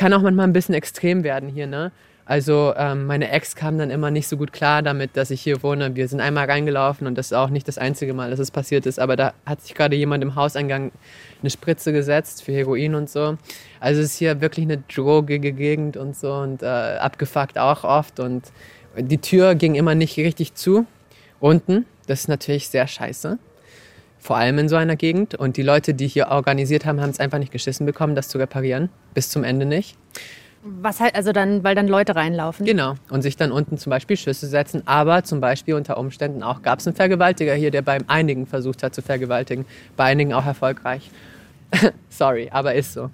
Kann 0.00 0.14
auch 0.14 0.22
manchmal 0.22 0.46
ein 0.46 0.54
bisschen 0.54 0.74
extrem 0.74 1.24
werden 1.24 1.50
hier, 1.50 1.66
ne? 1.66 1.92
Also 2.24 2.72
ähm, 2.74 3.04
meine 3.04 3.30
Ex 3.30 3.54
kam 3.54 3.76
dann 3.76 3.90
immer 3.90 4.10
nicht 4.10 4.28
so 4.28 4.38
gut 4.38 4.50
klar 4.50 4.80
damit, 4.80 5.14
dass 5.14 5.30
ich 5.30 5.42
hier 5.42 5.62
wohne. 5.62 5.94
Wir 5.94 6.08
sind 6.08 6.20
einmal 6.20 6.46
reingelaufen 6.46 7.06
und 7.06 7.18
das 7.18 7.26
ist 7.26 7.32
auch 7.34 7.50
nicht 7.50 7.68
das 7.68 7.76
einzige 7.76 8.14
Mal, 8.14 8.30
dass 8.30 8.38
es 8.38 8.50
passiert 8.50 8.86
ist. 8.86 8.98
Aber 8.98 9.14
da 9.16 9.34
hat 9.44 9.60
sich 9.60 9.74
gerade 9.74 9.96
jemand 9.96 10.24
im 10.24 10.36
Hauseingang 10.36 10.90
eine 11.42 11.50
Spritze 11.50 11.92
gesetzt 11.92 12.42
für 12.42 12.52
Heroin 12.52 12.94
und 12.94 13.10
so. 13.10 13.36
Also 13.78 14.00
es 14.00 14.12
ist 14.12 14.16
hier 14.16 14.40
wirklich 14.40 14.64
eine 14.64 14.78
drogige 14.78 15.52
Gegend 15.52 15.98
und 15.98 16.16
so 16.16 16.32
und 16.32 16.62
äh, 16.62 16.66
abgefuckt 16.66 17.58
auch 17.58 17.84
oft. 17.84 18.20
Und 18.20 18.44
die 18.96 19.18
Tür 19.18 19.54
ging 19.54 19.74
immer 19.74 19.94
nicht 19.94 20.16
richtig 20.16 20.54
zu 20.54 20.86
unten. 21.40 21.84
Das 22.06 22.20
ist 22.20 22.28
natürlich 22.28 22.70
sehr 22.70 22.86
scheiße. 22.86 23.38
Vor 24.20 24.36
allem 24.36 24.58
in 24.58 24.68
so 24.68 24.76
einer 24.76 24.96
Gegend. 24.96 25.34
Und 25.34 25.56
die 25.56 25.62
Leute, 25.62 25.94
die 25.94 26.06
hier 26.06 26.28
organisiert 26.28 26.84
haben, 26.84 27.00
haben 27.00 27.10
es 27.10 27.18
einfach 27.18 27.38
nicht 27.38 27.52
geschissen 27.52 27.86
bekommen, 27.86 28.14
das 28.14 28.28
zu 28.28 28.38
reparieren. 28.38 28.90
Bis 29.14 29.30
zum 29.30 29.44
Ende 29.44 29.66
nicht. 29.66 29.96
Was 30.62 31.00
halt, 31.00 31.14
also 31.14 31.32
dann, 31.32 31.64
weil 31.64 31.74
dann 31.74 31.88
Leute 31.88 32.14
reinlaufen? 32.14 32.66
Genau. 32.66 32.94
Und 33.08 33.22
sich 33.22 33.36
dann 33.36 33.50
unten 33.50 33.78
zum 33.78 33.88
Beispiel 33.88 34.18
Schüsse 34.18 34.46
setzen. 34.46 34.82
Aber 34.84 35.24
zum 35.24 35.40
Beispiel 35.40 35.74
unter 35.74 35.96
Umständen 35.96 36.42
auch 36.42 36.60
gab 36.60 36.80
es 36.80 36.86
einen 36.86 36.96
Vergewaltiger 36.96 37.54
hier, 37.54 37.70
der 37.70 37.80
bei 37.80 37.98
einigen 38.08 38.46
versucht 38.46 38.82
hat 38.82 38.94
zu 38.94 39.00
vergewaltigen. 39.00 39.64
Bei 39.96 40.04
einigen 40.04 40.34
auch 40.34 40.44
erfolgreich. 40.44 41.10
Sorry, 42.10 42.50
aber 42.52 42.74
ist 42.74 42.92
so. 42.92 43.10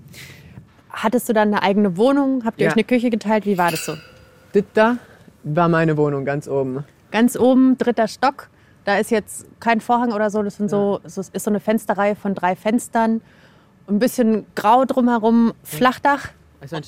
Hattest 0.90 1.28
du 1.28 1.32
dann 1.32 1.54
eine 1.54 1.62
eigene 1.62 1.96
Wohnung? 1.96 2.44
Habt 2.44 2.58
ihr 2.58 2.64
ja. 2.64 2.70
euch 2.70 2.76
eine 2.76 2.84
Küche 2.84 3.10
geteilt? 3.10 3.46
Wie 3.46 3.58
war 3.58 3.70
das 3.70 3.84
so? 3.84 3.94
Das 4.52 4.64
da 4.74 4.98
war 5.44 5.68
meine 5.68 5.96
Wohnung 5.96 6.24
ganz 6.24 6.48
oben. 6.48 6.84
Ganz 7.12 7.38
oben, 7.38 7.78
dritter 7.78 8.08
Stock. 8.08 8.48
Da 8.86 8.98
ist 8.98 9.10
jetzt 9.10 9.46
kein 9.58 9.80
Vorhang 9.80 10.12
oder 10.12 10.30
so. 10.30 10.42
Das 10.44 10.56
sind 10.56 10.70
so, 10.70 11.00
so 11.04 11.20
ist 11.20 11.44
so 11.44 11.50
eine 11.50 11.58
Fensterreihe 11.58 12.14
von 12.14 12.36
drei 12.36 12.54
Fenstern. 12.54 13.20
Ein 13.88 13.98
bisschen 13.98 14.46
grau 14.54 14.84
drumherum, 14.84 15.54
Flachdach. 15.64 16.28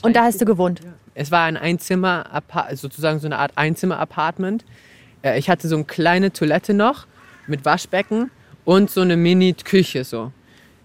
Und 0.02 0.14
da 0.14 0.22
hast 0.22 0.40
du 0.40 0.44
gewohnt? 0.44 0.80
Es 1.14 1.32
war 1.32 1.42
ein 1.42 1.56
Einzimmer, 1.56 2.24
sozusagen 2.74 3.18
so 3.18 3.26
eine 3.26 3.38
Art 3.38 3.52
Einzimmer-Apartment. 3.56 4.64
Äh, 5.22 5.40
ich 5.40 5.50
hatte 5.50 5.66
so 5.66 5.74
eine 5.74 5.84
kleine 5.86 6.32
Toilette 6.32 6.72
noch 6.72 7.08
mit 7.48 7.64
Waschbecken 7.64 8.30
und 8.64 8.90
so 8.90 9.00
eine 9.00 9.16
Mini-Küche 9.16 10.04
so. 10.04 10.32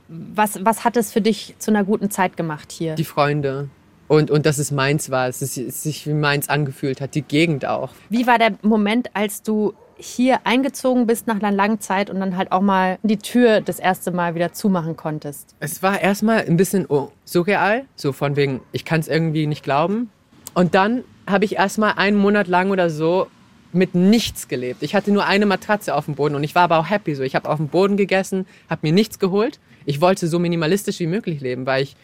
Was, 0.08 0.66
was 0.66 0.84
hat 0.84 0.98
es 0.98 1.14
für 1.14 1.22
dich 1.22 1.56
zu 1.60 1.70
einer 1.70 1.84
guten 1.84 2.10
Zeit 2.10 2.38
gemacht 2.38 2.72
hier? 2.72 2.96
Die 2.96 3.04
Freunde. 3.04 3.70
Und, 4.08 4.32
und 4.32 4.48
dass 4.48 4.58
es 4.58 4.72
meins 4.72 5.12
war, 5.12 5.28
dass 5.28 5.44
es 5.44 5.54
sich 5.84 6.08
wie 6.08 6.14
meins 6.14 6.50
angefühlt 6.50 7.02
hat, 7.02 7.14
die 7.14 7.22
Gegend 7.22 7.66
auch. 7.66 7.92
Wie 8.10 8.26
war 8.26 8.40
der 8.40 8.54
Moment, 8.64 9.12
als 9.14 9.44
du 9.44 9.74
hier 9.98 10.46
eingezogen 10.46 11.08
bist 11.08 11.28
nach 11.28 11.36
einer 11.36 11.52
langen 11.52 11.80
Zeit 11.80 12.10
und 12.10 12.20
dann 12.20 12.38
halt 12.38 12.52
auch 12.52 12.62
mal 12.62 12.98
die 13.04 13.18
Tür 13.18 13.62
das 13.62 13.80
erste 13.80 14.12
Mal 14.12 14.36
wieder 14.36 14.54
zumachen 14.54 14.96
konntest? 14.96 15.56
Es 15.60 15.84
war 15.84 16.02
erstmal 16.02 16.46
ein 16.46 16.58
bisschen 16.58 16.88
surreal, 17.26 17.86
so 17.96 18.12
von 18.12 18.36
wegen, 18.36 18.62
ich 18.72 18.86
kann 18.86 19.00
es 19.00 19.08
irgendwie 19.08 19.48
nicht 19.48 19.64
glauben. 19.64 20.10
Und 20.54 20.76
dann 20.76 21.04
habe 21.28 21.46
ich 21.46 21.56
erstmal 21.56 21.94
einen 21.94 22.18
Monat 22.18 22.48
lang 22.48 22.72
oder 22.72 22.90
so 22.90 23.28
mit 23.72 23.96
nichts 23.96 24.48
gelebt. 24.48 24.84
Ich 24.84 24.94
hatte 24.94 25.12
nur 25.12 25.26
eine 25.26 25.46
Matratze 25.46 25.96
auf 25.96 26.06
dem 26.06 26.16
Boden 26.16 26.36
und 26.36 26.44
ich 26.44 26.54
war 26.54 26.64
aber 26.64 26.78
auch 26.78 26.90
happy 26.90 27.16
so. 27.16 27.24
Ich 27.24 27.36
habe 27.36 27.50
auf 27.50 27.58
dem 27.58 27.70
Boden 27.70 27.98
gegessen, 27.98 28.46
habe 28.70 28.82
mir 28.84 28.94
nichts 28.94 29.20
geholt. 29.20 29.60
Ich 29.86 30.00
wollte 30.00 30.28
so 30.28 30.40
minimalistisch 30.40 31.00
wie 31.00 31.08
möglich 31.08 31.42
leben, 31.42 31.66
weil 31.66 31.84
ich 31.84 31.96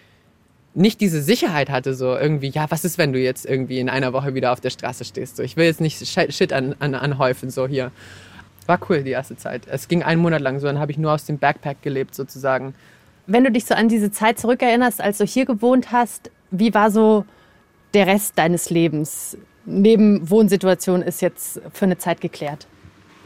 nicht 0.73 1.01
diese 1.01 1.21
Sicherheit 1.21 1.69
hatte, 1.69 1.93
so 1.93 2.15
irgendwie, 2.15 2.49
ja, 2.49 2.69
was 2.69 2.85
ist, 2.85 2.97
wenn 2.97 3.13
du 3.13 3.19
jetzt 3.19 3.45
irgendwie 3.45 3.79
in 3.79 3.89
einer 3.89 4.13
Woche 4.13 4.35
wieder 4.35 4.51
auf 4.51 4.61
der 4.61 4.69
Straße 4.69 5.03
stehst? 5.03 5.37
So, 5.37 5.43
ich 5.43 5.57
will 5.57 5.65
jetzt 5.65 5.81
nicht 5.81 6.05
Shit 6.07 6.53
an, 6.53 6.75
an, 6.79 6.95
anhäufen, 6.95 7.49
so 7.49 7.67
hier. 7.67 7.91
War 8.67 8.79
cool 8.89 9.03
die 9.03 9.11
erste 9.11 9.35
Zeit. 9.35 9.63
Es 9.67 9.87
ging 9.87 10.03
einen 10.03 10.21
Monat 10.21 10.41
lang 10.41 10.59
so, 10.59 10.67
dann 10.67 10.79
habe 10.79 10.91
ich 10.91 10.97
nur 10.97 11.11
aus 11.11 11.25
dem 11.25 11.39
Backpack 11.39 11.81
gelebt 11.81 12.13
sozusagen. 12.13 12.75
Wenn 13.25 13.43
du 13.43 13.51
dich 13.51 13.65
so 13.65 13.73
an 13.73 13.89
diese 13.89 14.11
Zeit 14.11 14.39
zurückerinnerst, 14.39 15.01
als 15.01 15.17
du 15.17 15.25
hier 15.25 15.45
gewohnt 15.45 15.91
hast, 15.91 16.29
wie 16.51 16.73
war 16.73 16.91
so 16.91 17.25
der 17.93 18.05
Rest 18.07 18.37
deines 18.37 18.69
Lebens? 18.69 19.37
Neben 19.65 20.29
Wohnsituation 20.29 21.01
ist 21.01 21.21
jetzt 21.21 21.61
für 21.73 21.85
eine 21.85 21.97
Zeit 21.97 22.21
geklärt. 22.21 22.67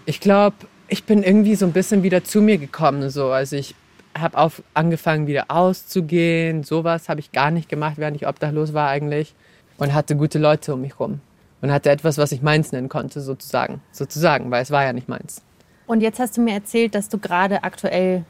Ich 0.06 0.19
glaube, 0.19 0.56
ich 0.88 1.03
bin 1.03 1.23
irgendwie 1.23 1.56
so 1.56 1.65
ein 1.65 1.71
bisschen 1.71 2.03
wieder 2.03 2.23
zu 2.23 2.41
mir 2.41 2.58
gekommen. 2.58 3.10
So. 3.10 3.27
Also 3.27 3.56
ich 3.56 3.75
habe 4.17 4.52
angefangen, 4.73 5.28
wieder 5.28 5.45
auszugehen. 5.49 6.63
Sowas 6.63 7.10
habe 7.10 7.19
ich 7.19 7.32
gar 7.32 7.52
nicht 7.52 7.69
gemacht, 7.69 7.95
während 7.97 8.17
ich 8.17 8.28
obdachlos 8.28 8.73
war 8.73 8.89
eigentlich. 8.89 9.34
Und 9.78 9.93
hatte 9.93 10.15
gute 10.15 10.39
Leute 10.39 10.73
um 10.73 10.82
mich 10.82 10.99
rum. 10.99 11.19
Und 11.62 11.71
hatte 11.71 11.89
etwas, 11.89 12.17
was 12.17 12.32
ich 12.32 12.41
meins 12.41 12.71
nennen 12.71 12.89
konnte, 12.89 13.21
sozusagen. 13.21 13.82
Sozusagen, 13.91 14.52
weil 14.52 14.62
es 14.62 14.71
war 14.71 14.84
ja 14.84 14.93
nicht 14.93 15.10
meins. 15.10 15.41
Und 15.88 16.02
jetzt 16.02 16.19
hast 16.19 16.38
du 16.38 16.41
mir 16.41 16.54
erzählt, 16.54 16.95
dass 16.95 17.10
du 17.10 17.17
gerade 17.17 17.63
aktuell 17.63 18.26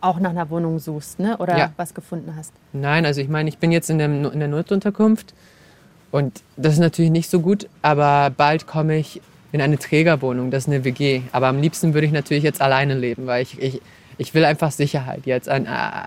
auch 0.00 0.18
nach 0.18 0.30
einer 0.30 0.50
Wohnung 0.50 0.78
suchst, 0.78 1.18
ne? 1.18 1.36
oder 1.38 1.56
ja. 1.56 1.72
was 1.76 1.94
gefunden 1.94 2.34
hast. 2.36 2.52
Nein, 2.72 3.06
also 3.06 3.20
ich 3.20 3.28
meine, 3.28 3.48
ich 3.48 3.58
bin 3.58 3.72
jetzt 3.72 3.90
in 3.90 3.98
der, 3.98 4.06
in 4.06 4.38
der 4.38 4.48
Notunterkunft. 4.48 5.34
Und 6.10 6.42
das 6.56 6.74
ist 6.74 6.78
natürlich 6.78 7.10
nicht 7.10 7.28
so 7.28 7.40
gut, 7.40 7.68
aber 7.82 8.30
bald 8.30 8.66
komme 8.66 8.96
ich 8.96 9.20
in 9.52 9.60
eine 9.60 9.78
Trägerwohnung, 9.78 10.50
das 10.50 10.64
ist 10.64 10.68
eine 10.68 10.84
WG. 10.84 11.22
Aber 11.32 11.48
am 11.48 11.60
liebsten 11.60 11.94
würde 11.94 12.06
ich 12.06 12.12
natürlich 12.12 12.44
jetzt 12.44 12.60
alleine 12.60 12.94
leben, 12.94 13.26
weil 13.26 13.42
ich, 13.42 13.60
ich, 13.60 13.82
ich 14.18 14.34
will 14.34 14.44
einfach 14.44 14.70
Sicherheit 14.70 15.26
jetzt. 15.26 15.48
Äh, 15.48 15.62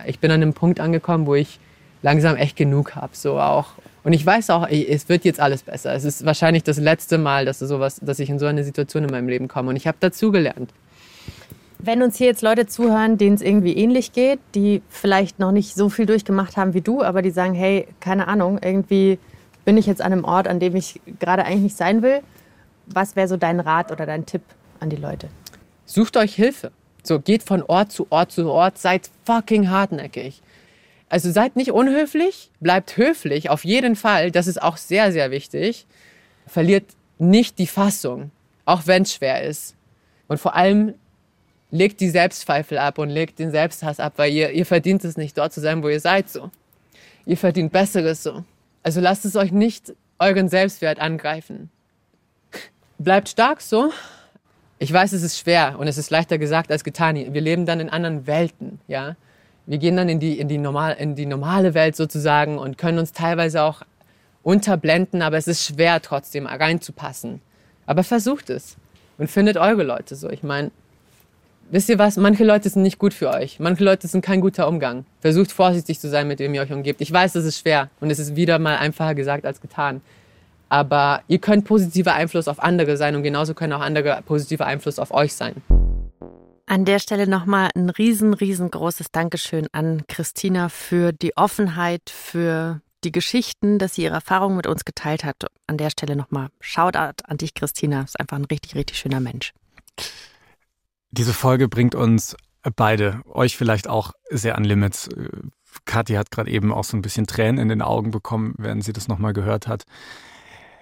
ich 0.08 0.19
bin 0.19 0.32
an 0.32 0.41
einem 0.41 0.54
Punkt 0.54 0.80
angekommen, 0.80 1.26
wo 1.26 1.36
ich 1.36 1.60
langsam 2.02 2.36
echt 2.36 2.56
genug 2.56 2.95
habe, 2.95 3.15
so 3.15 3.39
auch. 3.39 3.74
Und 4.04 4.13
ich 4.13 4.26
weiß 4.26 4.50
auch, 4.52 4.67
es 4.67 5.10
wird 5.10 5.26
jetzt 5.26 5.39
alles 5.39 5.63
besser. 5.63 5.93
Es 5.93 6.06
ist 6.06 6.26
wahrscheinlich 6.26 6.63
das 6.63 6.78
letzte 6.78 7.17
Mal, 7.17 7.45
dass, 7.45 7.60
sowas, 7.60 8.00
dass 8.02 8.19
ich 8.19 8.30
in 8.30 8.39
so 8.39 8.45
eine 8.45 8.63
Situation 8.63 9.04
in 9.04 9.12
meinem 9.12 9.28
Leben 9.28 9.48
komme. 9.48 9.69
Und 9.69 9.76
ich 9.76 9.88
habe 9.88 9.98
dazugelernt. 10.00 10.72
Wenn 11.80 12.02
uns 12.02 12.17
hier 12.17 12.28
jetzt 12.28 12.41
Leute 12.41 12.67
zuhören, 12.67 13.17
denen 13.17 13.36
es 13.36 13.41
irgendwie 13.41 13.74
ähnlich 13.74 14.12
geht, 14.12 14.39
die 14.56 14.82
vielleicht 14.89 15.39
noch 15.39 15.52
nicht 15.52 15.76
so 15.76 15.89
viel 15.89 16.06
durchgemacht 16.06 16.58
haben 16.58 16.74
wie 16.74 16.82
du, 16.82 17.04
aber 17.04 17.22
die 17.22 17.32
sagen, 17.32 17.54
hey, 17.54 17.88
keine 18.00 18.28
Ahnung, 18.28 18.60
irgendwie 18.62 19.19
bin 19.63 19.78
ich 19.78 19.86
jetzt 19.86 20.02
an 20.02 20.12
einem 20.12 20.26
Ort, 20.26 20.48
an 20.48 20.60
dem 20.60 20.76
ich 20.76 21.00
gerade 21.19 21.45
eigentlich 21.45 21.63
nicht 21.63 21.78
sein 21.78 22.02
will. 22.02 22.22
Was 22.86 23.15
wäre 23.15 23.28
so 23.28 23.38
dein 23.38 23.60
Rat 23.60 23.91
oder 23.91 24.06
dein 24.06 24.26
Tipp 24.26 24.41
an 24.80 24.89
die 24.89 24.95
Leute? 24.95 25.30
Sucht 25.86 26.17
euch 26.17 26.36
Hilfe. 26.36 26.72
So, 27.10 27.19
geht 27.19 27.41
von 27.41 27.63
Ort 27.63 27.91
zu 27.91 28.06
Ort 28.12 28.32
zu 28.32 28.48
Ort, 28.52 28.78
seid 28.78 29.10
fucking 29.26 29.72
hartnäckig. 29.72 30.43
Also 31.10 31.32
seid 31.32 31.56
nicht 31.56 31.72
unhöflich, 31.72 32.52
bleibt 32.60 32.98
höflich, 32.98 33.50
auf 33.50 33.65
jeden 33.65 33.95
Fall. 33.95 34.30
Das 34.30 34.45
ist 34.45 34.62
auch 34.62 34.78
sehr, 34.78 35.12
sehr 35.12 35.32
wichtig. 35.32 35.88
Verliert 36.45 36.86
nicht 37.17 37.58
die 37.58 37.65
Fassung, 37.65 38.30
auch 38.63 38.86
wenn 38.86 39.02
es 39.02 39.15
schwer 39.15 39.41
ist. 39.41 39.74
Und 40.28 40.39
vor 40.39 40.56
allem 40.56 40.93
legt 41.72 42.00
die 42.00 42.12
Selbstzweifel 42.12 42.78
ab 42.78 43.00
und 43.00 43.10
legt 43.10 43.39
den 43.39 43.50
Selbsthass 43.50 44.00
ab, 44.00 44.13
weil 44.17 44.32
ihr, 44.32 44.52
ihr 44.52 44.67
verdient 44.67 45.04
es 45.04 45.17
nicht, 45.17 45.36
dort 45.36 45.52
zu 45.52 45.62
sein, 45.62 45.82
wo 45.82 45.89
ihr 45.89 46.00
seid. 46.00 46.30
So. 46.30 46.52
Ihr 47.26 47.38
verdient 47.38 47.72
Besseres 47.72 48.22
so. 48.22 48.43
Also 48.84 49.02
lasst 49.02 49.26
es 49.26 49.36
euch 49.36 49.52
nicht 49.52 49.95
euren 50.19 50.48
Selbstwert 50.48 51.00
angreifen. 51.00 51.72
Bleibt 53.00 53.30
stark 53.30 53.62
so 53.62 53.91
ich 54.80 54.92
weiß, 54.92 55.12
es 55.12 55.24
ist 55.24 55.38
schwer 55.38 55.76
und 55.78 55.88
es 55.88 55.98
ist 55.98 56.10
leichter 56.10 56.38
gesagt 56.38 56.72
als 56.72 56.86
getan. 56.86 57.15
Wir 57.15 57.42
leben 57.42 57.65
dann 57.65 57.82
in 57.82 57.89
anderen 57.89 58.26
Welten, 58.28 58.80
ja. 58.88 59.15
Wir 59.65 59.78
gehen 59.78 59.98
dann 59.98 60.10
in 60.10 60.20
die, 60.20 60.39
in 60.39 60.48
die, 60.48 60.58
normal, 60.58 60.96
in 60.98 61.15
die 61.15 61.28
normale 61.28 61.74
Welt 61.74 61.96
sozusagen 61.96 62.58
und 62.58 62.78
können 62.78 62.98
uns 62.98 63.12
teilweise 63.12 63.62
auch 63.62 63.84
unterblenden, 64.42 65.22
aber 65.22 65.38
es 65.38 65.48
ist 65.48 65.65
schwer 65.65 66.02
trotzdem 66.02 66.48
reinzupassen. 66.48 67.42
Aber 67.86 68.04
versucht 68.04 68.50
es 68.50 68.78
und 69.18 69.30
findet 69.30 69.58
eure 69.58 69.84
Leute 69.84 70.15
so. 70.15 70.30
Ich 70.30 70.44
meine, 70.44 70.72
wisst 71.70 71.89
ihr 71.89 72.00
was? 72.00 72.18
Manche 72.18 72.46
Leute 72.46 72.70
sind 72.70 72.82
nicht 72.82 73.00
gut 73.00 73.13
für 73.13 73.30
euch. 73.30 73.60
Manche 73.60 73.84
Leute 73.84 74.08
sind 74.08 74.22
kein 74.22 74.42
guter 74.42 74.68
Umgang. 74.68 75.06
Versucht 75.20 75.52
vorsichtig 75.52 76.00
zu 76.00 76.10
sein, 76.10 76.28
mit 76.28 76.39
wem 76.39 76.54
ihr 76.54 76.62
euch 76.62 76.72
umgebt. 76.72 77.02
Ich 77.02 77.12
weiß, 77.12 77.36
es 77.36 77.46
ist 77.46 77.60
schwer 77.60 77.89
und 78.00 78.10
es 78.10 78.18
ist 78.18 78.36
wieder 78.36 78.58
mal 78.60 78.78
einfacher 78.78 79.13
gesagt 79.13 79.46
als 79.46 79.60
getan. 79.60 80.02
Aber 80.69 81.23
ihr 81.27 81.39
könnt 81.39 81.65
positiver 81.65 82.13
Einfluss 82.13 82.47
auf 82.47 82.62
andere 82.62 82.95
sein 82.95 83.15
und 83.15 83.23
genauso 83.23 83.53
können 83.53 83.73
auch 83.73 83.82
andere 83.82 84.21
positiver 84.25 84.65
Einfluss 84.65 84.99
auf 84.99 85.12
euch 85.12 85.34
sein. 85.34 85.55
An 86.67 86.86
der 86.86 86.99
Stelle 86.99 87.27
nochmal 87.27 87.69
ein 87.75 87.89
riesen, 87.89 88.36
riesengroßes 88.36 89.08
Dankeschön 89.12 89.67
an 89.71 90.03
Christina 90.08 90.69
für 90.69 91.12
die 91.12 91.36
Offenheit, 91.36 92.12
für 92.12 92.82
die 93.03 93.12
Geschichten, 93.12 93.79
dass 93.79 93.95
sie 93.95 94.03
ihre 94.03 94.13
Erfahrungen 94.13 94.55
mit 94.58 94.67
uns 94.67 94.86
geteilt 94.86 95.23
hat. 95.23 95.47
An 95.65 95.77
der 95.77 95.89
Stelle 95.89 96.15
nochmal 96.15 96.49
Shoutout 96.60 97.23
an 97.23 97.38
dich, 97.38 97.55
Christina. 97.55 98.03
Ist 98.03 98.19
einfach 98.19 98.38
ein 98.38 98.45
richtig, 98.45 98.75
richtig 98.75 98.99
schöner 98.99 99.19
Mensch. 99.19 99.53
Diese 101.10 101.34
Folge 101.34 101.67
bringt 101.67 101.95
uns 101.95 102.36
beide, 102.75 103.21
euch 103.25 103.58
vielleicht 103.58 103.88
auch 103.88 104.12
sehr 104.29 104.55
an 104.55 104.63
Limits. 104.63 105.10
Kathi 105.86 106.13
hat 106.13 106.29
gerade 106.29 106.51
eben 106.51 106.71
auch 106.71 106.84
so 106.84 106.97
ein 106.97 107.01
bisschen 107.01 107.25
Tränen 107.25 107.60
in 107.60 107.69
den 107.69 107.82
Augen 107.82 108.12
bekommen, 108.12 108.53
während 108.58 108.84
sie 108.84 108.93
das 108.93 109.08
nochmal 109.08 109.34
gehört 109.34 109.67
hat. 109.67 109.86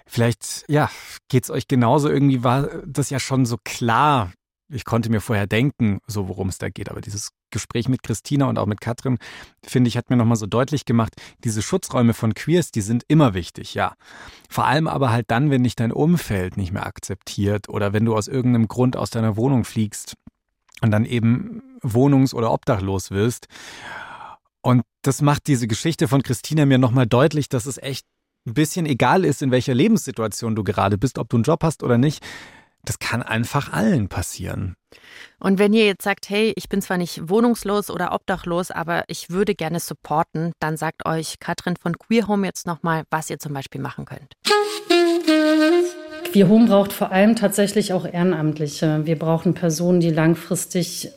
Vielleicht, 0.08 0.66
ja, 0.68 0.90
geht's 1.30 1.50
euch 1.50 1.68
genauso. 1.68 2.10
Irgendwie 2.10 2.44
war 2.44 2.70
das 2.86 3.10
ja 3.10 3.20
schon 3.20 3.46
so 3.46 3.58
klar. 3.64 4.32
Ich 4.70 4.84
konnte 4.84 5.10
mir 5.10 5.22
vorher 5.22 5.48
denken, 5.48 6.00
so 6.08 6.28
worum 6.28 6.50
es 6.50 6.58
da 6.58 6.70
geht. 6.70 6.90
Aber 6.90 7.02
dieses 7.02 7.32
Gespräch 7.52 7.88
mit 7.88 8.04
Christina 8.04 8.46
und 8.46 8.60
auch 8.60 8.66
mit 8.66 8.82
Katrin, 8.82 9.18
finde 9.66 9.88
ich, 9.88 9.98
hat 9.98 10.10
mir 10.10 10.18
nochmal 10.18 10.38
so 10.38 10.46
deutlich 10.46 10.86
gemacht, 10.86 11.14
diese 11.44 11.62
Schutzräume 11.62 12.14
von 12.14 12.34
Queers, 12.34 12.72
die 12.72 12.82
sind 12.82 13.04
immer 13.08 13.34
wichtig, 13.34 13.74
ja. 13.74 13.94
Vor 14.50 14.66
allem 14.66 14.88
aber 14.88 15.12
halt 15.12 15.32
dann, 15.32 15.52
wenn 15.52 15.64
dich 15.64 15.76
dein 15.76 15.92
Umfeld 15.92 16.58
nicht 16.58 16.74
mehr 16.74 16.86
akzeptiert 16.86 17.70
oder 17.70 17.94
wenn 17.94 18.06
du 18.06 18.16
aus 18.16 18.28
irgendeinem 18.28 18.68
Grund 18.68 18.98
aus 18.98 19.10
deiner 19.10 19.38
Wohnung 19.38 19.64
fliegst 19.64 20.16
und 20.82 20.92
dann 20.92 21.06
eben 21.06 21.62
wohnungs- 21.82 22.34
oder 22.34 22.52
obdachlos 22.52 23.12
wirst. 23.12 23.48
Und 24.62 24.84
das 25.02 25.22
macht 25.22 25.48
diese 25.48 25.68
Geschichte 25.68 26.08
von 26.08 26.24
Christina 26.24 26.66
mir 26.66 26.78
nochmal 26.78 27.08
deutlich, 27.08 27.48
dass 27.48 27.66
es 27.66 27.78
echt 27.78 28.06
ein 28.48 28.54
bisschen 28.54 28.86
egal 28.86 29.26
ist, 29.26 29.42
in 29.42 29.52
welcher 29.52 29.76
Lebenssituation 29.76 30.56
du 30.56 30.64
gerade 30.64 30.98
bist, 30.98 31.20
ob 31.20 31.30
du 31.30 31.38
einen 31.38 31.44
Job 31.44 31.64
hast 31.64 31.84
oder 31.84 31.98
nicht. 31.98 32.24
Das 32.84 33.00
kann 33.00 33.22
einfach 33.22 33.74
allen 33.74 34.08
passieren. 34.08 34.76
Und 35.40 35.60
wenn 35.60 35.74
ihr 35.74 35.86
jetzt 35.86 36.04
sagt, 36.04 36.30
hey, 36.30 36.54
ich 36.56 36.70
bin 36.70 36.82
zwar 36.82 36.98
nicht 36.98 37.30
wohnungslos 37.30 37.90
oder 37.90 38.14
obdachlos, 38.14 38.72
aber 38.72 39.04
ich 39.08 39.30
würde 39.30 39.56
gerne 39.56 39.82
supporten, 39.82 40.54
dann 40.60 40.78
sagt 40.78 41.06
euch 41.06 41.40
Katrin 41.40 41.76
von 41.76 41.98
Queer 41.98 42.28
Home 42.28 42.48
jetzt 42.48 42.66
nochmal, 42.66 43.04
was 43.10 43.30
ihr 43.30 43.40
zum 43.40 43.54
Beispiel 43.54 43.82
machen 43.82 44.06
könnt. 44.06 44.34
Queer 46.32 46.48
Home 46.48 46.68
braucht 46.68 46.94
vor 46.94 47.12
allem 47.12 47.36
tatsächlich 47.36 47.92
auch 47.92 48.06
Ehrenamtliche. 48.06 49.06
Wir 49.06 49.20
brauchen 49.20 49.54
Personen, 49.54 50.00
die 50.00 50.10
langfristig 50.10 51.12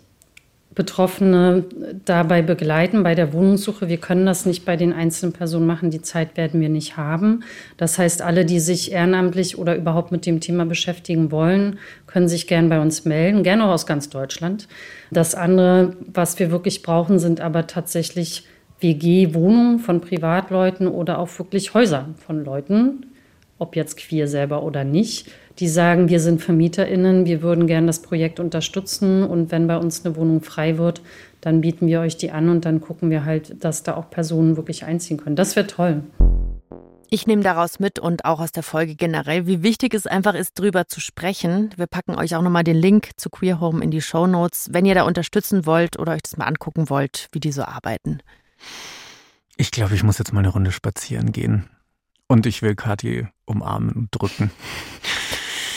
Betroffene 0.72 1.64
dabei 2.04 2.42
begleiten 2.42 3.02
bei 3.02 3.16
der 3.16 3.32
Wohnungssuche. 3.32 3.88
Wir 3.88 3.96
können 3.96 4.24
das 4.24 4.46
nicht 4.46 4.64
bei 4.64 4.76
den 4.76 4.92
einzelnen 4.92 5.32
Personen 5.32 5.66
machen. 5.66 5.90
Die 5.90 6.00
Zeit 6.00 6.36
werden 6.36 6.60
wir 6.60 6.68
nicht 6.68 6.96
haben. 6.96 7.42
Das 7.76 7.98
heißt, 7.98 8.22
alle, 8.22 8.44
die 8.44 8.60
sich 8.60 8.92
ehrenamtlich 8.92 9.58
oder 9.58 9.74
überhaupt 9.74 10.12
mit 10.12 10.26
dem 10.26 10.38
Thema 10.38 10.64
beschäftigen 10.66 11.32
wollen, 11.32 11.80
können 12.06 12.28
sich 12.28 12.46
gern 12.46 12.68
bei 12.68 12.80
uns 12.80 13.04
melden, 13.04 13.42
gerne 13.42 13.64
auch 13.64 13.70
aus 13.70 13.84
ganz 13.84 14.10
Deutschland. 14.10 14.68
Das 15.10 15.34
andere, 15.34 15.96
was 16.06 16.38
wir 16.38 16.52
wirklich 16.52 16.82
brauchen, 16.82 17.18
sind 17.18 17.40
aber 17.40 17.66
tatsächlich 17.66 18.46
WG-Wohnungen 18.78 19.80
von 19.80 20.00
Privatleuten 20.00 20.86
oder 20.86 21.18
auch 21.18 21.36
wirklich 21.38 21.74
Häuser 21.74 22.10
von 22.24 22.44
Leuten, 22.44 23.06
ob 23.58 23.74
jetzt 23.74 23.96
queer 23.96 24.28
selber 24.28 24.62
oder 24.62 24.84
nicht, 24.84 25.30
die 25.60 25.68
sagen, 25.68 26.08
wir 26.08 26.20
sind 26.20 26.40
VermieterInnen, 26.40 27.26
wir 27.26 27.42
würden 27.42 27.66
gerne 27.66 27.86
das 27.86 28.00
Projekt 28.00 28.40
unterstützen 28.40 29.22
und 29.22 29.52
wenn 29.52 29.66
bei 29.66 29.76
uns 29.76 30.04
eine 30.04 30.16
Wohnung 30.16 30.40
frei 30.40 30.78
wird, 30.78 31.02
dann 31.42 31.60
bieten 31.60 31.86
wir 31.86 32.00
euch 32.00 32.16
die 32.16 32.30
an 32.30 32.48
und 32.48 32.64
dann 32.64 32.80
gucken 32.80 33.10
wir 33.10 33.26
halt, 33.26 33.62
dass 33.62 33.82
da 33.82 33.94
auch 33.94 34.08
Personen 34.08 34.56
wirklich 34.56 34.84
einziehen 34.84 35.18
können. 35.18 35.36
Das 35.36 35.56
wäre 35.56 35.66
toll. 35.66 36.02
Ich 37.10 37.26
nehme 37.26 37.42
daraus 37.42 37.78
mit 37.78 37.98
und 37.98 38.24
auch 38.24 38.40
aus 38.40 38.52
der 38.52 38.62
Folge 38.62 38.94
generell, 38.94 39.46
wie 39.46 39.62
wichtig 39.62 39.92
es 39.94 40.06
einfach 40.06 40.34
ist, 40.34 40.58
drüber 40.58 40.86
zu 40.86 41.00
sprechen. 41.00 41.70
Wir 41.76 41.86
packen 41.86 42.14
euch 42.14 42.36
auch 42.36 42.42
nochmal 42.42 42.64
den 42.64 42.76
Link 42.76 43.10
zu 43.16 43.28
Queer 43.28 43.60
Home 43.60 43.84
in 43.84 43.90
die 43.90 44.00
Show 44.00 44.26
Notes, 44.26 44.68
wenn 44.72 44.86
ihr 44.86 44.94
da 44.94 45.02
unterstützen 45.02 45.66
wollt 45.66 45.98
oder 45.98 46.12
euch 46.12 46.22
das 46.22 46.36
mal 46.36 46.46
angucken 46.46 46.88
wollt, 46.88 47.28
wie 47.32 47.40
die 47.40 47.52
so 47.52 47.64
arbeiten. 47.64 48.20
Ich 49.56 49.72
glaube, 49.72 49.94
ich 49.94 50.04
muss 50.04 50.18
jetzt 50.18 50.32
mal 50.32 50.38
eine 50.38 50.48
Runde 50.48 50.72
spazieren 50.72 51.32
gehen. 51.32 51.68
Und 52.28 52.46
ich 52.46 52.62
will 52.62 52.76
Kathi 52.76 53.26
umarmen 53.44 53.90
und 53.90 54.08
drücken. 54.12 54.52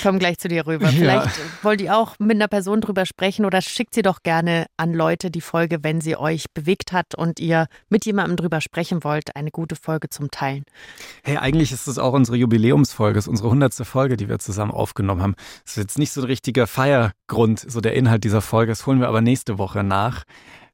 komme 0.04 0.20
gleich 0.20 0.38
zu 0.38 0.48
dir 0.48 0.68
rüber. 0.68 0.88
Vielleicht 0.90 1.38
ja. 1.38 1.44
wollt 1.64 1.82
ihr 1.82 1.98
auch 1.98 2.20
mit 2.20 2.36
einer 2.36 2.48
Person 2.48 2.82
drüber 2.82 3.06
sprechen 3.06 3.46
oder 3.46 3.62
schickt 3.62 3.96
sie 3.96 4.02
doch 4.02 4.22
gerne 4.22 4.68
an 4.78 4.94
Leute 4.94 5.32
die 5.32 5.42
Folge, 5.42 5.84
wenn 5.84 6.02
sie 6.02 6.18
euch 6.18 6.46
bewegt 6.54 6.92
hat 6.92 7.16
und 7.16 7.40
ihr 7.40 7.68
mit 7.90 8.06
jemandem 8.06 8.36
drüber 8.36 8.62
sprechen 8.62 9.04
wollt. 9.04 9.36
Eine 9.36 9.50
gute 9.50 9.76
Folge 9.76 10.10
zum 10.10 10.30
Teilen. 10.30 10.66
Hey, 11.24 11.38
eigentlich 11.38 11.72
ist 11.72 11.88
es 11.88 11.98
auch 11.98 12.14
unsere 12.14 12.38
Jubiläumsfolge, 12.38 13.18
es 13.18 13.26
ist 13.26 13.30
unsere 13.30 13.50
hundertste 13.50 13.86
Folge, 13.86 14.18
die 14.18 14.30
wir 14.30 14.40
zusammen 14.40 14.72
aufgenommen 14.72 15.22
haben. 15.22 15.36
Es 15.66 15.78
ist 15.78 15.84
jetzt 15.84 16.00
nicht 16.00 16.12
so 16.12 16.22
ein 16.22 16.28
richtiger 16.28 16.68
Feiergrund, 16.68 17.60
so 17.60 17.80
der 17.80 17.94
Inhalt 17.94 18.24
dieser 18.24 18.42
Folge. 18.42 18.72
Das 18.72 18.86
holen 18.86 19.00
wir 19.00 19.08
aber 19.08 19.22
nächste 19.22 19.58
Woche 19.58 19.84
nach. 19.84 20.24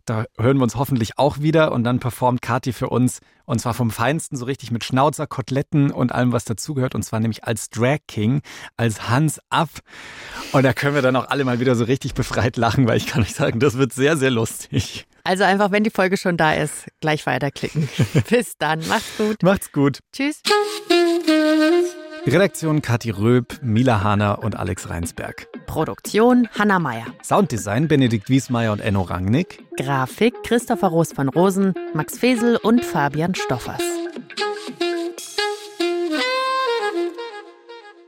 Da 0.10 0.26
hören 0.40 0.58
wir 0.58 0.64
uns 0.64 0.76
hoffentlich 0.76 1.20
auch 1.20 1.40
wieder 1.40 1.72
und 1.72 1.84
dann 1.84 2.00
performt 2.00 2.42
Kathi 2.42 2.74
für 2.74 2.90
uns 2.90 3.20
und 3.46 3.60
zwar 3.60 3.76
vom 3.76 3.92
Feinsten, 3.92 4.38
so 4.38 4.46
richtig 4.46 4.72
mit 4.72 4.84
Schnauzer, 4.84 5.28
Koteletten 5.28 5.92
und 5.92 6.12
allem, 6.12 6.32
was 6.32 6.46
dazugehört 6.46 6.96
und 6.96 7.04
zwar 7.04 7.20
nämlich 7.20 7.44
als 7.44 7.70
Drag 7.70 8.00
King, 8.08 8.42
als 8.76 9.08
Hans 9.08 9.40
Ab. 9.52 9.70
Und 10.52 10.64
da 10.64 10.74
können 10.74 10.96
wir 10.96 11.04
dann 11.04 11.16
auch 11.16 11.30
alle 11.30 11.44
mal 11.46 11.60
wieder 11.60 11.76
so 11.76 11.84
richtig 11.84 12.16
befreit 12.16 12.58
lachen, 12.58 12.88
weil 12.88 12.98
ich 12.98 13.06
kann 13.06 13.22
euch 13.22 13.36
sagen, 13.36 13.60
das 13.60 13.78
wird 13.78 13.94
sehr, 13.94 14.18
sehr 14.18 14.32
lustig. 14.32 15.06
Also 15.24 15.44
einfach, 15.44 15.70
wenn 15.70 15.84
die 15.84 15.92
Folge 15.92 16.18
schon 16.18 16.38
da 16.38 16.54
ist, 16.54 16.88
gleich 17.02 17.28
weiterklicken. 17.28 17.88
Bis 18.30 18.58
dann. 18.58 18.80
Macht's 18.88 19.16
gut. 19.16 19.44
Macht's 19.44 19.72
gut. 19.72 20.00
Tschüss. 20.12 20.42
Redaktion 22.26 22.82
Kathi 22.82 23.12
Röb, 23.12 23.60
Mila 23.62 24.04
Hahner 24.04 24.44
und 24.44 24.56
Alex 24.56 24.90
Reinsberg. 24.90 25.48
Produktion 25.66 26.48
Hanna 26.58 26.78
Meyer. 26.78 27.06
Sounddesign 27.24 27.88
Benedikt 27.88 28.30
Wiesmeier 28.30 28.74
und 28.74 28.80
Enno 28.82 29.02
Rangnick. 29.02 29.64
Grafik 29.78 30.34
Christopher 30.44 30.90
Roos 30.90 31.14
von 31.14 31.30
Rosen, 31.30 31.74
Max 31.94 32.20
Fesel 32.20 32.58
und 32.58 32.84
Fabian 32.84 33.36
Stoffers. 33.36 33.82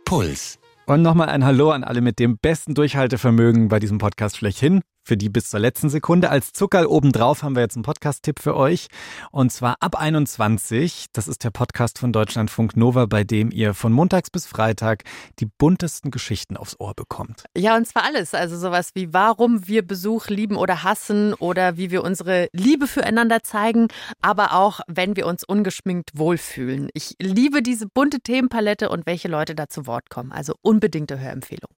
Puls. 0.05 0.59
Und 0.85 1.01
nochmal 1.01 1.29
ein 1.29 1.45
Hallo 1.45 1.71
an 1.71 1.83
alle 1.83 2.01
mit 2.01 2.19
dem 2.19 2.37
besten 2.37 2.73
Durchhaltevermögen 2.73 3.69
bei 3.69 3.79
diesem 3.79 3.97
Podcast 3.97 4.37
schlechthin 4.37 4.81
für 5.03 5.17
die 5.17 5.29
bis 5.29 5.49
zur 5.49 5.59
letzten 5.59 5.89
Sekunde. 5.89 6.29
Als 6.29 6.53
Zuckerl 6.53 6.85
obendrauf 6.85 7.43
haben 7.43 7.55
wir 7.55 7.61
jetzt 7.61 7.75
einen 7.75 7.83
Podcast-Tipp 7.83 8.39
für 8.39 8.55
euch. 8.55 8.87
Und 9.31 9.51
zwar 9.51 9.75
ab 9.79 9.95
21. 9.95 11.07
Das 11.13 11.27
ist 11.27 11.43
der 11.43 11.51
Podcast 11.51 11.99
von 11.99 12.11
Deutschlandfunk 12.11 12.75
Nova, 12.77 13.05
bei 13.05 13.23
dem 13.23 13.51
ihr 13.51 13.73
von 13.73 13.91
montags 13.91 14.29
bis 14.29 14.45
Freitag 14.45 15.03
die 15.39 15.45
buntesten 15.45 16.11
Geschichten 16.11 16.57
aufs 16.57 16.79
Ohr 16.79 16.93
bekommt. 16.95 17.43
Ja, 17.57 17.75
und 17.75 17.87
zwar 17.87 18.03
alles. 18.03 18.33
Also 18.33 18.57
sowas 18.57 18.91
wie, 18.93 19.13
warum 19.13 19.67
wir 19.67 19.85
Besuch 19.85 20.27
lieben 20.27 20.55
oder 20.55 20.83
hassen 20.83 21.33
oder 21.35 21.77
wie 21.77 21.91
wir 21.91 22.03
unsere 22.03 22.47
Liebe 22.53 22.87
füreinander 22.87 23.43
zeigen, 23.43 23.87
aber 24.21 24.53
auch, 24.53 24.79
wenn 24.87 25.15
wir 25.15 25.27
uns 25.27 25.43
ungeschminkt 25.43 26.11
wohlfühlen. 26.15 26.89
Ich 26.93 27.15
liebe 27.19 27.61
diese 27.61 27.87
bunte 27.87 28.19
Themenpalette 28.19 28.89
und 28.89 29.05
welche 29.05 29.27
Leute 29.27 29.55
da 29.55 29.67
zu 29.67 29.85
Wort 29.85 30.09
kommen. 30.09 30.31
Also 30.31 30.55
unbedingte 30.61 31.19
Hörempfehlung. 31.19 31.69